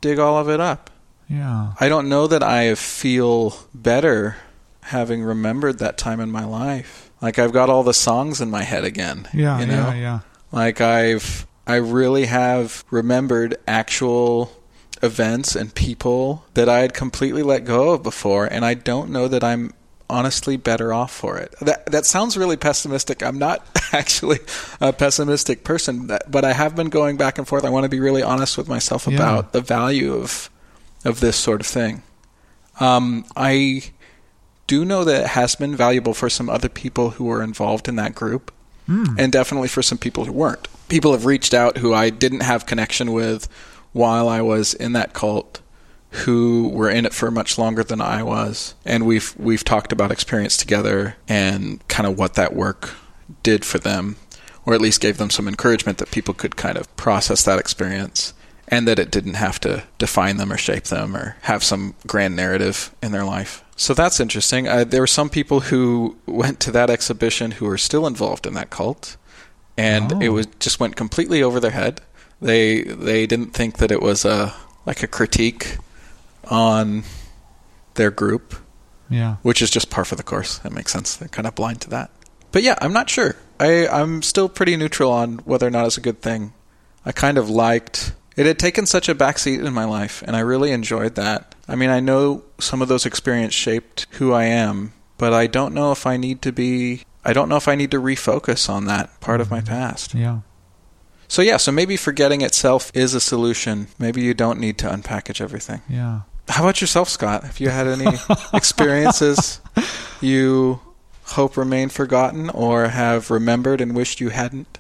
dig 0.02 0.19
all 0.19 0.38
of 0.38 0.50
it 0.50 0.60
up. 0.60 0.89
Yeah. 1.30 1.74
I 1.80 1.88
don't 1.89 2.10
know 2.10 2.28
that 2.28 2.43
I 2.43 2.74
feel 2.76 3.56
better 3.74 4.38
having 4.84 5.22
remembered 5.22 5.78
that 5.80 5.98
time 5.98 6.19
in 6.19 6.32
my 6.32 6.43
life. 6.43 7.12
Like 7.22 7.38
I've 7.38 7.54
got 7.54 7.69
all 7.69 7.84
the 7.84 7.93
songs 7.93 8.41
in 8.41 8.50
my 8.50 8.63
head 8.63 8.84
again. 8.84 9.28
Yeah. 9.34 9.60
you 9.60 9.67
know? 9.67 9.89
Yeah. 9.89 9.93
Yeah. 9.93 10.19
Like 10.52 10.82
I've 10.82 11.45
I 11.67 11.76
really 11.76 12.26
have 12.26 12.84
remembered 12.89 13.56
actual 13.67 14.52
events 15.01 15.55
and 15.55 15.73
people 15.73 16.45
that 16.55 16.67
I 16.69 16.79
had 16.79 16.93
completely 16.93 17.43
let 17.43 17.65
go 17.65 17.91
of 17.91 18.03
before 18.03 18.45
and 18.45 18.65
I 18.65 18.73
don't 18.73 19.09
know 19.09 19.27
that 19.27 19.43
I'm 19.43 19.73
honestly 20.09 20.57
better 20.57 20.91
off 20.93 21.12
for 21.13 21.38
it. 21.38 21.53
That 21.62 21.85
that 21.91 22.05
sounds 22.05 22.35
really 22.38 22.57
pessimistic. 22.57 23.21
I'm 23.23 23.38
not 23.38 23.65
actually 23.93 24.39
a 24.81 24.91
pessimistic 24.91 25.63
person, 25.63 26.07
but 26.27 26.43
I 26.43 26.53
have 26.53 26.75
been 26.75 26.89
going 26.89 27.15
back 27.17 27.38
and 27.38 27.47
forth. 27.47 27.63
I 27.63 27.69
want 27.69 27.83
to 27.83 27.89
be 27.89 27.99
really 27.99 28.23
honest 28.23 28.57
with 28.57 28.67
myself 28.67 29.07
Yeah. 29.07 29.15
about 29.15 29.53
the 29.53 29.62
value 29.62 30.13
of 30.15 30.49
of 31.05 31.19
this 31.19 31.35
sort 31.38 31.62
of 31.62 31.67
thing. 31.67 32.01
Um, 32.79 33.25
I 33.35 33.83
do 34.67 34.83
know 34.85 35.03
that 35.03 35.21
it 35.23 35.27
has 35.29 35.55
been 35.55 35.75
valuable 35.75 36.13
for 36.13 36.29
some 36.29 36.49
other 36.49 36.69
people 36.69 37.12
who 37.12 37.25
were 37.25 37.41
involved 37.43 37.88
in 37.88 37.95
that 37.97 38.15
group 38.15 38.51
Hmm. 38.85 39.05
and 39.19 39.31
definitely 39.31 39.67
for 39.67 39.83
some 39.83 39.99
people 39.99 40.25
who 40.25 40.31
weren't. 40.31 40.67
People 40.88 41.12
have 41.12 41.25
reached 41.25 41.53
out 41.53 41.77
who 41.77 41.93
I 41.93 42.09
didn't 42.09 42.39
have 42.41 42.65
connection 42.65 43.12
with 43.12 43.47
while 43.93 44.28
I 44.30 44.41
was 44.41 44.73
in 44.73 44.93
that 44.93 45.13
cult, 45.13 45.62
who 46.12 46.69
were 46.69 46.89
in 46.89 47.06
it 47.06 47.13
for 47.13 47.30
much 47.32 47.58
longer 47.58 47.84
than 47.84 48.02
I 48.02 48.23
was, 48.23 48.73
and 48.86 49.06
we've 49.06 49.34
we've 49.38 49.63
talked 49.63 49.91
about 49.91 50.12
experience 50.12 50.58
together 50.58 51.15
and 51.28 51.86
kind 51.88 52.08
of 52.08 52.17
what 52.17 52.34
that 52.36 52.56
work 52.56 52.91
did 53.43 53.63
for 53.63 53.78
them, 53.80 54.15
or 54.65 54.73
at 54.73 54.82
least 54.82 55.02
gave 55.02 55.17
them 55.17 55.30
some 55.30 55.47
encouragement 55.47 55.97
that 55.99 56.12
people 56.12 56.34
could 56.34 56.56
kind 56.56 56.78
of 56.78 56.93
process 56.97 57.43
that 57.43 57.60
experience 57.60 58.34
and 58.71 58.88
that 58.88 58.99
it 58.99 59.10
didn't 59.12 59.34
have 59.36 59.60
to 59.60 59.84
define 59.97 60.38
them 60.38 60.52
or 60.52 60.58
shape 60.58 60.86
them 60.86 61.15
or 61.15 61.36
have 61.41 61.63
some 61.63 61.95
grand 62.06 62.36
narrative 62.36 62.93
in 63.02 63.12
their 63.12 63.23
life. 63.25 63.63
So 63.75 63.93
that's 63.95 64.19
interesting. 64.19 64.67
Uh, 64.67 64.84
there 64.84 65.02
were 65.02 65.08
some 65.08 65.30
people 65.30 65.62
who 65.62 66.17
went 66.28 66.60
to 66.62 66.71
that 66.71 66.89
exhibition 66.89 67.52
who 67.52 67.67
are 67.67 67.78
still 67.80 68.06
involved 68.06 68.45
in 68.45 68.54
that 68.56 68.69
cult, 68.69 69.15
and 69.78 70.13
Oh. 70.13 70.19
it 70.19 70.30
was 70.30 70.47
just 70.60 70.80
went 70.80 70.95
completely 70.95 71.41
over 71.41 71.60
their 71.60 71.71
head. 71.71 72.02
They 72.41 72.82
they 72.82 73.28
didn't 73.28 73.54
think 73.54 73.78
that 73.78 73.91
it 73.91 74.02
was 74.02 74.25
a 74.25 74.54
like 74.86 75.04
a 75.04 75.08
critique 75.08 75.78
on 76.45 77.04
their 77.95 78.12
group, 78.12 78.56
Yeah. 79.10 79.36
which 79.41 79.62
is 79.62 79.69
just 79.69 79.89
par 79.89 80.06
for 80.06 80.15
the 80.15 80.23
course. 80.23 80.58
That 80.60 80.71
makes 80.71 80.91
sense. 80.91 81.15
They're 81.15 81.28
kind 81.28 81.47
of 81.47 81.56
blind 81.56 81.82
to 81.82 81.89
that. 81.89 82.12
But 82.52 82.63
yeah, 82.63 82.75
I'm 82.82 82.93
not 82.93 83.10
sure. 83.10 83.36
I 83.60 83.88
I'm 83.88 84.21
still 84.21 84.49
pretty 84.49 84.75
neutral 84.78 85.12
on 85.12 85.39
whether 85.39 85.67
or 85.67 85.71
not 85.71 85.86
it's 85.86 85.97
a 85.97 86.02
good 86.02 86.21
thing. 86.21 86.54
I 87.06 87.12
kind 87.12 87.38
of 87.38 87.49
liked 87.49 88.13
it 88.39 88.45
had 88.45 88.58
taken 88.58 88.86
such 88.86 89.10
a 89.10 89.15
backseat 89.15 89.65
in 89.65 89.73
my 89.73 89.84
life, 89.84 90.23
and 90.25 90.34
I 90.34 90.39
really 90.39 90.71
enjoyed 90.71 91.15
that. 91.15 91.56
I 91.67 91.75
mean, 91.75 91.89
I 91.89 91.99
know 91.99 92.43
some 92.58 92.82
of 92.82 92.88
those 92.88 93.06
experiences 93.06 93.54
shaped 93.54 94.08
who 94.12 94.32
I 94.32 94.45
am, 94.45 94.93
but 95.17 95.34
I 95.34 95.45
don't 95.45 95.73
know 95.73 95.91
if 95.91 96.08
I 96.08 96.15
need 96.15 96.41
to 96.43 96.54
be. 96.54 97.04
I 97.25 97.34
don't 97.34 97.49
know 97.49 97.58
if 97.58 97.67
I 97.67 97.75
need 97.75 97.91
to 97.91 97.99
refocus 97.99 98.69
on 98.69 98.86
that 98.86 99.19
part 99.19 99.41
of 99.41 99.52
my 99.52 99.58
mm-hmm. 99.60 99.67
past. 99.67 100.15
Yeah. 100.15 100.39
So 101.30 101.44
yeah, 101.44 101.58
so 101.58 101.72
maybe 101.72 101.96
forgetting 101.96 102.42
itself 102.42 102.92
is 102.96 103.13
a 103.13 103.20
solution. 103.20 103.88
Maybe 104.00 104.22
you 104.22 104.34
don't 104.34 104.60
need 104.60 104.80
to 104.80 104.88
unpackage 104.88 105.39
everything. 105.39 105.84
Yeah. 105.88 106.22
How 106.50 106.63
about 106.63 106.82
yourself, 106.82 107.08
Scott? 107.08 107.44
Have 107.44 107.60
you 107.60 107.70
had 107.70 107.86
any 107.86 108.18
experiences 108.54 109.62
you 110.22 110.82
hope 111.26 111.56
remain 111.56 111.89
forgotten 111.89 112.50
or 112.50 112.88
have 112.88 113.30
remembered 113.30 113.80
and 113.80 113.96
wished 113.96 114.20
you 114.20 114.30
hadn't? 114.30 114.80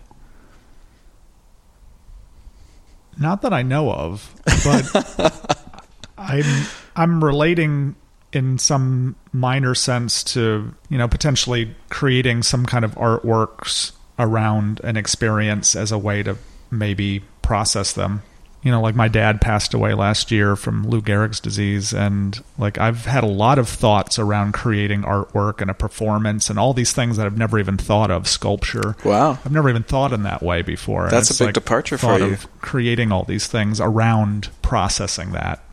Not 3.19 3.43
that 3.43 3.53
I 3.53 3.61
know 3.61 3.91
of, 3.91 4.33
but 4.63 5.67
I'm 6.17 6.65
I'm 6.95 7.23
relating 7.23 7.95
in 8.33 8.57
some 8.57 9.15
minor 9.31 9.75
sense 9.75 10.23
to 10.23 10.73
you 10.89 10.97
know 10.97 11.07
potentially 11.07 11.75
creating 11.89 12.41
some 12.41 12.65
kind 12.65 12.83
of 12.83 12.95
artworks 12.95 13.91
around 14.19 14.81
an 14.83 14.97
experience 14.97 15.75
as 15.75 15.91
a 15.91 15.97
way 15.97 16.21
to 16.23 16.37
maybe 16.69 17.23
process 17.41 17.93
them. 17.93 18.21
You 18.61 18.71
know, 18.71 18.81
like 18.81 18.93
my 18.93 19.07
dad 19.07 19.39
passed 19.39 19.73
away 19.73 19.93
last 19.93 20.31
year 20.31 20.57
from 20.57 20.85
Lou 20.85 21.01
Gehrig's 21.01 21.39
disease, 21.39 21.93
and 21.93 22.43
like 22.57 22.77
I've 22.77 23.05
had 23.05 23.23
a 23.23 23.27
lot 23.27 23.57
of 23.57 23.69
thoughts 23.69 24.19
around 24.19 24.53
creating 24.53 25.03
artwork 25.03 25.61
and 25.61 25.71
a 25.71 25.73
performance 25.73 26.49
and 26.49 26.59
all 26.59 26.73
these 26.73 26.91
things 26.91 27.15
that 27.15 27.25
I've 27.25 27.37
never 27.37 27.57
even 27.57 27.77
thought 27.77 28.11
of. 28.11 28.27
Sculpture, 28.27 28.97
Wow. 29.05 29.39
I've 29.45 29.53
never 29.53 29.69
even 29.69 29.83
thought 29.83 30.11
in 30.11 30.23
that 30.23 30.43
way 30.43 30.61
before. 30.61 31.09
That's 31.09 31.39
a 31.39 31.45
big 31.45 31.53
departure 31.53 31.97
for 31.97 32.19
you. 32.19 32.33
Of 32.33 32.61
creating 32.61 33.13
all 33.13 33.23
these 33.23 33.47
things 33.47 33.79
around 33.79 34.49
processing 34.61 35.31
that. 35.31 35.63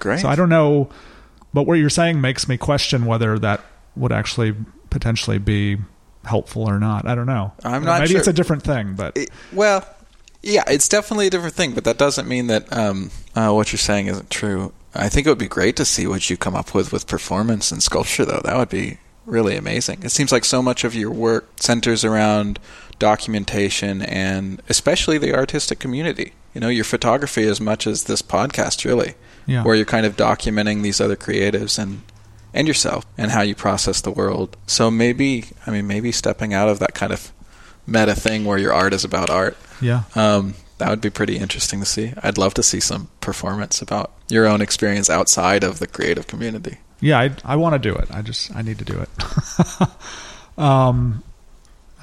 Great. 0.00 0.18
So 0.18 0.28
I 0.28 0.34
don't 0.34 0.48
know, 0.48 0.90
but 1.54 1.68
what 1.68 1.74
you're 1.74 1.88
saying 1.88 2.20
makes 2.20 2.48
me 2.48 2.56
question 2.58 3.06
whether 3.06 3.38
that 3.38 3.64
would 3.94 4.10
actually 4.10 4.56
potentially 4.90 5.38
be 5.38 5.76
helpful 6.24 6.62
or 6.68 6.78
not. 6.78 7.06
I 7.06 7.14
don't 7.14 7.26
know. 7.26 7.52
I'm 7.64 7.84
not 7.84 8.00
Maybe 8.00 8.10
sure. 8.12 8.18
it's 8.18 8.28
a 8.28 8.32
different 8.32 8.62
thing, 8.62 8.94
but 8.94 9.16
It- 9.16 9.30
well, 9.52 9.86
yeah, 10.42 10.64
it's 10.68 10.88
definitely 10.88 11.26
a 11.28 11.30
different 11.30 11.54
thing, 11.54 11.72
but 11.72 11.84
that 11.84 11.96
doesn't 11.98 12.28
mean 12.28 12.48
that 12.48 12.70
um, 12.76 13.10
uh, 13.34 13.50
what 13.52 13.72
you're 13.72 13.78
saying 13.78 14.08
isn't 14.08 14.28
true. 14.30 14.72
I 14.94 15.08
think 15.08 15.26
it 15.26 15.30
would 15.30 15.38
be 15.38 15.48
great 15.48 15.74
to 15.76 15.84
see 15.84 16.06
what 16.06 16.28
you 16.30 16.36
come 16.36 16.54
up 16.54 16.74
with 16.74 16.92
with 16.92 17.06
performance 17.06 17.72
and 17.72 17.82
sculpture, 17.82 18.24
though. 18.24 18.40
That 18.44 18.56
would 18.56 18.68
be 18.68 18.98
really 19.26 19.56
amazing. 19.56 20.02
It 20.02 20.10
seems 20.10 20.30
like 20.32 20.44
so 20.44 20.62
much 20.62 20.84
of 20.84 20.94
your 20.94 21.10
work 21.10 21.48
centers 21.60 22.04
around 22.04 22.58
documentation 22.98 24.02
and 24.02 24.62
especially 24.68 25.18
the 25.18 25.34
artistic 25.34 25.78
community. 25.78 26.32
You 26.54 26.60
know, 26.60 26.68
your 26.68 26.84
photography 26.84 27.44
as 27.44 27.60
much 27.60 27.86
as 27.86 28.04
this 28.04 28.22
podcast, 28.22 28.84
really, 28.84 29.14
yeah. 29.46 29.64
where 29.64 29.74
you're 29.74 29.84
kind 29.86 30.06
of 30.06 30.16
documenting 30.16 30.82
these 30.82 31.00
other 31.00 31.16
creatives 31.16 31.78
and 31.78 32.02
and 32.54 32.66
yourself 32.66 33.04
and 33.18 33.30
how 33.30 33.42
you 33.42 33.54
process 33.54 34.00
the 34.00 34.10
world. 34.10 34.56
So 34.66 34.90
maybe, 34.90 35.46
I 35.66 35.70
mean, 35.70 35.86
maybe 35.86 36.12
stepping 36.12 36.54
out 36.54 36.68
of 36.68 36.78
that 36.78 36.94
kind 36.94 37.12
of 37.12 37.32
meta 37.86 38.14
thing 38.14 38.46
where 38.46 38.56
your 38.56 38.72
art 38.72 38.94
is 38.94 39.04
about 39.04 39.28
art 39.28 39.58
yeah. 39.80 40.04
um, 40.14 40.54
that 40.78 40.90
would 40.90 41.00
be 41.00 41.10
pretty 41.10 41.36
interesting 41.36 41.80
to 41.80 41.86
see. 41.86 42.12
I'd 42.22 42.38
love 42.38 42.54
to 42.54 42.62
see 42.62 42.80
some 42.80 43.08
performance 43.20 43.80
about 43.80 44.12
your 44.28 44.46
own 44.46 44.60
experience 44.60 45.08
outside 45.08 45.62
of 45.62 45.78
the 45.78 45.86
creative 45.86 46.26
community. 46.26 46.78
Yeah, 47.00 47.20
I, 47.20 47.30
I 47.44 47.56
want 47.56 47.74
to 47.74 47.78
do 47.78 47.94
it. 47.94 48.10
I 48.10 48.22
just 48.22 48.54
I 48.54 48.62
need 48.62 48.78
to 48.78 48.84
do 48.84 49.00
it. 49.00 49.88
um, 50.58 51.22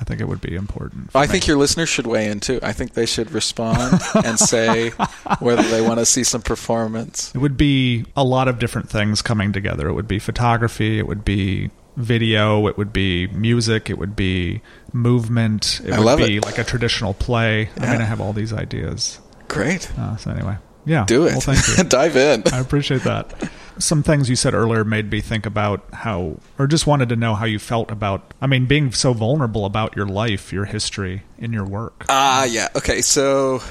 I 0.02 0.04
think 0.04 0.20
it 0.20 0.28
would 0.28 0.42
be 0.42 0.56
important. 0.56 1.12
I 1.14 1.22
me. 1.22 1.28
think 1.28 1.46
your 1.48 1.58
listeners 1.58 1.88
should 1.88 2.08
weigh 2.08 2.26
in 2.28 2.40
too. 2.40 2.60
I 2.64 2.74
think 2.74 2.94
they 2.96 3.06
should 3.06 3.30
respond 3.32 4.02
and 4.26 4.40
say 4.40 4.90
whether 5.40 5.62
they 5.62 5.82
want 5.82 6.00
to 6.00 6.06
see 6.08 6.24
some 6.24 6.42
performance. 6.42 7.32
It 7.36 7.38
would 7.38 7.56
be 7.56 8.06
a 8.18 8.24
lot 8.24 8.48
of 8.48 8.58
different 8.58 8.90
things 8.90 9.22
coming 9.22 9.54
together. 9.54 9.88
It 9.88 9.94
would 9.94 10.08
be 10.08 10.18
photography, 10.18 10.98
it 10.98 11.06
would 11.08 11.24
be 11.24 11.70
video, 11.98 12.68
it 12.68 12.78
would 12.80 12.92
be 12.92 13.28
music, 13.28 13.90
it 13.92 14.00
would 14.00 14.16
be 14.16 14.62
movement, 14.92 15.82
it 15.86 15.94
I 15.94 16.00
would 16.00 16.06
love 16.06 16.20
be 16.20 16.38
it. 16.38 16.46
like 16.46 16.58
a 16.58 16.64
traditional 16.64 17.14
play. 17.14 17.70
I 17.78 17.84
Yeah. 17.84 17.92
mean, 17.92 18.02
I 18.02 18.06
have 18.06 18.20
all 18.22 18.34
these 18.34 18.54
ideas. 18.54 19.20
Great. 19.50 19.92
Uh, 20.00 20.16
so 20.18 20.32
anyway, 20.32 20.58
yeah, 20.86 21.06
Do 21.06 21.26
it. 21.26 21.32
Well, 21.32 21.42
thank 21.42 21.78
you. 21.78 21.84
Dive 21.88 22.16
in. 22.16 22.44
I 22.52 22.60
appreciate 22.60 23.04
that. 23.04 23.34
Some 23.82 24.04
things 24.04 24.30
you 24.30 24.36
said 24.36 24.54
earlier 24.54 24.84
made 24.84 25.12
me 25.12 25.22
think 25.22 25.46
about 25.46 25.84
how, 25.92 26.38
or 26.60 26.68
just 26.68 26.86
wanted 26.86 27.10
to 27.10 27.16
know 27.16 27.36
how 27.36 27.46
you 27.46 27.60
felt 27.60 27.92
about, 27.92 28.34
I 28.40 28.48
mean, 28.48 28.66
being 28.66 28.92
so 28.92 29.14
vulnerable 29.14 29.66
about 29.66 29.96
your 29.96 30.06
life, 30.06 30.54
your 30.54 30.66
history, 30.66 31.24
in 31.38 31.52
your 31.52 31.66
work. 31.66 32.06
Ah, 32.08 32.44
yeah. 32.44 32.70
Okay, 32.76 33.02
so 33.02 33.62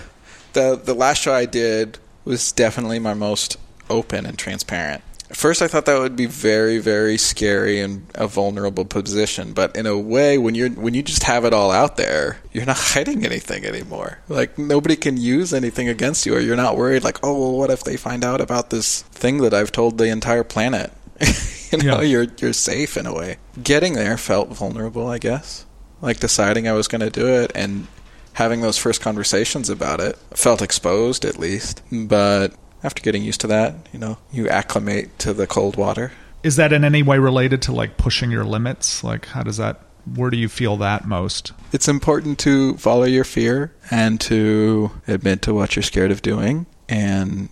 the 0.52 0.80
the 0.82 0.94
last 0.94 1.22
show 1.22 1.32
I 1.32 1.46
did 1.46 1.98
was 2.24 2.52
definitely 2.52 2.98
my 2.98 3.14
most 3.14 3.56
open 3.88 4.26
and 4.26 4.36
transparent. 4.38 5.02
At 5.30 5.36
first, 5.36 5.62
I 5.62 5.68
thought 5.68 5.86
that 5.86 5.98
would 6.00 6.16
be 6.16 6.26
very, 6.26 6.78
very 6.78 7.16
scary 7.16 7.78
and 7.80 8.04
a 8.16 8.26
vulnerable 8.26 8.84
position. 8.84 9.52
But 9.52 9.76
in 9.76 9.86
a 9.86 9.96
way, 9.96 10.38
when 10.38 10.56
you're 10.56 10.70
when 10.70 10.92
you 10.94 11.02
just 11.04 11.22
have 11.22 11.44
it 11.44 11.52
all 11.52 11.70
out 11.70 11.96
there, 11.96 12.38
you're 12.52 12.66
not 12.66 12.76
hiding 12.94 13.24
anything 13.24 13.64
anymore. 13.64 14.18
Like 14.28 14.58
nobody 14.58 14.96
can 14.96 15.16
use 15.16 15.54
anything 15.54 15.88
against 15.88 16.26
you, 16.26 16.34
or 16.34 16.40
you're 16.40 16.56
not 16.56 16.76
worried. 16.76 17.04
Like, 17.04 17.18
oh, 17.22 17.38
well, 17.38 17.56
what 17.56 17.70
if 17.70 17.84
they 17.84 17.96
find 17.96 18.24
out 18.24 18.40
about 18.40 18.70
this 18.70 19.02
thing 19.02 19.38
that 19.38 19.54
I've 19.54 19.70
told 19.70 19.98
the 19.98 20.08
entire 20.08 20.42
planet? 20.44 20.92
you 21.70 21.78
know, 21.78 22.00
Yeah. 22.00 22.02
you're 22.02 22.26
you're 22.38 22.52
safe 22.52 22.96
in 22.96 23.06
a 23.06 23.14
way. 23.14 23.36
Getting 23.62 23.92
there 23.92 24.16
felt 24.18 24.48
vulnerable, 24.48 25.06
I 25.06 25.18
guess. 25.18 25.64
Like 26.02 26.18
deciding 26.18 26.66
I 26.66 26.72
was 26.72 26.88
going 26.88 27.02
to 27.02 27.10
do 27.10 27.28
it 27.28 27.52
and 27.54 27.86
having 28.32 28.62
those 28.62 28.78
first 28.78 29.00
conversations 29.00 29.68
about 29.70 30.00
it 30.00 30.16
felt 30.34 30.60
exposed 30.62 31.24
at 31.24 31.38
least. 31.38 31.82
But 31.92 32.54
after 32.82 33.02
getting 33.02 33.22
used 33.22 33.40
to 33.42 33.46
that, 33.48 33.74
you 33.92 33.98
know, 33.98 34.18
you 34.32 34.48
acclimate 34.48 35.18
to 35.20 35.32
the 35.32 35.46
cold 35.46 35.76
water. 35.76 36.12
Is 36.42 36.56
that 36.56 36.72
in 36.72 36.84
any 36.84 37.02
way 37.02 37.18
related 37.18 37.60
to 37.62 37.72
like 37.72 37.96
pushing 37.96 38.30
your 38.30 38.44
limits? 38.44 39.04
Like, 39.04 39.26
how 39.26 39.42
does 39.42 39.58
that, 39.58 39.80
where 40.14 40.30
do 40.30 40.38
you 40.38 40.48
feel 40.48 40.76
that 40.78 41.06
most? 41.06 41.52
It's 41.72 41.88
important 41.88 42.38
to 42.40 42.76
follow 42.78 43.04
your 43.04 43.24
fear 43.24 43.74
and 43.90 44.20
to 44.22 44.90
admit 45.06 45.42
to 45.42 45.54
what 45.54 45.76
you're 45.76 45.82
scared 45.82 46.10
of 46.10 46.22
doing 46.22 46.66
and 46.88 47.50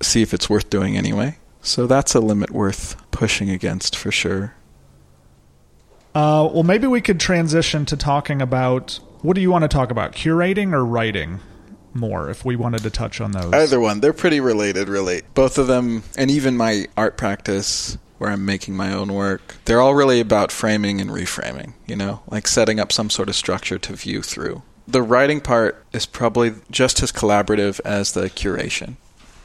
see 0.00 0.22
if 0.22 0.32
it's 0.32 0.48
worth 0.48 0.70
doing 0.70 0.96
anyway. 0.96 1.36
So 1.60 1.86
that's 1.86 2.14
a 2.14 2.20
limit 2.20 2.50
worth 2.50 2.96
pushing 3.10 3.50
against 3.50 3.96
for 3.96 4.10
sure. 4.10 4.54
Uh, 6.14 6.48
well, 6.52 6.62
maybe 6.62 6.86
we 6.86 7.00
could 7.00 7.18
transition 7.18 7.84
to 7.86 7.96
talking 7.96 8.40
about 8.40 9.00
what 9.22 9.34
do 9.34 9.40
you 9.40 9.50
want 9.50 9.62
to 9.62 9.68
talk 9.68 9.90
about, 9.90 10.12
curating 10.12 10.72
or 10.72 10.84
writing 10.84 11.40
more, 11.94 12.30
if 12.30 12.44
we 12.44 12.56
wanted 12.56 12.82
to 12.82 12.90
touch 12.90 13.20
on 13.20 13.32
those. 13.32 13.52
Either 13.52 13.80
one, 13.80 14.00
they're 14.00 14.12
pretty 14.12 14.40
related, 14.40 14.88
really. 14.88 15.22
Both 15.34 15.58
of 15.58 15.66
them, 15.66 16.02
and 16.16 16.30
even 16.30 16.56
my 16.56 16.86
art 16.96 17.16
practice, 17.16 17.98
where 18.18 18.30
I'm 18.30 18.44
making 18.44 18.76
my 18.76 18.92
own 18.92 19.12
work, 19.12 19.56
they're 19.64 19.80
all 19.80 19.94
really 19.94 20.20
about 20.20 20.52
framing 20.52 21.00
and 21.00 21.10
reframing, 21.10 21.74
you 21.86 21.96
know, 21.96 22.22
like 22.26 22.46
setting 22.46 22.80
up 22.80 22.92
some 22.92 23.10
sort 23.10 23.28
of 23.28 23.34
structure 23.34 23.78
to 23.78 23.92
view 23.94 24.22
through. 24.22 24.62
The 24.86 25.02
writing 25.02 25.40
part 25.40 25.84
is 25.92 26.06
probably 26.06 26.52
just 26.70 27.02
as 27.02 27.10
collaborative 27.10 27.80
as 27.84 28.12
the 28.12 28.30
curation, 28.30 28.96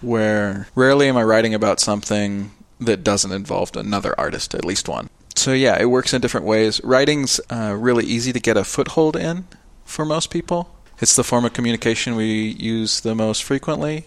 where 0.02 0.68
rarely 0.76 1.08
am 1.08 1.18
I 1.18 1.24
writing 1.24 1.54
about 1.54 1.80
something 1.80 2.52
that 2.80 3.04
doesn't 3.04 3.32
involve 3.32 3.76
another 3.76 4.18
artist, 4.18 4.54
at 4.54 4.66
least 4.66 4.88
one. 4.88 5.10
So, 5.36 5.54
yeah, 5.54 5.78
it 5.80 5.86
works 5.86 6.14
in 6.14 6.22
different 6.22 6.46
ways. 6.46 6.84
Writing's 6.84 7.40
uh, 7.50 7.76
really 7.78 8.06
easy 8.06 8.34
to 8.34 8.40
get 8.40 8.58
a 8.58 8.64
foothold 8.64 9.16
in 9.16 9.48
for 9.86 10.06
most 10.06 10.30
people. 10.30 10.76
It's 11.02 11.16
the 11.16 11.24
form 11.24 11.46
of 11.46 11.54
communication 11.54 12.16
we 12.16 12.50
use 12.60 13.02
the 13.02 13.16
most 13.16 13.44
frequently. 13.44 14.06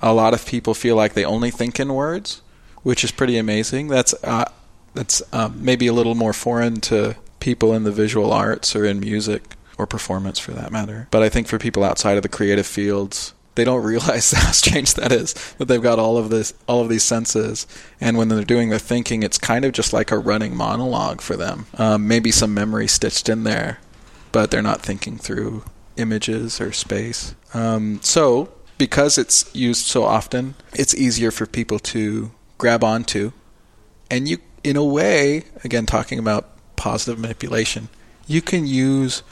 A 0.00 0.12
lot 0.12 0.34
of 0.34 0.46
people 0.46 0.74
feel 0.74 0.94
like 0.94 1.14
they 1.14 1.24
only 1.24 1.50
think 1.50 1.80
in 1.80 1.92
words, 1.92 2.42
which 2.82 3.02
is 3.02 3.10
pretty 3.10 3.36
amazing. 3.36 3.88
That's 3.88 4.14
uh, 4.22 4.50
that's 4.94 5.22
um, 5.32 5.56
maybe 5.62 5.86
a 5.88 5.92
little 5.92 6.14
more 6.14 6.32
foreign 6.32 6.80
to 6.82 7.16
people 7.40 7.72
in 7.72 7.84
the 7.84 7.92
visual 7.92 8.32
arts 8.32 8.76
or 8.76 8.84
in 8.84 9.00
music 9.00 9.56
or 9.76 9.86
performance, 9.86 10.38
for 10.38 10.52
that 10.52 10.72
matter. 10.72 11.08
But 11.10 11.22
I 11.22 11.28
think 11.28 11.48
for 11.48 11.58
people 11.58 11.84
outside 11.84 12.16
of 12.16 12.22
the 12.22 12.28
creative 12.28 12.66
fields, 12.66 13.34
they 13.56 13.64
don't 13.64 13.82
realize 13.84 14.30
how 14.30 14.52
strange 14.52 14.94
that 14.94 15.10
is 15.10 15.34
that 15.58 15.66
they've 15.66 15.82
got 15.82 15.98
all 15.98 16.16
of 16.16 16.30
this, 16.30 16.54
all 16.68 16.80
of 16.80 16.88
these 16.88 17.02
senses, 17.02 17.66
and 18.00 18.16
when 18.16 18.28
they're 18.28 18.44
doing 18.44 18.68
their 18.68 18.78
thinking, 18.78 19.24
it's 19.24 19.38
kind 19.38 19.64
of 19.64 19.72
just 19.72 19.92
like 19.92 20.12
a 20.12 20.18
running 20.18 20.56
monologue 20.56 21.20
for 21.20 21.36
them. 21.36 21.66
Um, 21.76 22.06
maybe 22.06 22.30
some 22.30 22.54
memory 22.54 22.86
stitched 22.86 23.28
in 23.28 23.42
there, 23.42 23.80
but 24.30 24.52
they're 24.52 24.62
not 24.62 24.82
thinking 24.82 25.18
through 25.18 25.64
images 25.98 26.60
or 26.60 26.72
space. 26.72 27.34
Um, 27.54 28.00
so 28.02 28.52
because 28.78 29.18
it's 29.18 29.54
used 29.54 29.86
so 29.86 30.04
often, 30.04 30.54
it's 30.72 30.94
easier 30.94 31.30
for 31.30 31.46
people 31.46 31.78
to 31.80 32.30
grab 32.56 32.84
onto. 32.84 33.32
And 34.10 34.28
you, 34.28 34.38
in 34.64 34.76
a 34.76 34.84
way, 34.84 35.44
again, 35.64 35.84
talking 35.84 36.18
about 36.18 36.48
positive 36.76 37.18
manipulation, 37.18 37.88
you 38.26 38.40
can 38.40 38.66
use 38.66 39.22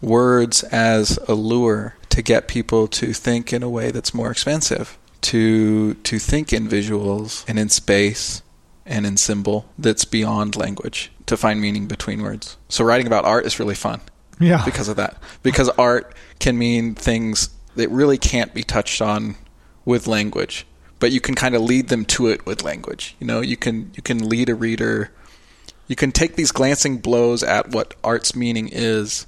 words 0.00 0.62
as 0.64 1.18
a 1.28 1.34
lure 1.34 1.96
to 2.10 2.22
get 2.22 2.48
people 2.48 2.86
to 2.88 3.12
think 3.12 3.52
in 3.52 3.62
a 3.62 3.68
way 3.68 3.90
that's 3.90 4.14
more 4.14 4.30
expensive, 4.30 4.98
to 5.22 5.94
to 5.94 6.18
think 6.18 6.52
in 6.52 6.68
visuals 6.68 7.44
and 7.48 7.58
in 7.58 7.68
space 7.68 8.42
and 8.84 9.06
in 9.06 9.16
symbol 9.16 9.66
that's 9.78 10.04
beyond 10.04 10.56
language, 10.56 11.10
to 11.26 11.36
find 11.36 11.60
meaning 11.60 11.86
between 11.86 12.22
words. 12.22 12.56
So 12.68 12.84
writing 12.84 13.06
about 13.06 13.24
art 13.24 13.46
is 13.46 13.58
really 13.58 13.74
fun. 13.74 14.00
Yeah. 14.40 14.64
Because 14.64 14.88
of 14.88 14.96
that. 14.96 15.22
Because 15.42 15.68
art 15.70 16.14
can 16.40 16.58
mean 16.58 16.94
things 16.94 17.50
that 17.76 17.88
really 17.90 18.18
can't 18.18 18.52
be 18.52 18.62
touched 18.62 19.00
on 19.00 19.36
with 19.84 20.06
language, 20.06 20.66
but 20.98 21.12
you 21.12 21.20
can 21.20 21.34
kind 21.34 21.54
of 21.54 21.62
lead 21.62 21.88
them 21.88 22.04
to 22.04 22.26
it 22.28 22.44
with 22.46 22.62
language. 22.62 23.16
You 23.18 23.26
know, 23.26 23.40
you 23.40 23.56
can 23.56 23.90
you 23.94 24.02
can 24.02 24.28
lead 24.28 24.48
a 24.48 24.54
reader 24.54 25.10
you 25.92 25.96
can 25.96 26.12
take 26.12 26.36
these 26.36 26.52
glancing 26.52 26.98
blows 26.98 27.42
at 27.42 27.70
what 27.70 27.94
art's 28.02 28.34
meaning 28.34 28.70
is 28.72 29.26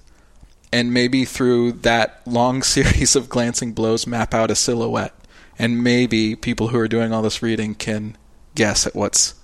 and 0.72 0.94
maybe 0.94 1.24
through 1.24 1.72
that 1.72 2.22
long 2.26 2.62
series 2.74 3.14
of 3.14 3.28
glancing 3.28 3.72
blows 3.72 4.06
map 4.06 4.32
out 4.32 4.50
a 4.50 4.54
silhouette 4.54 5.14
and 5.58 5.84
maybe 5.84 6.34
people 6.34 6.68
who 6.68 6.78
are 6.78 6.88
doing 6.88 7.12
all 7.12 7.20
this 7.20 7.42
reading 7.42 7.74
can 7.74 8.16
guess 8.54 8.86
at 8.86 8.94
what's 8.94 9.34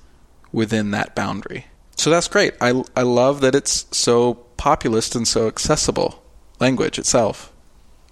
within 0.51 0.91
that 0.93 1.15
boundary. 1.15 1.67
So 2.01 2.11
that's 2.11 2.29
great. 2.29 2.55
I 2.61 2.83
I 2.97 3.03
love 3.03 3.41
that 3.43 3.55
it's 3.55 3.87
so 3.97 4.35
populist 4.57 5.15
and 5.15 5.29
so 5.29 5.47
accessible. 5.47 6.23
Language 6.59 6.99
itself 6.99 7.53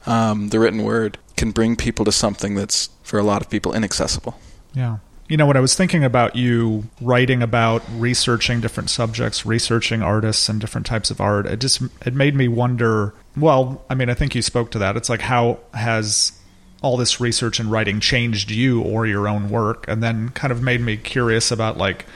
um, 0.09 0.49
the 0.49 0.59
written 0.59 0.83
word 0.83 1.19
can 1.37 1.53
bring 1.53 1.77
people 1.77 2.05
to 2.05 2.13
something 2.13 2.55
that's 2.55 2.89
for 3.03 3.19
a 3.19 3.23
lot 3.23 3.43
of 3.43 3.51
people 3.51 3.73
inaccessible. 3.73 4.39
Yeah. 4.75 4.99
You 5.29 5.37
know, 5.37 5.47
when 5.47 5.59
I 5.59 5.61
was 5.61 5.75
thinking 5.75 6.03
about 6.05 6.37
you 6.37 6.85
writing 7.03 7.43
about 7.43 7.83
researching 7.93 8.63
different 8.63 8.89
subjects, 8.89 9.45
researching 9.45 10.03
artists 10.03 10.49
and 10.49 10.59
different 10.59 10.87
types 10.87 11.11
of 11.11 11.21
art, 11.21 11.47
it 11.47 11.61
just 11.61 11.83
it 12.05 12.15
made 12.15 12.35
me 12.35 12.49
wonder. 12.49 13.15
Well, 13.37 13.85
I 13.91 13.95
mean, 13.95 14.09
I 14.09 14.15
think 14.15 14.35
you 14.35 14.41
spoke 14.41 14.71
to 14.71 14.79
that. 14.79 14.97
It's 14.97 15.11
like 15.11 15.21
how 15.21 15.59
has 15.75 16.33
all 16.81 16.97
this 16.97 17.21
research 17.21 17.61
and 17.61 17.71
writing 17.71 18.01
changed 18.01 18.51
you 18.51 18.81
or 18.81 19.07
your 19.07 19.29
own 19.29 19.51
work, 19.51 19.85
and 19.87 20.03
then 20.03 20.31
kind 20.31 20.51
of 20.51 20.63
made 20.63 20.81
me 20.81 20.97
curious 20.97 21.51
about 21.51 21.77
like 21.77 22.07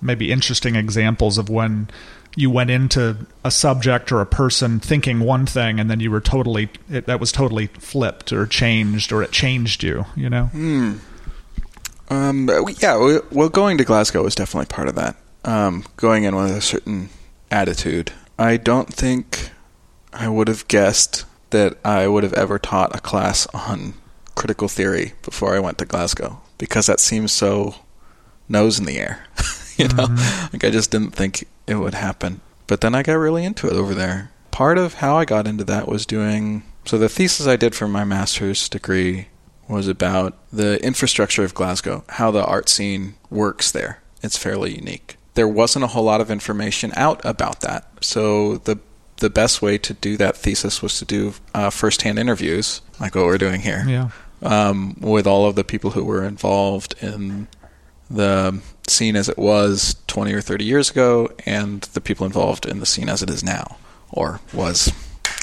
maybe 0.00 0.32
interesting 0.32 0.74
examples 0.76 1.38
of 1.38 1.48
when 1.48 1.88
you 2.34 2.50
went 2.50 2.70
into 2.70 3.16
a 3.44 3.50
subject 3.50 4.12
or 4.12 4.20
a 4.20 4.26
person 4.26 4.78
thinking 4.78 5.20
one 5.20 5.46
thing 5.46 5.80
and 5.80 5.90
then 5.90 6.00
you 6.00 6.10
were 6.10 6.20
totally 6.20 6.68
it, 6.90 7.06
that 7.06 7.18
was 7.18 7.32
totally 7.32 7.66
flipped 7.68 8.32
or 8.32 8.46
changed 8.46 9.10
or 9.10 9.22
it 9.22 9.32
changed 9.32 9.82
you 9.82 10.04
you 10.14 10.28
know? 10.28 10.46
Hmm. 10.46 10.94
um, 12.10 12.50
yeah 12.78 13.20
well 13.32 13.48
going 13.48 13.78
to 13.78 13.84
glasgow 13.84 14.22
was 14.22 14.34
definitely 14.34 14.66
part 14.66 14.88
of 14.88 14.94
that. 14.96 15.16
Um, 15.44 15.84
going 15.96 16.24
in 16.24 16.34
with 16.34 16.50
a 16.50 16.60
certain 16.60 17.08
attitude. 17.50 18.12
I 18.38 18.56
don't 18.56 18.92
think 18.92 19.50
i 20.12 20.28
would 20.28 20.48
have 20.48 20.66
guessed 20.68 21.24
that 21.50 21.76
i 21.84 22.06
would 22.08 22.22
have 22.24 22.32
ever 22.34 22.58
taught 22.58 22.94
a 22.96 23.00
class 23.00 23.46
on 23.48 23.94
critical 24.34 24.68
theory 24.68 25.12
before 25.22 25.54
i 25.54 25.60
went 25.60 25.78
to 25.78 25.84
glasgow 25.84 26.40
because 26.58 26.86
that 26.86 27.00
seems 27.00 27.32
so 27.32 27.74
nose 28.48 28.78
in 28.78 28.84
the 28.84 28.98
air 28.98 29.26
you 29.82 29.88
know 29.88 30.06
mm-hmm. 30.06 30.46
like 30.52 30.64
i 30.64 30.70
just 30.70 30.90
didn't 30.90 31.12
think 31.12 31.46
it 31.66 31.76
would 31.76 31.94
happen. 31.94 32.40
But 32.66 32.80
then 32.80 32.94
I 32.94 33.02
got 33.02 33.14
really 33.14 33.44
into 33.44 33.68
it 33.68 33.74
over 33.74 33.94
there. 33.94 34.30
Part 34.50 34.78
of 34.78 34.94
how 34.94 35.16
I 35.16 35.24
got 35.24 35.46
into 35.46 35.64
that 35.64 35.88
was 35.88 36.06
doing 36.06 36.62
so 36.84 36.98
the 36.98 37.08
thesis 37.08 37.46
I 37.46 37.56
did 37.56 37.74
for 37.74 37.88
my 37.88 38.04
master's 38.04 38.68
degree 38.68 39.28
was 39.68 39.88
about 39.88 40.36
the 40.52 40.82
infrastructure 40.84 41.42
of 41.42 41.52
Glasgow, 41.52 42.04
how 42.10 42.30
the 42.30 42.44
art 42.44 42.68
scene 42.68 43.16
works 43.28 43.72
there. 43.72 44.00
It's 44.22 44.38
fairly 44.38 44.76
unique. 44.76 45.16
There 45.34 45.48
wasn't 45.48 45.84
a 45.84 45.88
whole 45.88 46.04
lot 46.04 46.20
of 46.20 46.30
information 46.30 46.92
out 46.96 47.20
about 47.24 47.60
that. 47.60 47.86
So 48.00 48.58
the 48.58 48.78
the 49.18 49.30
best 49.30 49.62
way 49.62 49.78
to 49.78 49.94
do 49.94 50.16
that 50.18 50.36
thesis 50.36 50.82
was 50.82 50.98
to 50.98 51.06
do 51.06 51.32
uh, 51.54 51.70
first-hand 51.70 52.18
interviews, 52.18 52.82
like 53.00 53.14
what 53.14 53.24
we're 53.24 53.38
doing 53.38 53.62
here, 53.62 53.82
yeah. 53.88 54.10
um, 54.42 54.94
with 55.00 55.26
all 55.26 55.46
of 55.46 55.54
the 55.54 55.64
people 55.64 55.92
who 55.92 56.04
were 56.04 56.22
involved 56.22 56.94
in 57.00 57.48
the 58.08 58.60
scene 58.86 59.16
as 59.16 59.28
it 59.28 59.38
was 59.38 59.96
20 60.06 60.32
or 60.32 60.40
30 60.40 60.64
years 60.64 60.90
ago 60.90 61.28
and 61.44 61.82
the 61.82 62.00
people 62.00 62.26
involved 62.26 62.66
in 62.66 62.80
the 62.80 62.86
scene 62.86 63.08
as 63.08 63.22
it 63.22 63.30
is 63.30 63.42
now 63.42 63.76
or 64.10 64.40
was 64.52 64.92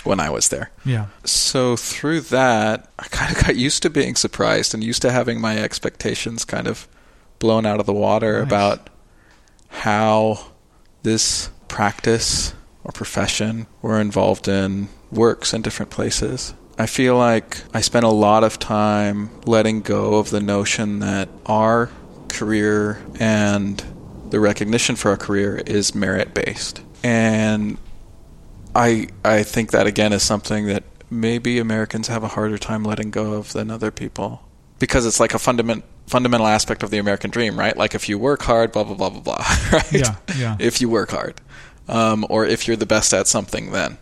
when 0.04 0.20
I 0.20 0.30
was 0.30 0.50
there. 0.50 0.72
Yeah. 0.86 1.08
So 1.24 1.76
through 1.76 2.22
that, 2.22 2.90
I 3.00 3.08
kind 3.08 3.36
of 3.36 3.44
got 3.44 3.56
used 3.56 3.84
to 3.84 3.90
being 3.90 4.16
surprised 4.16 4.74
and 4.74 4.84
used 4.84 5.02
to 5.04 5.12
having 5.12 5.40
my 5.40 5.58
expectations 5.58 6.46
kind 6.46 6.68
of 6.68 6.88
blown 7.40 7.66
out 7.66 7.80
of 7.80 7.86
the 7.86 7.94
water 7.94 8.40
nice. 8.40 8.48
about 8.48 8.90
how 9.70 10.52
this 11.04 11.50
practice 11.68 12.54
or 12.84 12.92
profession 12.92 13.68
we're 13.82 14.00
involved 14.00 14.48
in 14.48 14.88
works 15.12 15.54
in 15.54 15.62
different 15.62 15.92
places. 15.92 16.54
I 16.78 16.86
feel 16.86 17.18
like 17.18 17.62
I 17.74 17.82
spent 17.82 18.06
a 18.06 18.10
lot 18.10 18.44
of 18.44 18.58
time 18.58 19.30
letting 19.46 19.82
go 19.82 20.16
of 20.16 20.32
the 20.32 20.42
notion 20.42 21.00
that 21.00 21.30
our 21.46 21.90
career 22.34 23.02
and 23.20 23.84
the 24.30 24.40
recognition 24.40 24.96
for 24.96 25.12
our 25.12 25.18
career 25.18 25.62
is 25.66 25.94
merit 25.94 26.34
based. 26.34 26.82
And 27.04 27.78
I 28.76 29.08
I 29.24 29.44
think 29.44 29.72
that 29.72 29.88
again 29.88 30.12
is 30.14 30.24
something 30.24 30.66
that 30.68 30.84
maybe 31.10 31.60
Americans 31.60 32.08
have 32.08 32.24
a 32.24 32.30
harder 32.30 32.58
time 32.58 32.84
letting 32.84 33.12
go 33.12 33.34
of 33.34 33.54
than 33.54 33.70
other 33.70 33.92
people 33.92 34.42
because 34.80 35.06
it's 35.06 35.20
like 35.20 35.34
a 35.34 35.40
fundament 35.40 35.84
fundamental 36.08 36.48
aspect 36.48 36.84
of 36.84 36.90
the 36.90 36.98
American 36.98 37.30
dream, 37.30 37.58
right? 37.58 37.78
Like 37.78 37.96
if 37.96 38.10
you 38.10 38.18
work 38.18 38.42
hard, 38.42 38.72
blah 38.72 38.84
blah 38.84 38.96
blah 38.96 39.10
blah 39.10 39.22
blah, 39.22 39.46
right? 39.72 39.94
Yeah, 39.94 40.16
yeah. 40.36 40.58
If 40.60 40.82
you 40.82 40.90
work 40.90 41.12
hard, 41.12 41.40
um, 41.88 42.26
or 42.30 42.46
if 42.46 42.68
you're 42.68 42.78
the 42.78 42.86
best 42.86 43.14
at 43.14 43.28
something, 43.28 43.72
then 43.72 43.98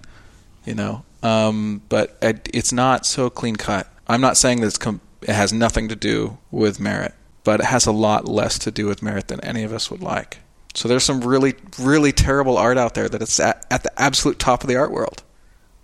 you 0.66 0.76
know. 0.76 1.04
Um, 1.24 1.84
but 1.90 2.18
it's 2.22 2.74
not 2.74 3.06
so 3.06 3.30
clean 3.30 3.56
cut. 3.56 3.88
I'm 4.08 4.22
not 4.22 4.38
saying 4.38 4.62
that 4.62 4.68
it's 4.68 4.78
com- 4.78 5.02
it 5.22 5.34
has 5.34 5.54
nothing 5.54 5.88
to 5.90 5.96
do 5.96 6.40
with 6.50 6.80
merit 6.80 7.14
but 7.44 7.60
it 7.60 7.66
has 7.66 7.86
a 7.86 7.92
lot 7.92 8.28
less 8.28 8.60
to 8.60 8.72
do 8.72 8.88
with 8.88 9.02
merit 9.02 9.28
than 9.28 9.40
any 9.42 9.64
of 9.64 9.74
us 9.74 9.90
would 9.90 10.02
like. 10.02 10.40
So 10.74 10.88
there's 10.88 11.04
some 11.04 11.22
really, 11.22 11.56
really 11.80 12.12
terrible 12.12 12.58
art 12.58 12.78
out 12.78 12.94
there 12.94 13.10
that 13.10 13.22
it's 13.22 13.40
at, 13.40 13.66
at 13.70 13.84
the 13.84 14.02
absolute 14.02 14.40
top 14.40 14.64
of 14.64 14.70
the 14.70 14.78
art 14.78 14.92
world. 14.92 15.24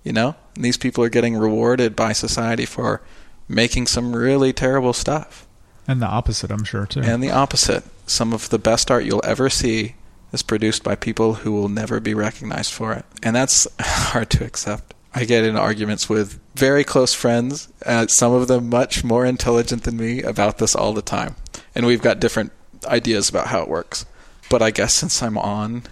You 0.04 0.14
know? 0.14 0.36
And 0.56 0.64
these 0.64 0.78
people 0.78 1.04
are 1.04 1.10
getting 1.10 1.36
rewarded 1.36 1.96
by 1.96 2.14
society 2.14 2.66
for 2.66 3.02
making 3.48 3.88
some 3.88 4.16
really 4.16 4.54
terrible 4.54 4.94
stuff. 4.94 5.46
And 5.88 6.02
the 6.02 6.08
opposite, 6.08 6.52
I'm 6.52 6.64
sure, 6.64 6.86
too. 6.86 7.02
And 7.02 7.24
the 7.24 7.32
opposite. 7.32 7.84
Some 8.06 8.34
of 8.34 8.50
the 8.50 8.60
best 8.60 8.90
art 8.90 9.06
you'll 9.06 9.26
ever 9.26 9.50
see 9.50 9.96
is 10.32 10.44
produced 10.44 10.84
by 10.84 10.96
people 10.96 11.36
who 11.36 11.52
will 11.52 11.70
never 11.70 12.00
be 12.00 12.14
recognized 12.14 12.72
for 12.72 12.94
it. 12.94 13.06
And 13.24 13.36
that's 13.36 13.68
hard 13.80 14.30
to 14.32 14.46
accept. 14.46 14.94
I 15.14 15.26
get 15.26 15.44
in 15.44 15.58
arguments 15.58 16.10
with 16.10 16.40
very 16.56 16.84
close 16.84 17.14
friends, 17.14 17.70
uh, 17.86 18.08
some 18.08 18.34
of 18.34 18.48
them 18.48 18.70
much 18.70 19.04
more 19.04 19.26
intelligent 19.26 19.84
than 19.84 19.98
me, 19.98 20.22
about 20.22 20.58
this 20.58 20.76
all 20.76 20.94
the 20.94 21.02
time 21.02 21.36
and 21.76 21.86
we've 21.86 22.02
got 22.02 22.20
different 22.20 22.52
ideas 22.86 23.30
about 23.30 23.48
how 23.48 23.62
it 23.62 23.68
works. 23.68 24.06
But 24.50 24.62
I 24.62 24.72
guess 24.72 24.94
since 24.94 25.22
I'm 25.22 25.38
on 25.38 25.84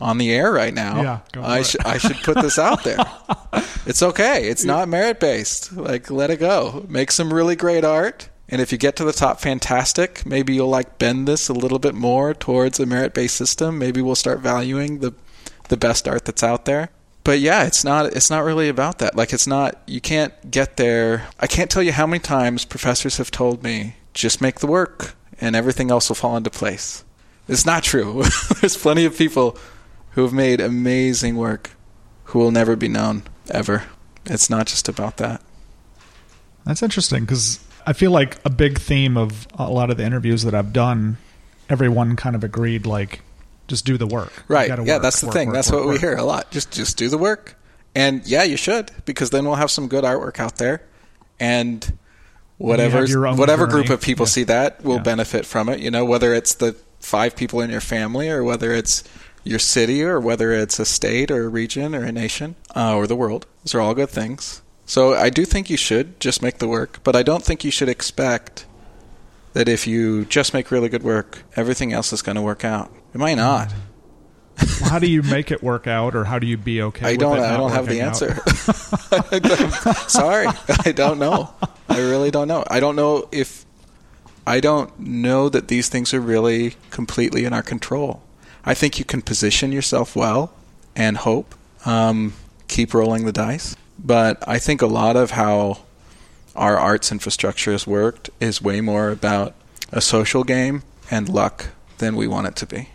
on 0.00 0.18
the 0.18 0.30
air 0.30 0.52
right 0.52 0.72
now, 0.72 1.02
yeah, 1.02 1.20
I 1.36 1.62
should 1.62 1.84
I 1.84 1.98
should 1.98 2.16
put 2.18 2.40
this 2.40 2.58
out 2.58 2.84
there. 2.84 2.98
it's 3.86 4.02
okay. 4.02 4.48
It's 4.48 4.64
not 4.64 4.88
merit 4.88 5.20
based. 5.20 5.72
Like 5.72 6.10
let 6.10 6.30
it 6.30 6.38
go. 6.38 6.86
Make 6.88 7.10
some 7.10 7.32
really 7.32 7.56
great 7.56 7.84
art. 7.84 8.28
And 8.48 8.62
if 8.62 8.72
you 8.72 8.78
get 8.78 8.96
to 8.96 9.04
the 9.04 9.12
top, 9.12 9.40
fantastic. 9.40 10.24
Maybe 10.24 10.54
you'll 10.54 10.68
like 10.68 10.98
bend 10.98 11.28
this 11.28 11.48
a 11.48 11.52
little 11.52 11.78
bit 11.78 11.94
more 11.94 12.32
towards 12.32 12.80
a 12.80 12.86
merit 12.86 13.12
based 13.12 13.36
system. 13.36 13.78
Maybe 13.78 14.00
we'll 14.00 14.14
start 14.14 14.40
valuing 14.40 15.00
the 15.00 15.12
the 15.68 15.76
best 15.76 16.08
art 16.08 16.24
that's 16.24 16.42
out 16.42 16.64
there. 16.64 16.90
But 17.24 17.40
yeah, 17.40 17.64
it's 17.64 17.84
not 17.84 18.06
it's 18.06 18.30
not 18.30 18.44
really 18.44 18.70
about 18.70 19.00
that. 19.00 19.14
Like 19.14 19.34
it's 19.34 19.46
not 19.46 19.82
you 19.86 20.00
can't 20.00 20.32
get 20.50 20.78
there. 20.78 21.26
I 21.38 21.46
can't 21.46 21.70
tell 21.70 21.82
you 21.82 21.92
how 21.92 22.06
many 22.06 22.20
times 22.20 22.64
professors 22.64 23.18
have 23.18 23.30
told 23.30 23.62
me 23.62 23.96
just 24.14 24.40
make 24.40 24.60
the 24.60 24.66
work 24.66 25.14
and 25.40 25.54
everything 25.54 25.90
else 25.90 26.08
will 26.08 26.16
fall 26.16 26.36
into 26.36 26.50
place. 26.50 27.04
It's 27.48 27.64
not 27.64 27.82
true. 27.82 28.22
There's 28.60 28.76
plenty 28.76 29.04
of 29.04 29.16
people 29.16 29.56
who 30.12 30.22
have 30.22 30.32
made 30.32 30.60
amazing 30.60 31.36
work 31.36 31.70
who 32.24 32.38
will 32.38 32.50
never 32.50 32.76
be 32.76 32.88
known 32.88 33.22
ever. 33.50 33.84
It's 34.26 34.50
not 34.50 34.66
just 34.66 34.88
about 34.88 35.16
that. 35.18 35.40
That's 36.64 36.82
interesting 36.82 37.24
because 37.24 37.60
I 37.86 37.94
feel 37.94 38.10
like 38.10 38.36
a 38.44 38.50
big 38.50 38.78
theme 38.78 39.16
of 39.16 39.48
a 39.54 39.70
lot 39.70 39.90
of 39.90 39.96
the 39.96 40.04
interviews 40.04 40.42
that 40.42 40.54
I've 40.54 40.72
done, 40.72 41.16
everyone 41.70 42.16
kind 42.16 42.36
of 42.36 42.44
agreed 42.44 42.84
like 42.84 43.20
just 43.68 43.86
do 43.86 43.96
the 43.96 44.06
work. 44.06 44.44
Right. 44.48 44.68
Yeah, 44.68 44.80
work, 44.80 45.02
that's 45.02 45.20
the 45.20 45.28
work, 45.28 45.34
thing. 45.34 45.48
Work, 45.48 45.54
that's 45.54 45.72
what 45.72 45.86
we 45.86 45.98
hear 45.98 46.14
a 46.14 46.24
lot. 46.24 46.50
Just 46.50 46.70
just 46.70 46.98
do 46.98 47.08
the 47.08 47.18
work. 47.18 47.56
And 47.94 48.26
yeah, 48.26 48.42
you 48.42 48.56
should 48.56 48.90
because 49.06 49.30
then 49.30 49.46
we'll 49.46 49.54
have 49.54 49.70
some 49.70 49.88
good 49.88 50.04
artwork 50.04 50.38
out 50.38 50.56
there. 50.56 50.82
And 51.40 51.98
whatever 52.58 53.06
whatever 53.34 53.66
journey. 53.66 53.84
group 53.86 53.90
of 53.90 54.00
people 54.00 54.24
yeah. 54.24 54.30
see 54.30 54.44
that 54.44 54.84
will 54.84 54.96
yeah. 54.96 55.02
benefit 55.02 55.46
from 55.46 55.68
it. 55.68 55.80
You 55.80 55.90
know, 55.90 56.04
whether 56.04 56.34
it's 56.34 56.54
the 56.54 56.76
five 57.00 57.36
people 57.36 57.60
in 57.60 57.70
your 57.70 57.80
family 57.80 58.28
or 58.28 58.44
whether 58.44 58.72
it's 58.72 59.04
your 59.44 59.58
city 59.58 60.02
or 60.02 60.20
whether 60.20 60.52
it's 60.52 60.78
a 60.78 60.84
state 60.84 61.30
or 61.30 61.44
a 61.44 61.48
region 61.48 61.94
or 61.94 62.04
a 62.04 62.12
nation 62.12 62.56
uh, 62.76 62.94
or 62.94 63.06
the 63.06 63.16
world. 63.16 63.46
Those 63.64 63.74
are 63.74 63.80
all 63.80 63.94
good 63.94 64.10
things. 64.10 64.62
So 64.84 65.14
I 65.14 65.30
do 65.30 65.44
think 65.44 65.70
you 65.70 65.76
should 65.76 66.18
just 66.20 66.42
make 66.42 66.58
the 66.58 66.68
work, 66.68 67.00
but 67.04 67.14
I 67.14 67.22
don't 67.22 67.44
think 67.44 67.62
you 67.62 67.70
should 67.70 67.88
expect 67.88 68.66
that 69.52 69.68
if 69.68 69.86
you 69.86 70.24
just 70.26 70.54
make 70.54 70.70
really 70.70 70.88
good 70.88 71.02
work, 71.02 71.44
everything 71.56 71.92
else 71.92 72.12
is 72.12 72.22
going 72.22 72.36
to 72.36 72.42
work 72.42 72.64
out. 72.64 72.92
It 73.14 73.18
might 73.18 73.34
not. 73.34 73.72
Well, 74.80 74.90
how 74.90 74.98
do 74.98 75.08
you 75.08 75.22
make 75.22 75.50
it 75.50 75.62
work 75.62 75.86
out, 75.86 76.16
or 76.16 76.24
how 76.24 76.38
do 76.38 76.46
you 76.46 76.56
be 76.56 76.82
okay? 76.82 77.06
I 77.06 77.10
with 77.12 77.20
don't. 77.20 77.38
it 77.38 77.42
I 77.42 77.56
don't 77.56 77.70
have 77.70 77.86
the 77.86 78.00
answer. 78.00 78.34
Sorry, 80.08 80.46
I 80.84 80.92
don't 80.92 81.18
know. 81.18 81.54
I 81.88 82.00
really 82.00 82.30
don't 82.30 82.48
know. 82.48 82.64
I 82.68 82.80
don't 82.80 82.96
know 82.96 83.28
if 83.32 83.64
I 84.46 84.60
don't 84.60 84.98
know 84.98 85.48
that 85.48 85.68
these 85.68 85.88
things 85.88 86.14
are 86.14 86.20
really 86.20 86.74
completely 86.90 87.44
in 87.44 87.52
our 87.52 87.62
control. 87.62 88.22
I 88.64 88.74
think 88.74 88.98
you 88.98 89.04
can 89.04 89.22
position 89.22 89.72
yourself 89.72 90.16
well 90.16 90.52
and 90.96 91.18
hope. 91.18 91.54
Um, 91.84 92.34
keep 92.66 92.94
rolling 92.94 93.24
the 93.24 93.32
dice. 93.32 93.76
But 93.98 94.46
I 94.46 94.58
think 94.58 94.82
a 94.82 94.86
lot 94.86 95.16
of 95.16 95.32
how 95.32 95.78
our 96.54 96.76
arts 96.76 97.10
infrastructure 97.10 97.72
has 97.72 97.86
worked 97.86 98.30
is 98.40 98.62
way 98.62 98.80
more 98.80 99.10
about 99.10 99.54
a 99.90 100.00
social 100.00 100.44
game 100.44 100.82
and 101.10 101.28
luck 101.28 101.66
than 101.98 102.16
we 102.16 102.26
want 102.26 102.46
it 102.46 102.56
to 102.56 102.66
be. 102.66 102.88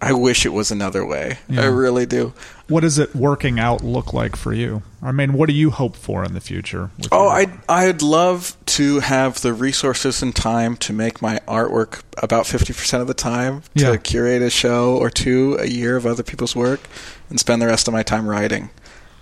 I 0.00 0.12
wish 0.12 0.44
it 0.44 0.50
was 0.52 0.70
another 0.70 1.06
way. 1.06 1.38
Yeah. 1.48 1.62
I 1.62 1.64
really 1.66 2.04
do. 2.04 2.34
What 2.68 2.80
does 2.80 2.98
it 2.98 3.14
working 3.16 3.58
out 3.58 3.82
look 3.82 4.12
like 4.12 4.36
for 4.36 4.52
you? 4.52 4.82
I 5.02 5.10
mean, 5.12 5.32
what 5.32 5.48
do 5.48 5.54
you 5.54 5.70
hope 5.70 5.96
for 5.96 6.22
in 6.22 6.34
the 6.34 6.40
future? 6.40 6.90
Oh, 7.10 7.24
your- 7.24 7.32
I'd, 7.32 7.50
I'd 7.68 8.02
love 8.02 8.56
to 8.66 9.00
have 9.00 9.40
the 9.40 9.54
resources 9.54 10.20
and 10.22 10.36
time 10.36 10.76
to 10.78 10.92
make 10.92 11.22
my 11.22 11.38
artwork 11.48 12.02
about 12.22 12.44
50% 12.44 13.00
of 13.00 13.06
the 13.06 13.14
time, 13.14 13.62
Yeah. 13.74 13.92
to 13.92 13.98
curate 13.98 14.42
a 14.42 14.50
show 14.50 14.96
or 14.98 15.08
two 15.08 15.56
a 15.60 15.66
year 15.66 15.96
of 15.96 16.04
other 16.04 16.22
people's 16.22 16.54
work, 16.54 16.80
and 17.30 17.40
spend 17.40 17.62
the 17.62 17.66
rest 17.66 17.88
of 17.88 17.94
my 17.94 18.02
time 18.02 18.26
writing, 18.28 18.68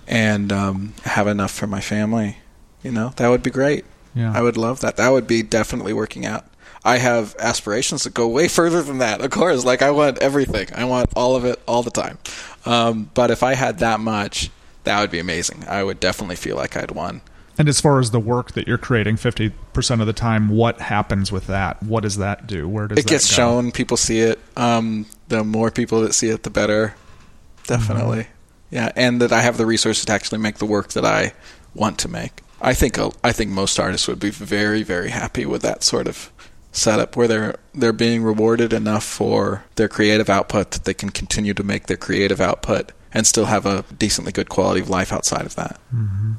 and 0.09 0.51
um, 0.53 0.95
have 1.05 1.29
enough 1.29 1.53
for 1.53 1.67
my 1.69 1.81
family. 1.81 2.39
You 2.83 2.91
know, 2.91 3.13
that 3.17 3.29
would 3.29 3.43
be 3.45 3.51
great. 3.51 3.85
Yeah. 4.15 4.33
I 4.35 4.43
would 4.43 4.57
love 4.57 4.81
that. 4.81 4.97
That 4.97 5.11
would 5.11 5.27
be 5.27 5.43
definitely 5.43 5.93
working 5.93 6.27
out. 6.27 6.47
I 6.85 6.99
have 6.99 7.35
aspirations 7.39 8.05
that 8.05 8.13
go 8.15 8.29
way 8.29 8.49
further 8.59 8.83
than 8.83 8.99
that, 8.99 9.21
of 9.21 9.31
course. 9.31 9.65
Like, 9.65 9.83
I 9.83 9.91
want 9.91 10.19
everything, 10.19 10.69
I 10.75 10.85
want 10.85 11.11
all 11.17 11.35
of 11.37 11.45
it 11.45 11.61
all 11.67 11.83
the 11.83 11.91
time. 11.91 12.19
Um, 12.67 13.11
but 13.15 13.31
if 13.31 13.43
I 13.43 13.55
had 13.55 13.79
that 13.79 14.01
much, 14.01 14.51
that 14.85 15.01
would 15.01 15.11
be 15.11 15.19
amazing. 15.19 15.65
I 15.69 15.83
would 15.83 15.99
definitely 16.01 16.37
feel 16.37 16.57
like 16.57 16.77
I'd 16.77 16.91
won. 16.91 17.23
And 17.57 17.69
as 17.69 17.81
far 17.81 18.01
as 18.01 18.11
the 18.11 18.19
work 18.19 18.53
that 18.53 18.67
you're 18.67 18.79
creating 18.79 19.15
50% 19.17 20.01
of 20.01 20.07
the 20.07 20.13
time, 20.13 20.49
what 20.49 20.81
happens 20.81 21.31
with 21.31 21.47
that? 21.47 21.81
What 21.83 22.03
does 22.03 22.17
that 22.17 22.47
do? 22.49 22.69
Where 22.69 22.89
does 22.89 22.99
it 22.99 23.07
gets 23.07 23.31
go? 23.31 23.37
shown 23.37 23.71
people 23.73 23.97
see 23.97 24.19
it 24.19 24.41
um, 24.57 25.07
the 25.29 25.45
more 25.45 25.71
people 25.71 26.01
that 26.03 26.15
see 26.15 26.29
it 26.29 26.43
the 26.43 26.51
better 26.51 26.95
definitely 27.67 28.25
Mm-hmm. 28.25 28.75
yeah 28.75 28.93
and 28.97 29.23
that 29.23 29.33
i 29.33 29.41
have 29.41 29.57
the 29.57 29.65
resources 29.65 30.05
to 30.05 30.13
actually 30.13 30.39
make 30.39 30.59
the 30.59 30.67
work 30.67 30.89
that 30.93 31.05
i 31.05 31.33
want 31.75 31.99
to 32.01 32.09
make 32.09 32.43
i 32.61 32.75
think 32.75 32.99
i 33.23 33.33
think 33.33 33.51
most 33.51 33.81
artists 33.81 34.07
would 34.07 34.19
be 34.21 34.29
very 34.31 34.83
very 34.83 35.09
happy 35.11 35.47
with 35.47 35.63
that 35.63 35.83
sort 35.83 36.07
of 36.07 36.31
setup 36.77 37.17
where 37.17 37.27
they're 37.29 37.57
they're 37.75 37.93
being 37.93 38.23
rewarded 38.23 38.73
enough 38.73 39.05
for 39.05 39.65
their 39.77 39.89
creative 39.89 40.29
output 40.29 40.73
that 40.73 40.85
they 40.85 40.95
can 40.95 41.09
continue 41.11 41.55
to 41.55 41.63
make 41.63 41.87
their 41.87 41.97
creative 41.97 42.41
output 42.41 42.93
and 43.13 43.27
still 43.27 43.47
have 43.47 43.65
a 43.67 43.85
decently 43.97 44.33
good 44.33 44.49
quality 44.49 44.81
of 44.81 44.91
life 44.91 45.13
outside 45.13 45.47
of 45.47 45.55
that 45.57 45.79
Mm-hmm. 45.95 46.33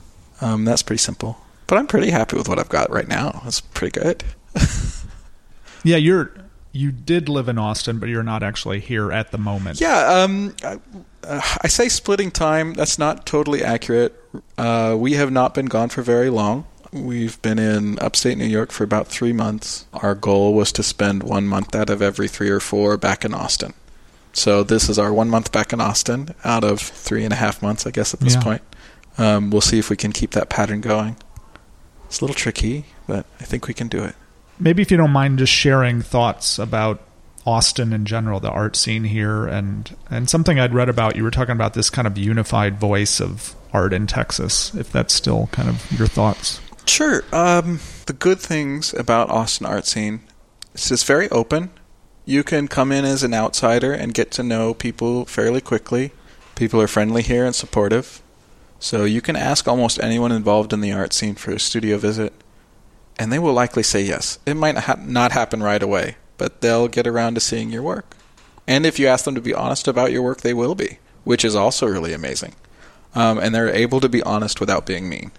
um, 0.45 0.65
that's 0.65 0.83
pretty 0.83 0.99
simple 1.01 1.37
but 1.67 1.77
i'm 1.77 1.87
pretty 1.87 2.09
happy 2.11 2.35
with 2.37 2.47
what 2.49 2.59
i've 2.59 2.69
got 2.69 2.89
right 2.91 3.07
now 3.07 3.41
it's 3.45 3.61
pretty 3.61 3.99
good 3.99 4.23
Yeah, 5.83 5.97
you're 5.97 6.31
you 6.71 6.91
did 6.91 7.29
live 7.29 7.47
in 7.47 7.57
Austin, 7.57 7.99
but 7.99 8.09
you're 8.09 8.23
not 8.23 8.41
actually 8.43 8.79
here 8.79 9.11
at 9.11 9.31
the 9.31 9.37
moment. 9.37 9.79
Yeah, 9.79 10.23
um, 10.23 10.55
I, 10.63 10.79
uh, 11.23 11.41
I 11.61 11.67
say 11.67 11.87
splitting 11.89 12.31
time. 12.31 12.73
That's 12.73 12.97
not 12.97 13.25
totally 13.25 13.63
accurate. 13.63 14.13
Uh, 14.57 14.95
we 14.97 15.13
have 15.13 15.31
not 15.31 15.53
been 15.53 15.67
gone 15.67 15.89
for 15.89 16.01
very 16.01 16.29
long. 16.31 16.65
We've 16.95 17.41
been 17.41 17.59
in 17.59 17.99
upstate 17.99 18.37
New 18.37 18.45
York 18.45 18.71
for 18.71 18.85
about 18.85 19.07
three 19.07 19.33
months. 19.33 19.85
Our 19.93 20.15
goal 20.15 20.53
was 20.53 20.71
to 20.73 20.83
spend 20.83 21.23
one 21.23 21.45
month 21.45 21.75
out 21.75 21.89
of 21.89 22.01
every 22.01 22.29
three 22.29 22.49
or 22.49 22.61
four 22.61 22.95
back 22.95 23.25
in 23.25 23.33
Austin. 23.33 23.73
So 24.31 24.63
this 24.63 24.87
is 24.87 24.97
our 24.97 25.11
one 25.13 25.29
month 25.29 25.51
back 25.51 25.73
in 25.73 25.81
Austin 25.81 26.33
out 26.45 26.63
of 26.63 26.79
three 26.79 27.25
and 27.25 27.33
a 27.33 27.35
half 27.37 27.61
months, 27.61 27.85
I 27.85 27.91
guess, 27.91 28.13
at 28.13 28.21
this 28.21 28.35
Yeah. 28.35 28.41
point. 28.43 28.61
Um, 29.17 29.49
we'll 29.49 29.59
see 29.61 29.77
if 29.77 29.89
we 29.89 29.97
can 29.97 30.13
keep 30.13 30.31
that 30.31 30.47
pattern 30.49 30.79
going. 30.79 31.17
It's 32.05 32.21
a 32.21 32.23
little 32.23 32.33
tricky, 32.35 32.85
but 33.07 33.25
I 33.41 33.43
think 33.43 33.67
we 33.67 33.73
can 33.73 33.89
do 33.89 34.01
it. 34.03 34.15
Maybe 34.57 34.81
if 34.81 34.89
you 34.89 34.95
don't 34.95 35.11
mind 35.11 35.39
just 35.39 35.51
sharing 35.51 36.01
thoughts 36.01 36.57
about 36.57 37.01
Austin 37.45 37.91
in 37.91 38.05
general, 38.05 38.39
the 38.39 38.49
art 38.49 38.75
scene 38.77 39.03
here, 39.03 39.45
and 39.45 39.95
and 40.09 40.29
something 40.29 40.59
I'd 40.59 40.73
read 40.73 40.89
about. 40.89 41.15
You 41.17 41.23
were 41.23 41.31
talking 41.31 41.51
about 41.53 41.73
this 41.73 41.89
kind 41.89 42.07
of 42.07 42.17
unified 42.17 42.79
voice 42.79 43.19
of 43.19 43.53
art 43.73 43.91
in 43.93 44.07
Texas. 44.07 44.73
If 44.75 44.91
that's 44.91 45.13
still 45.13 45.47
kind 45.51 45.67
of 45.69 45.91
your 45.91 46.07
thoughts. 46.07 46.59
Sure. 46.85 47.23
Um, 47.31 47.79
the 48.05 48.13
good 48.13 48.39
things 48.39 48.93
about 48.93 49.29
Austin 49.29 49.65
art 49.65 49.85
scene 49.85 50.21
is 50.73 50.91
it's 50.91 51.03
very 51.03 51.29
open. 51.29 51.71
You 52.25 52.43
can 52.43 52.67
come 52.67 52.91
in 52.91 53.05
as 53.05 53.23
an 53.23 53.33
outsider 53.33 53.93
and 53.93 54.13
get 54.13 54.31
to 54.31 54.43
know 54.43 54.73
people 54.73 55.25
fairly 55.25 55.61
quickly. 55.61 56.11
People 56.55 56.81
are 56.81 56.87
friendly 56.87 57.21
here 57.21 57.45
and 57.45 57.53
supportive. 57.53 58.21
So 58.79 59.03
you 59.03 59.21
can 59.21 59.35
ask 59.35 59.67
almost 59.67 59.99
anyone 60.01 60.31
involved 60.31 60.73
in 60.73 60.81
the 60.81 60.91
art 60.91 61.13
scene 61.13 61.35
for 61.35 61.51
a 61.51 61.59
studio 61.59 61.97
visit, 61.97 62.33
and 63.17 63.31
they 63.31 63.39
will 63.39 63.53
likely 63.53 63.83
say 63.83 64.01
yes. 64.01 64.39
It 64.45 64.55
might 64.55 64.77
ha- 64.77 64.99
not 64.99 65.31
happen 65.31 65.63
right 65.63 65.81
away, 65.81 66.17
but 66.37 66.61
they'll 66.61 66.87
get 66.87 67.07
around 67.07 67.35
to 67.35 67.41
seeing 67.41 67.71
your 67.71 67.83
work. 67.83 68.15
And 68.67 68.85
if 68.85 68.99
you 68.99 69.07
ask 69.07 69.25
them 69.25 69.35
to 69.35 69.41
be 69.41 69.53
honest 69.53 69.87
about 69.87 70.11
your 70.11 70.21
work, 70.21 70.41
they 70.41 70.53
will 70.53 70.75
be, 70.75 70.99
which 71.23 71.45
is 71.45 71.55
also 71.55 71.87
really 71.87 72.13
amazing. 72.13 72.55
Um, 73.13 73.37
and 73.37 73.55
they're 73.55 73.69
able 73.69 73.99
to 74.01 74.09
be 74.09 74.21
honest 74.23 74.59
without 74.59 74.85
being 74.85 75.07
mean, 75.07 75.31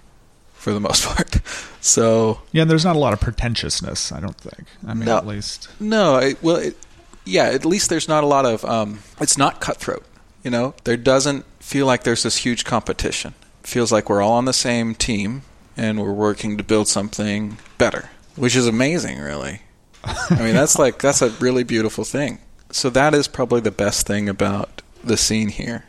for 0.56 0.72
the 0.72 0.80
most 0.80 1.04
part. 1.06 1.36
So 1.80 2.40
Yeah, 2.52 2.62
and 2.62 2.70
there's 2.70 2.84
not 2.84 2.96
a 2.96 2.98
lot 2.98 3.12
of 3.12 3.20
pretentiousness. 3.20 4.10
I 4.12 4.20
don't 4.20 4.36
think. 4.36 4.66
I 4.86 4.94
mean, 4.94 5.06
No. 5.06 5.16
at 5.18 5.26
least. 5.26 5.68
no, 5.80 6.16
it, 6.16 6.42
well, 6.42 6.56
it, 6.56 6.76
yeah. 7.24 7.44
At 7.44 7.64
least 7.64 7.88
there's 7.90 8.08
not 8.08 8.24
a 8.24 8.26
lot 8.26 8.44
of. 8.46 8.64
Um, 8.64 9.00
it's 9.20 9.38
not 9.38 9.60
cutthroat. 9.60 10.04
You 10.42 10.50
know, 10.50 10.74
there 10.84 10.96
doesn't 10.96 11.44
feel 11.60 11.86
like 11.86 12.04
there's 12.04 12.22
this 12.22 12.38
huge 12.38 12.64
competition. 12.64 13.34
It 13.62 13.66
feels 13.68 13.90
like 13.90 14.08
we're 14.08 14.22
all 14.22 14.34
on 14.34 14.44
the 14.44 14.52
same 14.52 14.94
team 14.94 15.42
and 15.76 16.00
we're 16.00 16.12
working 16.12 16.56
to 16.56 16.62
build 16.62 16.86
something 16.88 17.58
better, 17.78 18.10
which 18.36 18.54
is 18.54 18.66
amazing, 18.68 19.18
really. 19.18 19.62
I 20.04 20.40
mean, 20.40 20.54
that's 20.54 20.78
like 20.78 20.98
that's 21.00 21.20
a 21.22 21.30
really 21.30 21.64
beautiful 21.64 22.04
thing. 22.04 22.38
So 22.70 22.90
that 22.90 23.12
is 23.14 23.26
probably 23.28 23.60
the 23.60 23.72
best 23.72 24.06
thing 24.06 24.28
about 24.28 24.82
the 25.02 25.16
scene 25.16 25.48
here. 25.48 25.84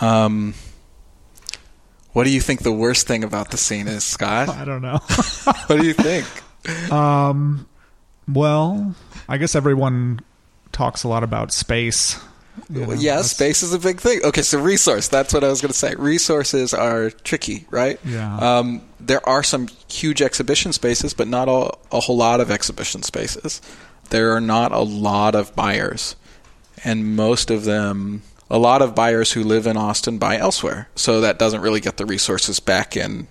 Um, 0.00 0.54
what 2.12 2.24
do 2.24 2.30
you 2.30 2.40
think 2.40 2.62
the 2.62 2.72
worst 2.72 3.06
thing 3.06 3.24
about 3.24 3.50
the 3.50 3.56
scene 3.56 3.88
is, 3.88 4.04
Scott? 4.04 4.48
I 4.50 4.64
don't 4.64 4.82
know. 4.82 4.98
what 5.66 5.80
do 5.80 5.86
you 5.86 5.94
think? 5.94 6.26
Um, 6.92 7.66
well, 8.28 8.94
I 9.28 9.38
guess 9.38 9.54
everyone 9.54 10.20
talks 10.72 11.04
a 11.04 11.08
lot 11.08 11.22
about 11.22 11.52
space. 11.52 12.20
You 12.68 12.86
know, 12.86 12.92
yeah, 12.92 13.22
space 13.22 13.62
is 13.62 13.72
a 13.72 13.78
big 13.78 13.98
thing. 14.00 14.20
Okay, 14.24 14.42
so 14.42 14.60
resource. 14.60 15.08
That's 15.08 15.32
what 15.32 15.42
I 15.42 15.48
was 15.48 15.62
going 15.62 15.72
to 15.72 15.78
say. 15.78 15.94
Resources 15.94 16.74
are 16.74 17.10
tricky, 17.10 17.66
right? 17.70 17.98
Yeah. 18.04 18.36
Um, 18.36 18.82
there 19.00 19.26
are 19.26 19.42
some 19.42 19.68
huge 19.88 20.20
exhibition 20.20 20.72
spaces, 20.72 21.14
but 21.14 21.28
not 21.28 21.48
a, 21.48 21.72
a 21.96 22.00
whole 22.00 22.16
lot 22.16 22.40
of 22.40 22.50
exhibition 22.50 23.02
spaces. 23.02 23.62
There 24.10 24.32
are 24.32 24.40
not 24.40 24.72
a 24.72 24.80
lot 24.80 25.34
of 25.34 25.56
buyers, 25.56 26.14
and 26.84 27.16
most 27.16 27.50
of 27.50 27.64
them, 27.64 28.22
a 28.52 28.58
lot 28.58 28.82
of 28.82 28.94
buyers 28.94 29.32
who 29.32 29.42
live 29.42 29.66
in 29.66 29.76
Austin 29.76 30.18
buy 30.18 30.36
elsewhere. 30.36 30.88
So 30.94 31.20
that 31.22 31.38
doesn't 31.38 31.60
really 31.62 31.80
get 31.80 31.96
the 31.96 32.06
resources 32.06 32.60
back 32.60 32.96
in 32.96 33.26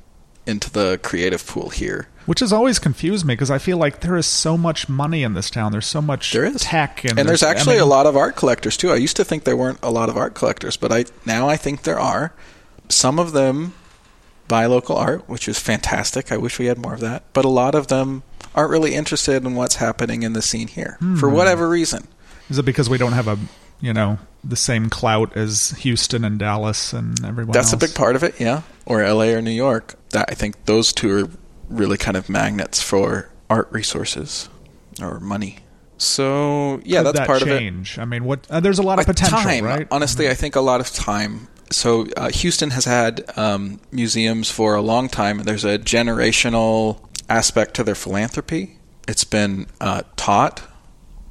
into 0.45 0.69
the 0.71 0.99
creative 1.03 1.45
pool 1.45 1.69
here. 1.69 2.07
Which 2.25 2.39
has 2.39 2.51
always 2.51 2.79
confused 2.79 3.25
me 3.25 3.33
because 3.35 3.51
I 3.51 3.59
feel 3.59 3.77
like 3.77 4.01
there 4.01 4.17
is 4.17 4.25
so 4.25 4.57
much 4.57 4.89
money 4.89 5.21
in 5.23 5.33
this 5.35 5.49
town. 5.49 5.71
There's 5.71 5.85
so 5.85 6.01
much 6.01 6.33
There 6.33 6.43
is 6.45 6.61
tech, 6.61 7.03
and, 7.05 7.17
and 7.19 7.29
there's 7.29 7.43
I 7.43 7.51
actually 7.51 7.75
mean, 7.75 7.83
a 7.83 7.87
lot 7.87 8.05
of 8.07 8.17
art 8.17 8.35
collectors 8.35 8.75
too. 8.77 8.91
I 8.91 8.95
used 8.95 9.15
to 9.17 9.23
think 9.23 9.43
there 9.43 9.55
weren't 9.57 9.79
a 9.83 9.91
lot 9.91 10.09
of 10.09 10.17
art 10.17 10.33
collectors, 10.33 10.75
but 10.77 10.91
I 10.91 11.05
now 11.25 11.47
I 11.47 11.55
think 11.57 11.83
there 11.83 11.99
are. 11.99 12.33
Some 12.89 13.19
of 13.19 13.31
them 13.31 13.73
buy 14.47 14.65
local 14.65 14.97
art, 14.97 15.29
which 15.29 15.47
is 15.47 15.59
fantastic. 15.59 16.31
I 16.31 16.37
wish 16.37 16.59
we 16.59 16.65
had 16.65 16.77
more 16.77 16.93
of 16.93 16.99
that. 16.99 17.23
But 17.33 17.45
a 17.45 17.49
lot 17.49 17.73
of 17.75 17.87
them 17.87 18.23
aren't 18.53 18.71
really 18.71 18.95
interested 18.95 19.45
in 19.45 19.55
what's 19.55 19.75
happening 19.75 20.23
in 20.23 20.33
the 20.33 20.41
scene 20.41 20.67
here 20.67 20.97
for 21.19 21.29
Hmm. 21.29 21.35
whatever 21.35 21.69
reason. 21.69 22.07
Is 22.49 22.57
it 22.57 22.65
because 22.65 22.89
we 22.89 22.97
don't 22.97 23.13
have 23.13 23.27
a, 23.29 23.37
you 23.79 23.93
know, 23.93 24.19
the 24.43 24.55
same 24.55 24.89
clout 24.89 25.35
as 25.37 25.71
Houston 25.79 26.25
and 26.25 26.39
Dallas 26.39 26.93
and 26.93 27.23
everyone 27.23 27.51
That's 27.53 27.73
a 27.73 27.77
big 27.77 27.93
part 27.93 28.15
of 28.15 28.23
it, 28.23 28.39
yeah. 28.39 28.61
Or 28.85 29.03
LA 29.07 29.25
or 29.25 29.41
New 29.41 29.51
York. 29.51 29.95
That 30.11 30.25
I 30.29 30.33
think 30.33 30.65
those 30.65 30.91
two 30.93 31.25
are 31.25 31.29
really 31.69 31.97
kind 31.97 32.17
of 32.17 32.27
magnets 32.29 32.81
for 32.81 33.29
art 33.49 33.67
resources 33.71 34.49
or 35.01 35.19
money. 35.19 35.59
So 35.97 36.81
yeah, 36.83 36.99
Could 36.99 37.07
that's 37.07 37.19
that 37.19 37.27
part 37.27 37.41
of 37.43 37.47
it. 37.49 37.59
change? 37.59 37.99
I 37.99 38.05
mean, 38.05 38.23
what? 38.25 38.47
Uh, 38.49 38.59
there's 38.59 38.79
a 38.79 38.83
lot 38.83 38.97
of 38.99 39.03
Uh, 39.07 39.13
potential, 39.13 39.37
time. 39.39 39.63
right? 39.63 39.87
Honestly, 39.91 40.27
I 40.29 40.33
think 40.33 40.55
a 40.55 40.61
lot 40.61 40.81
of 40.81 40.89
time. 40.91 41.47
So 41.69 42.07
uh, 42.17 42.29
Houston 42.31 42.71
has 42.71 42.85
had 42.85 43.23
um, 43.37 43.79
museums 43.91 44.49
for 44.49 44.73
a 44.75 44.81
long 44.81 45.07
time. 45.07 45.39
and 45.39 45.47
There's 45.47 45.63
a 45.63 45.77
generational 45.77 46.99
aspect 47.29 47.75
to 47.75 47.83
their 47.83 47.95
philanthropy. 47.95 48.77
It's 49.07 49.23
been 49.23 49.67
uh, 49.79 50.01
taught 50.15 50.61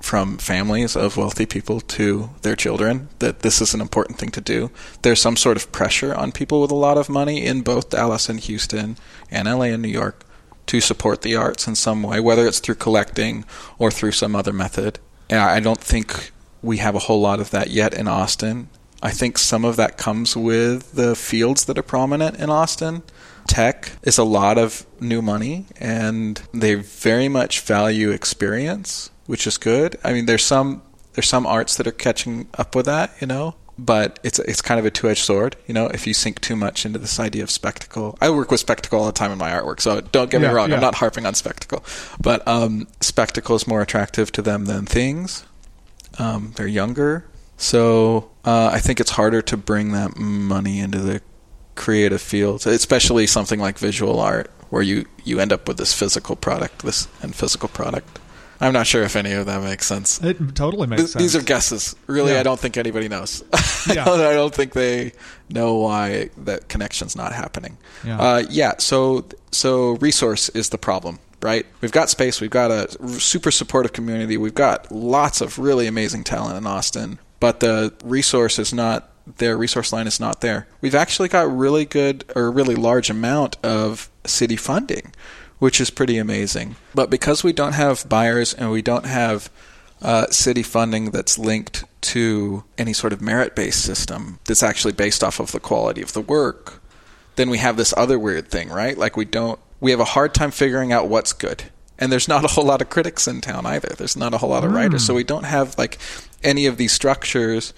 from 0.01 0.39
families 0.39 0.97
of 0.97 1.17
wealthy 1.17 1.47
people 1.47 1.81
to 1.81 2.31
their 2.43 2.57
children 2.57 3.09
that 3.19 3.41
this 3.41 3.61
is 3.61 3.75
an 3.75 3.81
important 3.81 4.19
thing 4.19 4.31
to 4.31 4.41
do. 4.41 4.71
There's 5.03 5.21
some 5.21 5.37
sort 5.37 5.57
of 5.57 5.71
pressure 5.73 6.15
on 6.15 6.33
people 6.33 6.61
with 6.63 6.71
a 6.71 6.75
lot 6.75 6.99
of 6.99 7.09
money 7.09 7.45
in 7.45 7.63
both 7.63 7.91
Dallas 7.91 8.29
and 8.29 8.41
Houston 8.41 8.97
and 9.31 9.47
LA 9.47 9.65
and 9.65 9.83
New 9.83 9.89
York 9.89 10.25
to 10.67 10.81
support 10.81 11.23
the 11.23 11.37
arts 11.37 11.67
in 11.67 11.75
some 11.75 12.03
way, 12.03 12.21
whether 12.21 12.47
it's 12.47 12.61
through 12.61 12.77
collecting 12.77 13.45
or 13.79 13.91
through 13.91 14.13
some 14.13 14.35
other 14.35 14.53
method. 14.53 14.99
I 15.31 15.61
don't 15.61 15.81
think 15.81 16.33
we 16.63 16.79
have 16.79 16.95
a 16.95 17.01
whole 17.01 17.21
lot 17.21 17.41
of 17.41 17.51
that 17.51 17.71
yet 17.71 17.95
in 17.95 18.09
Austin. 18.09 18.69
I 19.03 19.11
think 19.11 19.39
some 19.39 19.65
of 19.65 19.77
that 19.77 19.97
comes 19.97 20.37
with 20.37 20.93
the 20.93 21.17
fields 21.17 21.65
that 21.65 21.79
are 21.79 21.83
prominent 21.83 22.39
in 22.39 22.51
Austin. 22.51 23.03
Tech 23.49 23.93
is 24.03 24.19
a 24.19 24.25
lot 24.25 24.59
of 24.59 24.87
new 25.01 25.23
money, 25.23 25.67
and 25.79 26.41
they 26.53 26.75
very 26.75 27.29
much 27.29 27.61
value 27.61 28.11
experience, 28.11 29.11
which 29.31 29.47
is 29.47 29.57
good. 29.59 29.97
I 30.03 30.13
mean, 30.13 30.27
there's 30.27 30.45
some 30.45 30.83
there's 31.15 31.29
some 31.29 31.47
arts 31.47 31.77
that 31.77 31.87
are 31.87 31.93
catching 32.07 32.49
up 32.59 32.75
with 32.75 32.87
that, 32.87 33.09
you 33.21 33.27
know, 33.27 33.55
but 33.79 34.19
it's 34.23 34.39
it's 34.41 34.61
kind 34.63 34.79
of 34.81 34.85
a 34.87 34.91
two-edged 34.91 35.25
sword, 35.25 35.57
you 35.69 35.75
know. 35.75 35.87
If 35.87 36.07
you 36.07 36.15
sink 36.15 36.41
too 36.41 36.57
much 36.57 36.85
into 36.87 36.99
this 36.99 37.19
idea 37.21 37.43
of 37.45 37.51
spectacle, 37.51 38.19
I 38.21 38.29
work 38.31 38.51
with 38.51 38.61
spectacle 38.61 38.99
all 39.01 39.07
the 39.07 39.13
time 39.23 39.31
in 39.33 39.39
my 39.39 39.51
artwork, 39.51 39.81
so 39.81 40.01
don't 40.01 40.31
get 40.31 40.41
Yeah, 40.41 40.49
me 40.49 40.55
wrong. 40.55 40.69
yeah. 40.71 40.75
I'm 40.77 40.81
not 40.89 40.97
harping 40.97 41.27
on 41.27 41.35
spectacle, 41.35 41.85
but 42.21 42.47
um, 42.47 42.87
spectacle 43.01 43.55
is 43.57 43.67
more 43.67 43.83
attractive 43.83 44.31
to 44.33 44.43
them 44.43 44.65
than 44.67 44.85
things. 44.87 45.45
Um, 46.19 46.53
they're 46.57 46.67
younger, 46.83 47.25
so 47.57 48.31
uh, 48.45 48.71
I 48.73 48.81
think 48.81 48.99
it's 49.01 49.13
harder 49.13 49.43
to 49.43 49.57
bring 49.57 49.93
that 49.93 50.17
money 50.17 50.81
into 50.81 50.99
the 50.99 51.21
creative 51.77 52.21
field, 52.21 52.67
especially 52.67 53.27
something 53.27 53.61
like 53.61 53.79
visual 53.79 54.19
art, 54.19 54.51
where 54.71 54.83
you 54.83 55.07
you 55.25 55.39
end 55.41 55.53
up 55.53 55.69
with 55.69 55.77
this 55.79 55.93
physical 55.95 56.35
product, 56.37 56.83
this 56.83 57.07
and 57.23 57.35
physical 57.35 57.69
product. 57.69 58.19
I'm 58.61 58.73
not 58.73 58.87
sure 58.87 59.03
if 59.03 59.17
any 59.17 59.33
of 59.33 59.47
that 59.47 59.63
makes 59.63 59.87
sense. 59.87 60.21
It 60.23 60.55
totally 60.55 60.87
makes 60.87 61.03
Th- 61.03 61.11
sense. 61.13 61.23
These 61.23 61.37
are 61.37 61.43
guesses. 61.43 61.97
Really, 62.07 62.33
Yeah. 62.33 62.41
I 62.41 62.43
don't 62.43 62.61
think 62.61 62.77
anybody 62.77 63.09
knows. 63.09 63.43
Yeah. 63.87 64.03
I, 64.03 64.05
don't, 64.05 64.21
I 64.21 64.33
don't 64.35 64.55
think 64.55 64.75
they 64.75 65.13
know 65.49 65.77
why 65.77 66.29
that 66.37 66.69
connection's 66.69 67.17
not 67.17 67.33
happening. 67.33 67.79
Yeah. 68.05 68.21
Uh, 68.21 68.43
yeah. 68.51 68.75
So, 68.79 69.25
so 69.51 69.93
resource 69.97 70.51
is 70.51 70.69
the 70.69 70.77
problem, 70.77 71.19
right? 71.41 71.65
We've 71.81 71.91
got 71.91 72.11
space. 72.11 72.43
We've 72.43 72.51
got 72.51 72.71
a 72.71 72.91
super 73.19 73.51
supportive 73.51 73.95
community. 73.95 74.37
We've 74.37 74.55
got 74.55 74.93
lots 74.93 75.41
of 75.41 75.59
really 75.59 75.87
amazing 75.87 76.25
talent 76.25 76.59
in 76.59 76.67
Austin, 76.67 77.19
but 77.41 77.61
the 77.61 77.95
resource 78.05 78.59
is 78.59 78.75
not 78.75 79.11
their 79.39 79.57
resource 79.57 79.93
line 79.95 80.07
is 80.07 80.21
not 80.21 80.43
there. 80.43 80.67
We've 80.83 80.95
actually 80.95 81.29
got 81.31 81.51
really 81.57 81.87
good 81.87 82.25
or 82.37 82.51
really 82.51 82.75
large 82.75 83.09
amount 83.09 83.57
of 83.65 84.11
city 84.27 84.57
funding, 84.57 85.15
which 85.61 85.81
is 85.81 85.91
pretty 85.91 86.19
amazing. 86.19 86.75
But 86.95 87.09
because 87.09 87.45
we 87.45 87.53
don't 87.53 87.75
have 87.75 88.09
buyers 88.09 88.53
and 88.53 88.73
we 88.73 88.83
don't 88.83 89.07
have 89.07 89.49
uh, 90.03 90.27
city 90.31 90.63
funding 90.65 91.13
that's 91.13 91.39
linked 91.39 91.85
to 92.01 92.65
any 92.77 92.93
sort 92.93 93.13
of 93.13 93.21
merit 93.21 93.55
based 93.55 93.85
system 93.85 94.41
that's 94.47 94.63
actually 94.63 94.95
based 94.95 95.23
off 95.23 95.39
of 95.39 95.53
the 95.53 95.61
quality 95.61 96.03
of 96.03 96.15
the 96.15 96.23
work, 96.23 96.83
then 97.37 97.51
we 97.51 97.59
have 97.59 97.77
this 97.77 97.95
other 97.97 98.19
weird 98.19 98.49
thing, 98.49 98.71
right? 98.71 98.99
Like 98.99 99.17
we 99.17 99.27
don't, 99.27 99.61
we 99.79 99.93
have 99.93 100.01
a 100.01 100.05
hard 100.05 100.35
time 100.35 100.51
figuring 100.51 100.93
out 100.93 101.09
what's 101.09 101.33
good. 101.33 101.65
And 101.99 102.11
there's 102.11 102.29
not 102.29 102.45
a 102.45 102.49
whole 102.49 102.65
lot 102.65 102.81
of 102.81 102.89
critics 102.89 103.29
in 103.29 103.43
town 103.43 103.67
either. 103.67 103.95
There's 103.97 104.17
not 104.17 104.33
a 104.33 104.39
whole 104.39 104.49
lot 104.49 104.65
of 104.65 104.73
writers. 104.73 105.05
So 105.07 105.13
we 105.13 105.25
don't 105.25 105.45
have 105.45 105.77
like 105.77 105.99
any 106.43 106.65
of 106.65 106.79
these 106.79 106.93
structures 106.93 107.75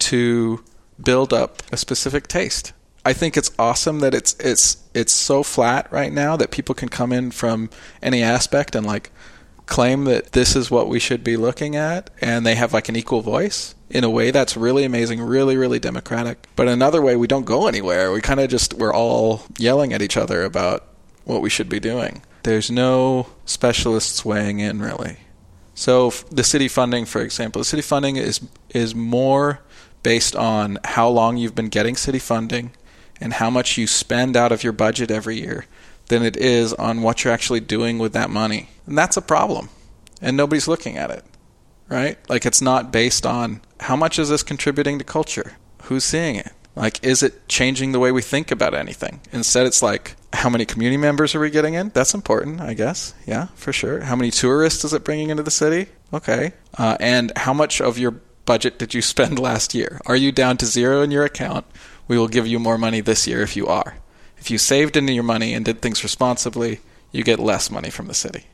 to 0.00 0.64
build 1.00 1.32
up 1.32 1.62
a 1.70 1.76
specific 1.76 2.26
taste. 2.26 2.72
I 3.04 3.12
think 3.12 3.36
it's 3.36 3.50
awesome 3.58 4.00
that 4.00 4.14
it's 4.14 4.34
it's 4.38 4.76
it's 4.94 5.12
so 5.12 5.42
flat 5.42 5.90
right 5.90 6.12
now 6.12 6.36
that 6.36 6.50
people 6.50 6.74
can 6.74 6.88
come 6.88 7.12
in 7.12 7.30
from 7.30 7.70
any 8.02 8.22
aspect 8.22 8.74
and 8.74 8.86
like 8.86 9.10
claim 9.66 10.04
that 10.04 10.32
this 10.32 10.56
is 10.56 10.70
what 10.70 10.88
we 10.88 10.98
should 10.98 11.22
be 11.22 11.36
looking 11.36 11.76
at 11.76 12.10
and 12.20 12.44
they 12.44 12.56
have 12.56 12.72
like 12.72 12.88
an 12.88 12.96
equal 12.96 13.22
voice 13.22 13.74
in 13.88 14.04
a 14.04 14.10
way 14.10 14.30
that's 14.30 14.56
really 14.56 14.84
amazing 14.84 15.20
really 15.20 15.56
really 15.56 15.78
democratic. 15.78 16.46
But 16.56 16.68
another 16.68 17.00
way 17.00 17.16
we 17.16 17.26
don't 17.26 17.46
go 17.46 17.66
anywhere. 17.66 18.12
We 18.12 18.20
kind 18.20 18.40
of 18.40 18.50
just 18.50 18.74
we're 18.74 18.94
all 18.94 19.42
yelling 19.58 19.92
at 19.92 20.02
each 20.02 20.16
other 20.16 20.42
about 20.42 20.86
what 21.24 21.40
we 21.40 21.48
should 21.48 21.68
be 21.68 21.80
doing. 21.80 22.22
There's 22.42 22.70
no 22.70 23.28
specialists 23.46 24.24
weighing 24.24 24.60
in 24.60 24.80
really. 24.80 25.18
So 25.74 26.10
the 26.30 26.44
city 26.44 26.68
funding 26.68 27.06
for 27.06 27.22
example 27.22 27.60
the 27.60 27.64
city 27.64 27.82
funding 27.82 28.16
is 28.16 28.40
is 28.74 28.94
more 28.94 29.60
based 30.02 30.36
on 30.36 30.78
how 30.84 31.08
long 31.08 31.38
you've 31.38 31.54
been 31.54 31.68
getting 31.68 31.96
city 31.96 32.18
funding 32.18 32.72
and 33.20 33.34
how 33.34 33.50
much 33.50 33.76
you 33.76 33.86
spend 33.86 34.36
out 34.36 34.52
of 34.52 34.62
your 34.64 34.72
budget 34.72 35.10
every 35.10 35.40
year 35.40 35.66
than 36.08 36.22
it 36.22 36.36
is 36.36 36.72
on 36.74 37.02
what 37.02 37.24
you're 37.24 37.32
actually 37.32 37.60
doing 37.60 37.98
with 37.98 38.12
that 38.12 38.30
money. 38.30 38.70
And 38.86 38.98
that's 38.98 39.16
a 39.16 39.22
problem. 39.22 39.68
And 40.20 40.36
nobody's 40.36 40.68
looking 40.68 40.96
at 40.96 41.10
it. 41.10 41.24
Right? 41.88 42.18
Like 42.28 42.46
it's 42.46 42.62
not 42.62 42.92
based 42.92 43.26
on 43.26 43.62
how 43.80 43.96
much 43.96 44.18
is 44.18 44.28
this 44.28 44.42
contributing 44.42 44.98
to 44.98 45.04
culture? 45.04 45.56
Who's 45.84 46.04
seeing 46.04 46.36
it? 46.36 46.52
Like 46.76 47.02
is 47.04 47.22
it 47.22 47.48
changing 47.48 47.92
the 47.92 47.98
way 47.98 48.12
we 48.12 48.22
think 48.22 48.50
about 48.50 48.74
anything? 48.74 49.20
Instead 49.32 49.66
it's 49.66 49.82
like 49.82 50.14
how 50.32 50.48
many 50.48 50.64
community 50.64 50.96
members 50.96 51.34
are 51.34 51.40
we 51.40 51.50
getting 51.50 51.74
in? 51.74 51.88
That's 51.90 52.14
important, 52.14 52.60
I 52.60 52.74
guess. 52.74 53.12
Yeah, 53.26 53.46
for 53.56 53.72
sure. 53.72 54.00
How 54.00 54.14
many 54.14 54.30
tourists 54.30 54.84
is 54.84 54.92
it 54.92 55.04
bringing 55.04 55.30
into 55.30 55.42
the 55.42 55.50
city? 55.50 55.90
Okay. 56.12 56.52
Uh, 56.78 56.96
and 57.00 57.32
how 57.36 57.52
much 57.52 57.80
of 57.80 57.98
your 57.98 58.12
budget 58.44 58.78
did 58.78 58.94
you 58.94 59.02
spend 59.02 59.38
last 59.40 59.74
year? 59.74 60.00
Are 60.06 60.16
you 60.16 60.30
down 60.32 60.56
to 60.58 60.66
zero 60.66 61.02
in 61.02 61.10
your 61.10 61.24
account? 61.24 61.66
We 62.10 62.18
will 62.18 62.26
give 62.26 62.48
you 62.48 62.58
more 62.58 62.76
money 62.76 63.00
this 63.00 63.28
year 63.28 63.40
if 63.40 63.56
you 63.56 63.68
are. 63.68 63.94
If 64.36 64.50
you 64.50 64.58
saved 64.58 64.96
into 64.96 65.12
your 65.12 65.22
money 65.22 65.54
and 65.54 65.64
did 65.64 65.80
things 65.80 66.02
responsibly, 66.02 66.80
you 67.12 67.22
get 67.22 67.38
less 67.38 67.70
money 67.70 67.88
from 67.88 68.08
the 68.08 68.14
city. 68.14 68.46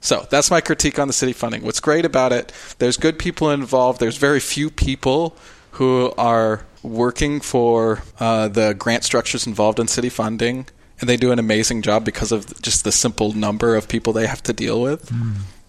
So 0.00 0.26
that's 0.28 0.50
my 0.50 0.60
critique 0.60 0.98
on 0.98 1.06
the 1.06 1.12
city 1.12 1.32
funding. 1.32 1.62
What's 1.62 1.78
great 1.78 2.04
about 2.04 2.32
it, 2.32 2.52
there's 2.80 2.96
good 2.96 3.16
people 3.16 3.48
involved. 3.52 4.00
There's 4.00 4.16
very 4.16 4.40
few 4.40 4.70
people 4.70 5.36
who 5.72 6.12
are 6.18 6.66
working 6.82 7.40
for 7.40 8.02
uh, 8.18 8.48
the 8.48 8.74
grant 8.74 9.04
structures 9.04 9.46
involved 9.46 9.78
in 9.78 9.86
city 9.86 10.08
funding, 10.08 10.66
and 10.98 11.08
they 11.08 11.16
do 11.16 11.30
an 11.30 11.38
amazing 11.38 11.82
job 11.82 12.04
because 12.04 12.32
of 12.32 12.60
just 12.60 12.82
the 12.82 12.90
simple 12.90 13.32
number 13.34 13.76
of 13.76 13.86
people 13.86 14.12
they 14.12 14.26
have 14.26 14.42
to 14.42 14.52
deal 14.52 14.82
with. 14.82 15.14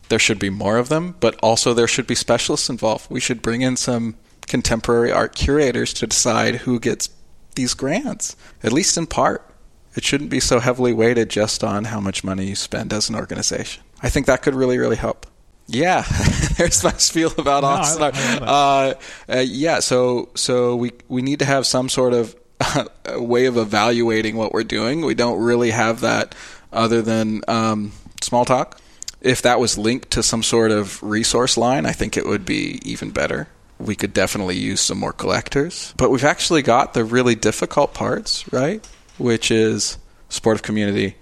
There 0.10 0.18
should 0.18 0.40
be 0.40 0.50
more 0.50 0.78
of 0.80 0.90
them, 0.90 1.18
but 1.20 1.36
also 1.44 1.76
there 1.76 1.88
should 1.88 2.08
be 2.08 2.16
specialists 2.16 2.68
involved. 2.68 3.12
We 3.12 3.20
should 3.20 3.44
bring 3.44 3.62
in 3.62 3.78
some 3.78 4.16
contemporary 4.52 5.14
art 5.14 5.34
curators 5.34 5.94
to 5.94 6.06
decide 6.06 6.56
who 6.56 6.78
gets 6.78 7.10
these 7.56 7.74
grants, 7.74 8.36
at 8.62 8.74
least 8.74 8.98
in 8.98 9.08
part. 9.08 9.50
It 9.96 10.04
shouldn't 10.04 10.30
be 10.30 10.42
so 10.42 10.60
heavily 10.60 10.94
weighted 10.94 11.30
just 11.30 11.64
on 11.64 11.86
how 11.86 12.02
much 12.02 12.24
money 12.24 12.48
you 12.48 12.56
spend 12.56 12.92
as 12.92 13.10
an 13.10 13.16
organization. 13.16 13.82
I 14.04 14.10
think 14.10 14.26
that 14.26 14.42
could 14.42 14.54
really, 14.54 14.78
really 14.78 14.98
help. 14.98 15.26
Yeah, 15.68 16.04
there's 16.58 16.84
my 16.84 16.92
spiel 16.94 17.34
about 17.38 17.64
No, 17.64 17.70
Austin. 17.70 18.12
Uh, 18.44 18.94
uh, 19.30 19.40
yeah, 19.40 19.80
so 19.80 20.30
so 20.36 20.76
we 20.76 20.92
we 21.08 21.22
need 21.22 21.40
to 21.40 21.46
have 21.46 21.66
some 21.66 21.88
sort 21.88 22.14
of 22.14 22.36
way 23.16 23.46
of 23.46 23.56
evaluating 23.56 24.36
what 24.36 24.52
we're 24.52 24.66
doing. 24.66 25.06
We 25.06 25.16
don't 25.16 25.42
really 25.42 25.72
have 25.72 26.02
that 26.02 26.36
other 26.74 27.02
than 27.02 27.42
um, 27.48 27.94
small 28.22 28.44
talk. 28.44 28.82
If 29.22 29.44
that 29.44 29.62
was 29.62 29.78
linked 29.78 30.12
to 30.12 30.24
some 30.24 30.44
sort 30.44 30.72
of 30.72 31.02
resource 31.02 31.56
line, 31.56 31.86
I 31.86 31.92
think 31.94 32.18
it 32.18 32.26
would 32.26 32.46
be 32.46 32.82
even 32.84 33.12
better. 33.12 33.48
We 33.82 33.96
could 33.96 34.14
definitely 34.14 34.58
use 34.58 34.80
some 34.82 34.98
more 35.00 35.14
collectors. 35.14 35.94
But 35.98 36.12
we've 36.12 36.24
actually 36.24 36.62
got 36.62 36.94
the 36.94 37.04
really 37.04 37.36
difficult 37.36 37.94
parts, 37.94 38.52
right? 38.54 38.86
Which 39.18 39.52
is 39.52 39.98
supportive 40.30 40.64
community 40.64 41.16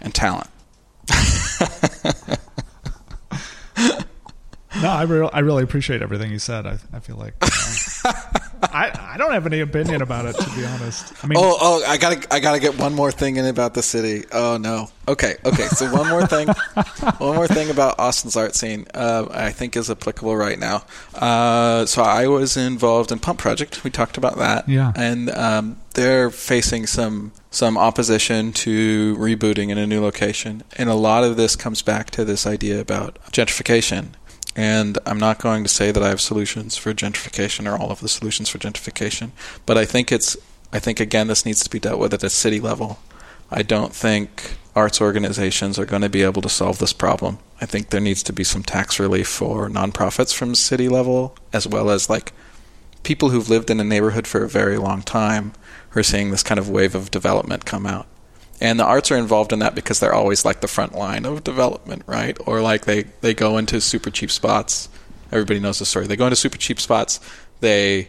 and 0.00 0.14
talent. 0.14 0.48
No, 4.80 4.90
I, 4.90 5.02
re- 5.02 5.30
I 5.32 5.40
really 5.40 5.64
appreciate 5.64 6.02
everything 6.02 6.30
you 6.30 6.38
said. 6.38 6.64
I, 6.64 6.78
I 6.92 7.00
feel 7.00 7.16
like 7.16 7.34
I, 8.60 9.12
I 9.14 9.16
don't 9.16 9.30
have 9.30 9.46
any 9.46 9.60
opinion 9.60 10.02
about 10.02 10.26
it 10.26 10.34
to 10.36 10.50
be 10.56 10.64
honest. 10.64 11.12
I 11.24 11.28
mean, 11.28 11.38
Oh, 11.40 11.56
oh, 11.60 11.84
I 11.86 11.96
gotta, 11.96 12.34
I 12.34 12.40
gotta 12.40 12.58
get 12.58 12.76
one 12.78 12.92
more 12.92 13.12
thing 13.12 13.36
in 13.36 13.44
about 13.44 13.74
the 13.74 13.82
city. 13.82 14.24
Oh 14.32 14.56
no. 14.56 14.90
Okay, 15.06 15.36
okay. 15.44 15.68
So 15.68 15.90
one 15.94 16.08
more 16.08 16.26
thing, 16.26 16.48
one 17.18 17.36
more 17.36 17.46
thing 17.46 17.70
about 17.70 17.98
Austin's 18.00 18.36
art 18.36 18.54
scene. 18.56 18.86
Uh, 18.92 19.26
I 19.30 19.50
think 19.52 19.76
is 19.76 19.90
applicable 19.90 20.36
right 20.36 20.58
now. 20.58 20.84
Uh, 21.14 21.86
so 21.86 22.02
I 22.02 22.26
was 22.26 22.56
involved 22.56 23.12
in 23.12 23.20
Pump 23.20 23.38
Project. 23.38 23.84
We 23.84 23.90
talked 23.90 24.16
about 24.16 24.36
that. 24.38 24.68
Yeah. 24.68 24.92
And 24.96 25.30
um, 25.30 25.78
they're 25.94 26.30
facing 26.30 26.86
some 26.86 27.32
some 27.50 27.78
opposition 27.78 28.52
to 28.52 29.16
rebooting 29.16 29.70
in 29.70 29.78
a 29.78 29.86
new 29.86 30.02
location, 30.02 30.62
and 30.76 30.90
a 30.90 30.94
lot 30.94 31.22
of 31.24 31.36
this 31.36 31.54
comes 31.56 31.80
back 31.80 32.10
to 32.10 32.24
this 32.24 32.44
idea 32.46 32.80
about 32.80 33.18
gentrification. 33.30 34.08
And 34.58 34.98
I'm 35.06 35.20
not 35.20 35.38
going 35.38 35.62
to 35.62 35.68
say 35.68 35.92
that 35.92 36.02
I 36.02 36.08
have 36.08 36.20
solutions 36.20 36.76
for 36.76 36.92
gentrification 36.92 37.72
or 37.72 37.80
all 37.80 37.92
of 37.92 38.00
the 38.00 38.08
solutions 38.08 38.48
for 38.48 38.58
gentrification, 38.58 39.30
but 39.66 39.78
I 39.78 39.84
think 39.84 40.10
it's 40.10 40.36
I 40.72 40.80
think 40.80 40.98
again 40.98 41.28
this 41.28 41.46
needs 41.46 41.62
to 41.62 41.70
be 41.70 41.78
dealt 41.78 42.00
with 42.00 42.12
at 42.12 42.24
a 42.24 42.28
city 42.28 42.58
level. 42.58 42.98
I 43.52 43.62
don't 43.62 43.94
think 43.94 44.56
arts 44.74 45.00
organizations 45.00 45.78
are 45.78 45.86
going 45.86 46.02
to 46.02 46.08
be 46.08 46.24
able 46.24 46.42
to 46.42 46.48
solve 46.48 46.80
this 46.80 46.92
problem. 46.92 47.38
I 47.60 47.66
think 47.66 47.90
there 47.90 48.00
needs 48.00 48.24
to 48.24 48.32
be 48.32 48.42
some 48.42 48.64
tax 48.64 48.98
relief 48.98 49.28
for 49.28 49.68
nonprofits 49.68 50.34
from 50.34 50.56
city 50.56 50.88
level 50.88 51.36
as 51.52 51.68
well 51.68 51.88
as 51.88 52.10
like 52.10 52.32
people 53.04 53.30
who've 53.30 53.48
lived 53.48 53.70
in 53.70 53.78
a 53.78 53.84
neighborhood 53.84 54.26
for 54.26 54.42
a 54.42 54.48
very 54.48 54.76
long 54.76 55.02
time 55.02 55.52
who 55.90 56.00
are 56.00 56.02
seeing 56.02 56.32
this 56.32 56.42
kind 56.42 56.58
of 56.58 56.68
wave 56.68 56.96
of 56.96 57.12
development 57.12 57.64
come 57.64 57.86
out. 57.86 58.08
And 58.60 58.78
the 58.80 58.84
arts 58.84 59.10
are 59.10 59.16
involved 59.16 59.52
in 59.52 59.60
that 59.60 59.74
because 59.74 60.00
they're 60.00 60.14
always 60.14 60.44
like 60.44 60.60
the 60.60 60.68
front 60.68 60.94
line 60.94 61.24
of 61.24 61.44
development, 61.44 62.02
right? 62.06 62.36
Or 62.46 62.60
like 62.60 62.86
they, 62.86 63.04
they 63.20 63.34
go 63.34 63.56
into 63.58 63.80
super 63.80 64.10
cheap 64.10 64.30
spots. 64.30 64.88
Everybody 65.30 65.60
knows 65.60 65.78
the 65.78 65.86
story. 65.86 66.06
They 66.06 66.16
go 66.16 66.26
into 66.26 66.36
super 66.36 66.58
cheap 66.58 66.80
spots, 66.80 67.20
they 67.60 68.08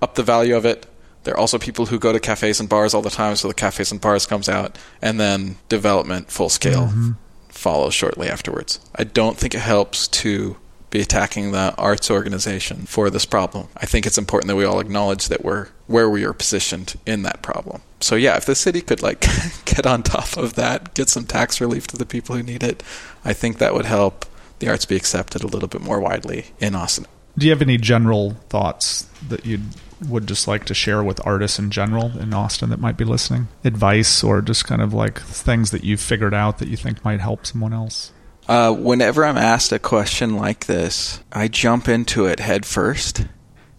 up 0.00 0.14
the 0.14 0.22
value 0.22 0.54
of 0.56 0.64
it. 0.64 0.86
There 1.24 1.34
are 1.34 1.38
also 1.40 1.58
people 1.58 1.86
who 1.86 1.98
go 1.98 2.12
to 2.12 2.20
cafes 2.20 2.60
and 2.60 2.68
bars 2.68 2.94
all 2.94 3.02
the 3.02 3.08
time, 3.10 3.36
so 3.36 3.48
the 3.48 3.54
cafes 3.54 3.90
and 3.92 4.00
bars 4.00 4.26
comes 4.26 4.48
out, 4.48 4.76
and 5.00 5.18
then 5.20 5.56
development 5.68 6.30
full 6.30 6.48
scale 6.48 6.86
Mm-hmm. 6.88 7.10
follows 7.48 7.94
shortly 7.94 8.28
afterwards. 8.28 8.80
I 8.96 9.04
don't 9.04 9.36
think 9.38 9.54
it 9.54 9.60
helps 9.60 10.08
to 10.08 10.56
be 10.92 11.00
attacking 11.00 11.50
the 11.50 11.74
arts 11.76 12.10
organization 12.10 12.84
for 12.86 13.10
this 13.10 13.24
problem. 13.24 13.68
I 13.76 13.86
think 13.86 14.06
it's 14.06 14.18
important 14.18 14.48
that 14.48 14.56
we 14.56 14.64
all 14.64 14.78
acknowledge 14.78 15.28
that 15.28 15.42
we're 15.42 15.68
where 15.86 16.08
we 16.08 16.24
are 16.24 16.32
positioned 16.32 16.94
in 17.04 17.22
that 17.22 17.42
problem. 17.42 17.82
So 18.00 18.14
yeah, 18.14 18.36
if 18.36 18.44
the 18.44 18.54
city 18.54 18.82
could 18.82 19.02
like 19.02 19.20
get 19.64 19.86
on 19.86 20.02
top 20.02 20.36
of 20.36 20.54
that, 20.54 20.94
get 20.94 21.08
some 21.08 21.24
tax 21.24 21.60
relief 21.60 21.86
to 21.88 21.96
the 21.96 22.06
people 22.06 22.36
who 22.36 22.42
need 22.42 22.62
it, 22.62 22.82
I 23.24 23.32
think 23.32 23.58
that 23.58 23.74
would 23.74 23.86
help 23.86 24.26
the 24.60 24.68
arts 24.68 24.84
be 24.84 24.94
accepted 24.94 25.42
a 25.42 25.48
little 25.48 25.68
bit 25.68 25.80
more 25.80 25.98
widely 25.98 26.46
in 26.60 26.74
Austin. 26.74 27.06
Do 27.36 27.46
you 27.46 27.52
have 27.52 27.62
any 27.62 27.78
general 27.78 28.32
thoughts 28.50 29.08
that 29.26 29.46
you 29.46 29.60
would 30.06 30.26
just 30.26 30.46
like 30.46 30.66
to 30.66 30.74
share 30.74 31.02
with 31.02 31.24
artists 31.26 31.58
in 31.58 31.70
general 31.70 32.18
in 32.18 32.34
Austin 32.34 32.68
that 32.70 32.80
might 32.80 32.98
be 32.98 33.04
listening? 33.04 33.48
Advice 33.64 34.22
or 34.22 34.42
just 34.42 34.66
kind 34.66 34.82
of 34.82 34.92
like 34.92 35.20
things 35.20 35.70
that 35.70 35.84
you've 35.84 36.00
figured 36.00 36.34
out 36.34 36.58
that 36.58 36.68
you 36.68 36.76
think 36.76 37.02
might 37.02 37.20
help 37.20 37.46
someone 37.46 37.72
else? 37.72 38.12
Uh, 38.48 38.72
whenever 38.72 39.24
I'm 39.24 39.38
asked 39.38 39.72
a 39.72 39.78
question 39.78 40.36
like 40.36 40.66
this, 40.66 41.20
I 41.32 41.48
jump 41.48 41.88
into 41.88 42.26
it 42.26 42.40
head 42.40 42.66
first 42.66 43.20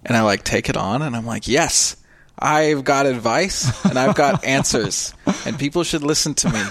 and 0.06 0.18
I 0.18 0.22
like 0.22 0.44
take 0.44 0.70
it 0.70 0.78
on 0.78 1.02
and 1.02 1.16
I'm 1.16 1.26
like, 1.26 1.48
yes, 1.48 1.96
I've 2.40 2.84
got 2.84 3.06
advice 3.06 3.86
and 3.86 4.00
I've 4.00 4.16
got 4.16 4.44
answers 4.46 5.14
and 5.46 5.60
people 5.60 5.84
should 5.84 6.02
listen 6.04 6.34
to 6.36 6.50
me. 6.50 6.62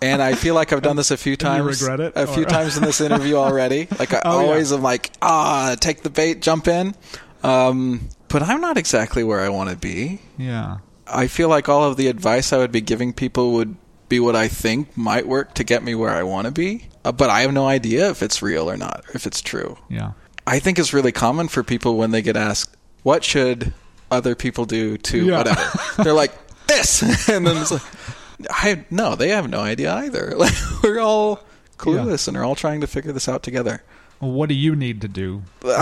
And 0.00 0.22
I 0.22 0.34
feel 0.34 0.54
like 0.54 0.72
I've 0.72 0.82
done 0.82 0.96
this 0.96 1.10
a 1.10 1.16
few 1.16 1.32
you 1.32 1.36
times. 1.36 1.82
regret 1.82 2.00
it, 2.00 2.12
A 2.16 2.26
few 2.26 2.42
or- 2.44 2.46
times 2.46 2.76
in 2.76 2.84
this 2.84 3.00
interview 3.00 3.34
already. 3.36 3.86
Like 3.98 4.14
I 4.14 4.22
Oh, 4.24 4.40
yeah. 4.40 4.46
always 4.46 4.72
am 4.72 4.82
like, 4.82 5.10
ah, 5.20 5.76
take 5.78 6.02
the 6.02 6.10
bait, 6.10 6.40
jump 6.40 6.68
in. 6.68 6.94
Um, 7.42 8.08
but 8.28 8.42
I'm 8.42 8.60
not 8.60 8.76
exactly 8.78 9.24
where 9.24 9.40
I 9.40 9.48
want 9.48 9.70
to 9.70 9.76
be. 9.76 10.20
Yeah. 10.38 10.78
I 11.06 11.26
feel 11.26 11.48
like 11.48 11.68
all 11.68 11.84
of 11.84 11.96
the 11.96 12.06
advice 12.08 12.52
I 12.52 12.58
would 12.58 12.70
be 12.72 12.80
giving 12.80 13.12
people 13.12 13.52
would 13.54 13.76
be 14.10 14.20
what 14.20 14.36
I 14.36 14.48
think 14.48 14.94
might 14.96 15.26
work 15.26 15.54
to 15.54 15.64
get 15.64 15.82
me 15.82 15.94
where 15.94 16.10
I 16.10 16.22
want 16.24 16.44
to 16.46 16.50
be. 16.52 16.86
Uh, 17.02 17.12
but 17.12 17.30
I 17.30 17.40
have 17.40 17.52
no 17.54 17.66
idea 17.66 18.10
if 18.10 18.22
it's 18.22 18.42
real 18.42 18.68
or 18.70 18.76
not, 18.76 19.04
if 19.14 19.26
it's 19.26 19.40
true. 19.40 19.78
Yeah. 19.88 20.12
I 20.46 20.58
think 20.58 20.78
it's 20.78 20.92
really 20.92 21.12
common 21.12 21.48
for 21.48 21.62
people 21.62 21.96
when 21.96 22.10
they 22.10 22.20
get 22.20 22.36
asked, 22.36 22.76
"What 23.02 23.24
should 23.24 23.72
other 24.10 24.34
people 24.34 24.66
do 24.66 24.98
to 24.98 25.24
Yeah. 25.24 25.38
whatever?" 25.38 25.62
They're 26.02 26.12
like, 26.12 26.32
"This," 26.66 27.00
and 27.30 27.46
then 27.46 27.56
it's 27.56 27.70
like, 27.70 27.82
"I 28.50 28.84
no, 28.90 29.14
they 29.14 29.28
have 29.30 29.48
no 29.48 29.60
idea 29.60 29.94
either." 29.94 30.34
Like 30.36 30.52
we're 30.82 31.00
all 31.00 31.40
clueless 31.78 32.28
and 32.28 32.36
are 32.36 32.44
all 32.44 32.54
trying 32.56 32.82
to 32.82 32.86
figure 32.86 33.12
this 33.12 33.28
out 33.28 33.42
together. 33.42 33.82
Well, 34.20 34.32
what 34.32 34.48
do 34.48 34.54
you 34.54 34.76
need 34.76 35.00
to 35.02 35.08
do? 35.08 35.42
what 35.62 35.74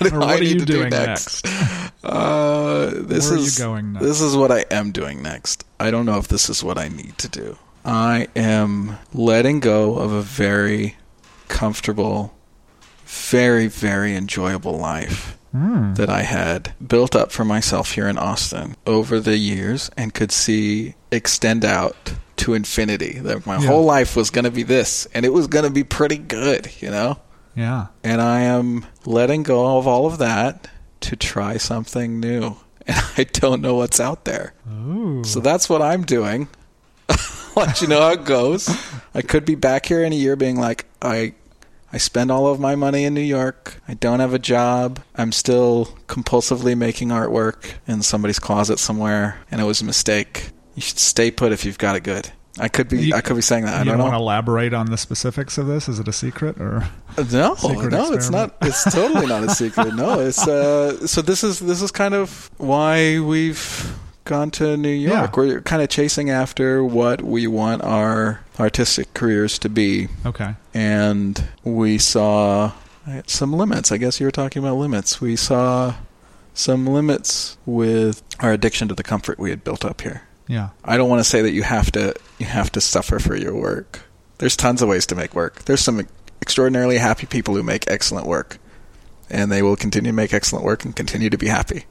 do 0.00 0.14
Or 0.16 0.20
what 0.20 0.28
I 0.28 0.36
are 0.36 0.40
need 0.40 0.48
you 0.54 0.58
to 0.60 0.64
do 0.64 0.72
doing 0.78 0.90
next? 0.90 1.46
Uh, 2.04 2.90
this 2.94 3.24
Where 3.30 3.34
are 3.38 3.40
you 3.40 3.46
is 3.46 3.58
going 3.58 3.92
next? 3.94 4.04
this 4.06 4.20
is 4.20 4.36
what 4.36 4.52
I 4.52 4.64
am 4.70 4.92
doing 4.92 5.22
next. 5.22 5.64
I 5.80 5.90
don't 5.90 6.06
know 6.06 6.18
if 6.18 6.28
this 6.28 6.48
is 6.48 6.62
what 6.62 6.78
I 6.78 6.86
need 6.86 7.18
to 7.18 7.28
do. 7.28 7.58
I 7.84 8.28
am 8.36 8.98
letting 9.12 9.58
go 9.58 9.96
of 9.96 10.12
a 10.12 10.22
very 10.22 10.94
comfortable, 11.48 12.32
very 13.06 13.66
very 13.66 14.14
enjoyable 14.14 14.76
life 14.78 15.36
Hmm. 15.52 15.94
that 15.94 16.08
I 16.10 16.22
had 16.22 16.74
built 16.86 17.16
up 17.16 17.32
for 17.32 17.44
myself 17.44 17.92
here 17.92 18.06
in 18.08 18.18
Austin 18.18 18.76
over 18.86 19.18
the 19.18 19.38
years 19.38 19.90
and 19.96 20.12
could 20.14 20.30
see 20.30 20.94
extend 21.10 21.64
out 21.64 22.12
to 22.36 22.52
infinity. 22.54 23.18
That 23.20 23.46
my 23.46 23.58
Yeah. 23.58 23.66
whole 23.66 23.84
life 23.84 24.14
was 24.16 24.30
going 24.30 24.44
to 24.44 24.50
be 24.50 24.62
this 24.64 25.08
and 25.14 25.24
it 25.24 25.32
was 25.32 25.46
going 25.48 25.64
to 25.64 25.70
be 25.70 25.82
pretty 25.82 26.18
good, 26.18 26.70
you 26.80 26.90
know? 26.90 27.18
Yeah. 27.56 27.86
and 28.04 28.20
I 28.20 28.40
am 28.42 28.84
letting 29.06 29.42
go 29.42 29.78
of 29.78 29.86
all 29.86 30.06
of 30.06 30.18
that 30.18 30.68
to 31.00 31.16
try 31.16 31.56
something 31.56 32.20
new. 32.20 32.56
And 32.88 33.02
I 33.18 33.24
don't 33.24 33.62
know 33.62 33.74
what's 33.74 33.98
out 33.98 34.26
there. 34.26 34.54
Ooh. 34.70 35.24
So 35.24 35.40
that's 35.40 35.68
what 35.68 35.82
I'm 35.82 36.04
doing. 36.04 36.46
Let 37.56 37.80
you 37.82 37.88
know 37.88 38.00
how 38.00 38.12
it 38.12 38.24
goes. 38.24 38.68
I 39.12 39.22
could 39.22 39.44
be 39.44 39.56
back 39.56 39.86
here 39.86 40.04
in 40.04 40.12
a 40.12 40.16
year 40.16 40.36
being 40.36 40.54
like, 40.60 40.86
I 41.02 41.34
I 41.92 41.98
spend 41.98 42.30
all 42.30 42.46
of 42.46 42.60
my 42.60 42.76
money 42.76 43.04
in 43.04 43.12
New 43.12 43.20
York. 43.22 43.80
I 43.88 43.94
don't 43.94 44.20
have 44.20 44.34
a 44.34 44.38
job. 44.38 45.00
I'm 45.16 45.32
still 45.32 45.86
compulsively 46.06 46.76
making 46.76 47.08
artwork 47.08 47.72
in 47.88 48.02
somebody's 48.02 48.38
closet 48.38 48.78
somewhere 48.78 49.38
and 49.50 49.60
it 49.60 49.64
was 49.64 49.80
a 49.80 49.84
mistake. 49.84 50.50
You 50.76 50.82
should 50.82 51.00
stay 51.00 51.32
put 51.32 51.50
if 51.50 51.64
you've 51.64 51.78
got 51.78 51.96
it 51.96 52.04
good. 52.04 52.30
I 52.58 52.68
could 52.68 52.88
be 52.88 52.98
You- 53.08 53.14
I 53.14 53.20
could 53.20 53.36
be 53.36 53.42
saying 53.42 53.64
that. 53.64 53.74
I 53.74 53.78
you 53.80 53.84
don't 53.86 53.98
don't 53.98 54.04
want 54.08 54.14
to 54.14 54.18
elaborate 54.20 54.72
on 54.74 54.86
the 54.90 54.96
specifics 54.96 55.58
of 55.58 55.66
this? 55.66 55.88
Is 55.88 55.98
it 55.98 56.08
a 56.08 56.12
secret 56.12 56.58
or? 56.60 56.88
No, 57.32 57.54
Secret 57.56 57.90
no, 57.92 58.12
it's 58.12 58.30
not. 58.30 58.56
It's 58.62 58.84
totally 58.92 59.26
not 59.26 59.44
a 59.44 59.50
secret. 59.54 59.94
No, 59.94 60.20
it's 60.26 60.46
uh. 60.46 61.06
So 61.06 61.22
this 61.22 61.44
is 61.44 61.58
this 61.60 61.82
is 61.82 61.90
kind 61.90 62.14
of 62.14 62.50
why 62.56 63.18
we've 63.20 63.94
gone 64.24 64.50
to 64.52 64.76
New 64.76 64.88
York. 64.88 65.36
Yeah. 65.36 65.40
We're 65.40 65.60
kind 65.60 65.82
of 65.82 65.88
chasing 65.88 66.30
after 66.30 66.82
what 66.84 67.22
we 67.22 67.46
want 67.46 67.82
our 67.84 68.40
artistic 68.58 69.12
careers 69.14 69.58
to 69.60 69.68
be, 69.68 70.08
Okay. 70.24 70.54
and 70.74 71.44
we 71.62 71.98
saw 71.98 72.72
some 73.26 73.52
limits. 73.52 73.92
I 73.92 73.98
guess 73.98 74.18
you 74.18 74.26
were 74.26 74.32
talking 74.32 74.64
about 74.64 74.78
limits. 74.78 75.20
We 75.20 75.36
saw 75.36 75.94
some 76.54 76.86
limits 76.86 77.56
with 77.66 78.22
our 78.40 78.50
addiction 78.52 78.88
to 78.88 78.94
the 78.94 79.02
comfort 79.04 79.38
we 79.38 79.50
had 79.50 79.62
built 79.62 79.84
up 79.84 80.00
here. 80.00 80.22
Yeah. 80.48 80.70
I 80.84 80.96
don't 80.96 81.08
want 81.08 81.20
to 81.20 81.28
say 81.28 81.42
that 81.42 81.52
you 81.52 81.62
have 81.62 81.90
to 81.92 82.14
you 82.38 82.46
have 82.46 82.70
to 82.72 82.80
suffer 82.80 83.18
for 83.18 83.36
your 83.36 83.54
work. 83.54 84.02
There's 84.38 84.56
tons 84.56 84.82
of 84.82 84.88
ways 84.88 85.06
to 85.06 85.14
make 85.14 85.34
work. 85.34 85.64
There's 85.64 85.80
some 85.80 86.06
extraordinarily 86.42 86.98
happy 86.98 87.26
people 87.26 87.54
who 87.54 87.62
make 87.62 87.90
excellent 87.90 88.26
work, 88.26 88.58
and 89.30 89.50
they 89.50 89.62
will 89.62 89.76
continue 89.76 90.10
to 90.10 90.16
make 90.16 90.32
excellent 90.34 90.64
work 90.64 90.84
and 90.84 90.94
continue 90.94 91.30
to 91.30 91.38
be 91.38 91.48
happy. 91.48 91.86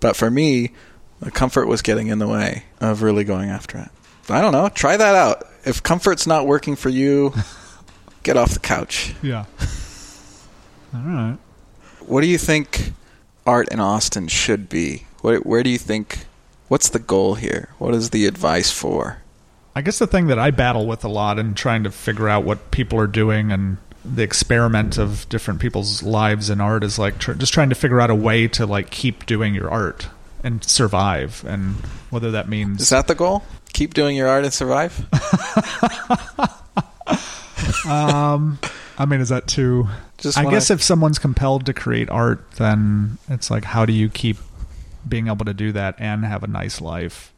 But 0.00 0.16
for 0.16 0.30
me, 0.30 0.72
the 1.20 1.30
comfort 1.30 1.66
was 1.66 1.82
getting 1.82 2.06
in 2.06 2.18
the 2.18 2.28
way 2.28 2.64
of 2.80 3.02
really 3.02 3.24
going 3.24 3.50
after 3.50 3.78
it. 3.78 3.88
I 4.30 4.40
don't 4.40 4.52
know. 4.52 4.68
Try 4.68 4.96
that 4.96 5.14
out. 5.14 5.44
If 5.64 5.82
comfort's 5.82 6.26
not 6.26 6.46
working 6.46 6.76
for 6.76 6.88
you, 6.88 7.34
get 8.22 8.36
off 8.36 8.50
the 8.52 8.60
couch. 8.60 9.14
Yeah. 9.22 9.46
All 10.94 11.00
right. 11.00 11.38
What 12.00 12.20
do 12.20 12.26
you 12.26 12.38
think 12.38 12.92
art 13.46 13.68
in 13.70 13.80
Austin 13.80 14.28
should 14.28 14.68
be? 14.68 15.06
Where, 15.20 15.38
where 15.40 15.62
do 15.62 15.70
you 15.70 15.78
think? 15.78 16.26
What's 16.68 16.90
the 16.90 16.98
goal 16.98 17.34
here? 17.34 17.70
What 17.78 17.94
is 17.94 18.10
the 18.10 18.26
advice 18.26 18.70
for? 18.70 19.18
I 19.74 19.80
guess 19.82 19.98
the 19.98 20.06
thing 20.06 20.26
that 20.26 20.38
I 20.38 20.50
battle 20.50 20.86
with 20.86 21.04
a 21.04 21.08
lot 21.08 21.38
in 21.38 21.54
trying 21.54 21.84
to 21.84 21.90
figure 21.90 22.28
out 22.28 22.44
what 22.44 22.70
people 22.70 22.98
are 22.98 23.06
doing 23.06 23.52
and 23.52 23.78
the 24.04 24.22
experiment 24.22 24.98
of 24.98 25.28
different 25.28 25.60
people's 25.60 26.02
lives 26.02 26.50
in 26.50 26.60
art 26.60 26.82
is 26.84 26.98
like 26.98 27.18
tr- 27.18 27.32
just 27.34 27.52
trying 27.52 27.68
to 27.68 27.74
figure 27.74 28.00
out 28.00 28.10
a 28.10 28.14
way 28.14 28.48
to 28.48 28.66
like 28.66 28.90
keep 28.90 29.26
doing 29.26 29.54
your 29.54 29.70
art 29.70 30.08
and 30.44 30.62
survive 30.64 31.44
and 31.46 31.74
whether 32.10 32.30
that 32.30 32.48
means 32.48 32.80
Is 32.80 32.88
that 32.90 33.06
the 33.08 33.14
goal? 33.14 33.42
Keep 33.72 33.94
doing 33.94 34.16
your 34.16 34.28
art 34.28 34.44
and 34.44 34.52
survive? 34.52 34.98
um 37.86 38.58
I 38.98 39.06
mean 39.06 39.20
is 39.20 39.28
that 39.28 39.46
too 39.46 39.88
Just 40.18 40.38
I 40.38 40.44
wanna- 40.44 40.56
guess 40.56 40.70
if 40.70 40.82
someone's 40.82 41.18
compelled 41.18 41.66
to 41.66 41.74
create 41.74 42.08
art 42.10 42.50
then 42.52 43.18
it's 43.28 43.50
like 43.50 43.64
how 43.64 43.84
do 43.84 43.92
you 43.92 44.08
keep 44.08 44.36
being 45.08 45.28
able 45.28 45.44
to 45.44 45.54
do 45.54 45.72
that 45.72 45.96
and 45.98 46.24
have 46.24 46.42
a 46.42 46.46
nice 46.46 46.80
life? 46.80 47.32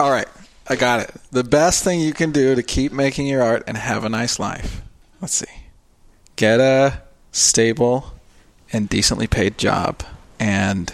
All 0.00 0.10
right, 0.10 0.28
I 0.68 0.76
got 0.76 1.00
it. 1.00 1.14
The 1.30 1.44
best 1.44 1.84
thing 1.84 2.00
you 2.00 2.12
can 2.12 2.32
do 2.32 2.54
to 2.54 2.62
keep 2.62 2.92
making 2.92 3.26
your 3.26 3.42
art 3.42 3.62
and 3.66 3.76
have 3.76 4.04
a 4.04 4.08
nice 4.08 4.38
life. 4.38 4.82
Let's 5.20 5.34
see. 5.34 5.46
Get 6.36 6.60
a 6.60 7.02
stable 7.32 8.12
and 8.72 8.88
decently 8.88 9.26
paid 9.26 9.56
job 9.58 10.02
and 10.40 10.92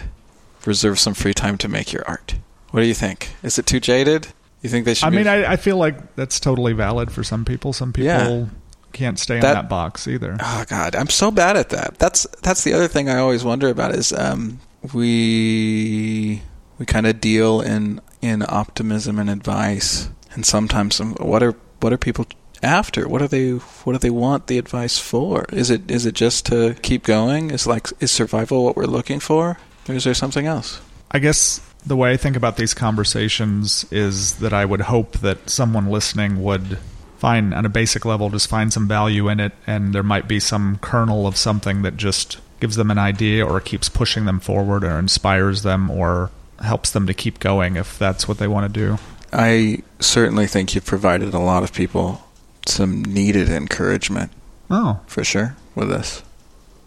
reserve 0.65 0.99
some 0.99 1.13
free 1.13 1.33
time 1.33 1.57
to 1.59 1.67
make 1.67 1.91
your 1.91 2.07
art. 2.07 2.35
What 2.69 2.81
do 2.81 2.87
you 2.87 2.93
think? 2.93 3.29
Is 3.43 3.57
it 3.57 3.65
too 3.65 3.79
jaded? 3.79 4.27
You 4.61 4.69
think 4.69 4.85
they 4.85 4.93
should 4.93 5.07
I 5.07 5.09
be 5.09 5.17
mean 5.17 5.27
I, 5.27 5.53
I 5.53 5.55
feel 5.55 5.77
like 5.77 6.15
that's 6.15 6.39
totally 6.39 6.73
valid 6.73 7.11
for 7.11 7.23
some 7.23 7.43
people. 7.45 7.73
Some 7.73 7.91
people 7.91 8.11
Yeah. 8.11 8.45
Can't 8.91 9.17
stay 9.19 9.35
in 9.35 9.41
That- 9.41 9.53
that 9.53 9.69
box 9.69 10.07
either. 10.07 10.37
Oh 10.39 10.63
God, 10.67 10.95
I'm 10.95 11.09
so 11.09 11.31
bad 11.31 11.57
at 11.57 11.69
that. 11.69 11.97
That's 11.97 12.27
that's 12.43 12.63
the 12.63 12.73
other 12.73 12.87
thing 12.87 13.09
I 13.09 13.17
always 13.17 13.43
wonder 13.43 13.69
about 13.69 13.95
is 13.95 14.13
um, 14.13 14.59
we 14.93 16.41
we 16.77 16.85
kind 16.85 17.07
of 17.07 17.19
deal 17.21 17.61
in 17.61 18.01
in 18.21 18.43
optimism 18.47 19.17
and 19.19 19.29
advice, 19.29 20.09
and 20.33 20.45
sometimes 20.45 20.95
some, 20.95 21.13
what 21.15 21.41
are 21.43 21.55
what 21.79 21.91
are 21.93 21.97
people 21.97 22.25
after? 22.61 23.07
What 23.07 23.21
are 23.21 23.27
they 23.27 23.51
what 23.51 23.93
do 23.93 23.99
they 23.99 24.09
want 24.09 24.47
the 24.47 24.57
advice 24.57 24.97
for? 24.99 25.45
Is 25.51 25.69
it 25.69 25.89
is 25.89 26.05
it 26.05 26.13
just 26.15 26.45
to 26.47 26.75
keep 26.81 27.03
going? 27.03 27.51
Is 27.51 27.65
like 27.67 27.87
is 27.99 28.11
survival 28.11 28.63
what 28.63 28.75
we're 28.75 28.85
looking 28.85 29.19
for, 29.19 29.57
or 29.89 29.95
is 29.95 30.03
there 30.03 30.13
something 30.13 30.45
else? 30.45 30.79
I 31.11 31.19
guess 31.19 31.59
the 31.85 31.95
way 31.95 32.11
I 32.11 32.17
think 32.17 32.35
about 32.35 32.57
these 32.57 32.73
conversations 32.73 33.85
is 33.91 34.35
that 34.35 34.53
I 34.53 34.65
would 34.65 34.81
hope 34.81 35.17
that 35.19 35.49
someone 35.49 35.87
listening 35.89 36.43
would 36.43 36.77
find, 37.21 37.53
on 37.53 37.65
a 37.65 37.69
basic 37.69 38.03
level, 38.03 38.29
just 38.31 38.49
find 38.49 38.73
some 38.73 38.87
value 38.87 39.29
in 39.29 39.39
it, 39.39 39.53
and 39.67 39.93
there 39.93 40.03
might 40.03 40.27
be 40.27 40.39
some 40.39 40.77
kernel 40.81 41.27
of 41.27 41.37
something 41.37 41.83
that 41.83 41.95
just 41.95 42.39
gives 42.59 42.75
them 42.75 42.89
an 42.91 42.97
idea 42.97 43.45
or 43.45 43.61
keeps 43.61 43.87
pushing 43.89 44.25
them 44.25 44.39
forward 44.39 44.83
or 44.83 44.97
inspires 44.99 45.61
them 45.61 45.89
or 45.89 46.31
helps 46.59 46.89
them 46.91 47.05
to 47.07 47.13
keep 47.13 47.39
going 47.39 47.75
if 47.75 47.97
that's 47.97 48.27
what 48.27 48.37
they 48.39 48.47
want 48.47 48.71
to 48.73 48.79
do. 48.79 48.97
I 49.31 49.83
certainly 49.99 50.47
think 50.47 50.73
you've 50.75 50.85
provided 50.85 51.33
a 51.33 51.39
lot 51.39 51.63
of 51.63 51.71
people 51.73 52.27
some 52.67 53.03
needed 53.05 53.49
encouragement 53.49 54.31
Oh, 54.69 54.99
for 55.07 55.23
sure 55.23 55.55
with 55.75 55.89
this. 55.89 56.21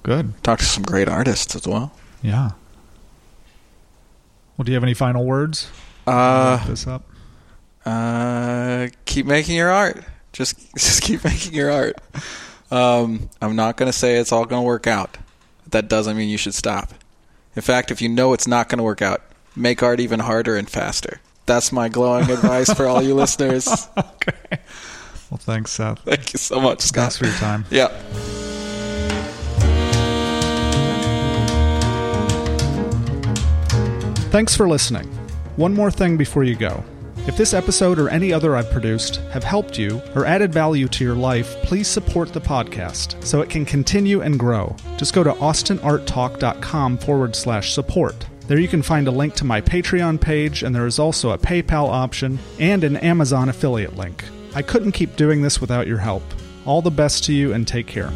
good. 0.03 0.33
Talked 0.43 0.61
to 0.63 0.67
some 0.67 0.83
great 0.85 1.09
artists 1.09 1.55
as 1.57 1.67
well. 1.67 1.93
Yeah. 2.23 2.51
Well, 4.57 4.65
do 4.65 4.73
you 4.73 4.77
have 4.77 4.85
any 4.85 4.95
final 4.95 5.25
words? 5.25 5.71
Uh, 6.07 6.65
this 6.67 6.87
up. 6.87 7.03
Uh, 7.85 8.89
keep 9.05 9.27
making 9.27 9.57
your 9.57 9.71
art. 9.71 10.05
Just 10.35 10.59
just 10.77 11.01
keep 11.01 11.25
making 11.25 11.55
your 11.55 11.71
art. 11.71 11.97
Um, 12.71 13.31
I'm 13.41 13.57
not 13.57 13.79
going 13.79 13.91
to 13.91 13.97
say 13.97 14.17
it's 14.17 14.33
all 14.33 14.45
going 14.45 14.61
to 14.61 14.67
work 14.67 14.87
out. 14.87 15.17
That 15.71 15.89
doesn't 15.89 16.17
mean 16.17 16.29
you 16.29 16.37
should 16.37 16.55
stop. 16.55 16.93
In 17.57 17.63
fact, 17.63 17.91
if 17.91 18.03
you 18.03 18.09
know 18.09 18.33
it's 18.35 18.47
not 18.47 18.69
going 18.69 18.79
to 18.79 18.83
work 18.83 19.01
out, 19.01 19.23
make 19.57 19.83
art 19.83 20.01
even 20.01 20.21
harder 20.21 20.57
and 20.57 20.69
faster. 20.69 21.21
That's 21.47 21.73
my 21.73 21.89
glowing 21.89 22.31
advice 22.31 22.73
for 22.73 22.87
all 22.87 23.01
you 23.01 23.15
listeners. 23.15 23.69
okay. 23.97 24.59
Well, 25.31 25.39
thanks, 25.39 25.73
Seth. 25.73 26.01
Thank 26.01 26.33
you 26.33 26.39
so 26.39 26.61
much, 26.61 26.81
Scott. 26.81 27.13
Thanks 27.13 27.19
for 27.19 27.27
your 27.27 27.35
time. 27.35 27.65
Yeah. 27.71 27.89
Thanks 34.31 34.57
for 34.57 34.69
listening. 34.69 35.07
One 35.57 35.75
more 35.75 35.93
thing 35.93 36.17
before 36.17 36.43
you 36.43 36.57
go. 36.57 36.83
If 37.27 37.39
this 37.39 37.55
episode 37.55 37.99
or 37.99 38.11
any 38.11 38.35
other 38.35 38.55
I've 38.55 38.71
produced 38.71 39.17
have 39.33 39.45
helped 39.45 39.79
you 39.79 40.03
or 40.15 40.27
added 40.27 40.53
value 40.53 40.87
to 40.89 41.05
your 41.05 41.15
life, 41.15 41.57
please 41.63 41.89
support 41.89 42.35
the 42.35 42.41
podcast 42.41 43.23
so 43.25 43.41
it 43.41 43.49
can 43.49 43.65
continue 43.65 44.21
and 44.21 44.39
grow. 44.39 44.77
Just 44.99 45.15
go 45.15 45.25
to 45.25 45.33
austinarttalk.com 45.33 46.99
forward 46.99 47.35
slash 47.35 47.73
support. 47.73 48.27
There 48.47 48.59
you 48.59 48.69
can 48.69 48.83
find 48.83 49.09
a 49.09 49.11
link 49.11 49.35
to 49.37 49.47
my 49.47 49.63
Patreon 49.63 50.21
page, 50.21 50.63
and 50.63 50.75
there 50.75 50.87
is 50.87 50.99
also 50.99 51.31
a 51.31 51.39
PayPal 51.39 51.89
option 51.89 52.39
and 52.61 52.85
an 52.85 52.99
Amazon 52.99 53.49
affiliate 53.49 53.97
link. 53.97 54.23
I 54.55 54.61
couldn't 54.61 54.93
keep 54.93 55.17
doing 55.17 55.41
this 55.41 55.63
without 55.63 55.87
your 55.87 55.99
help. 55.99 56.23
All 56.67 56.83
the 56.83 56.91
best 56.91 57.25
to 57.25 57.33
you 57.33 57.55
and 57.55 57.67
take 57.67 57.87
care. 57.87 58.13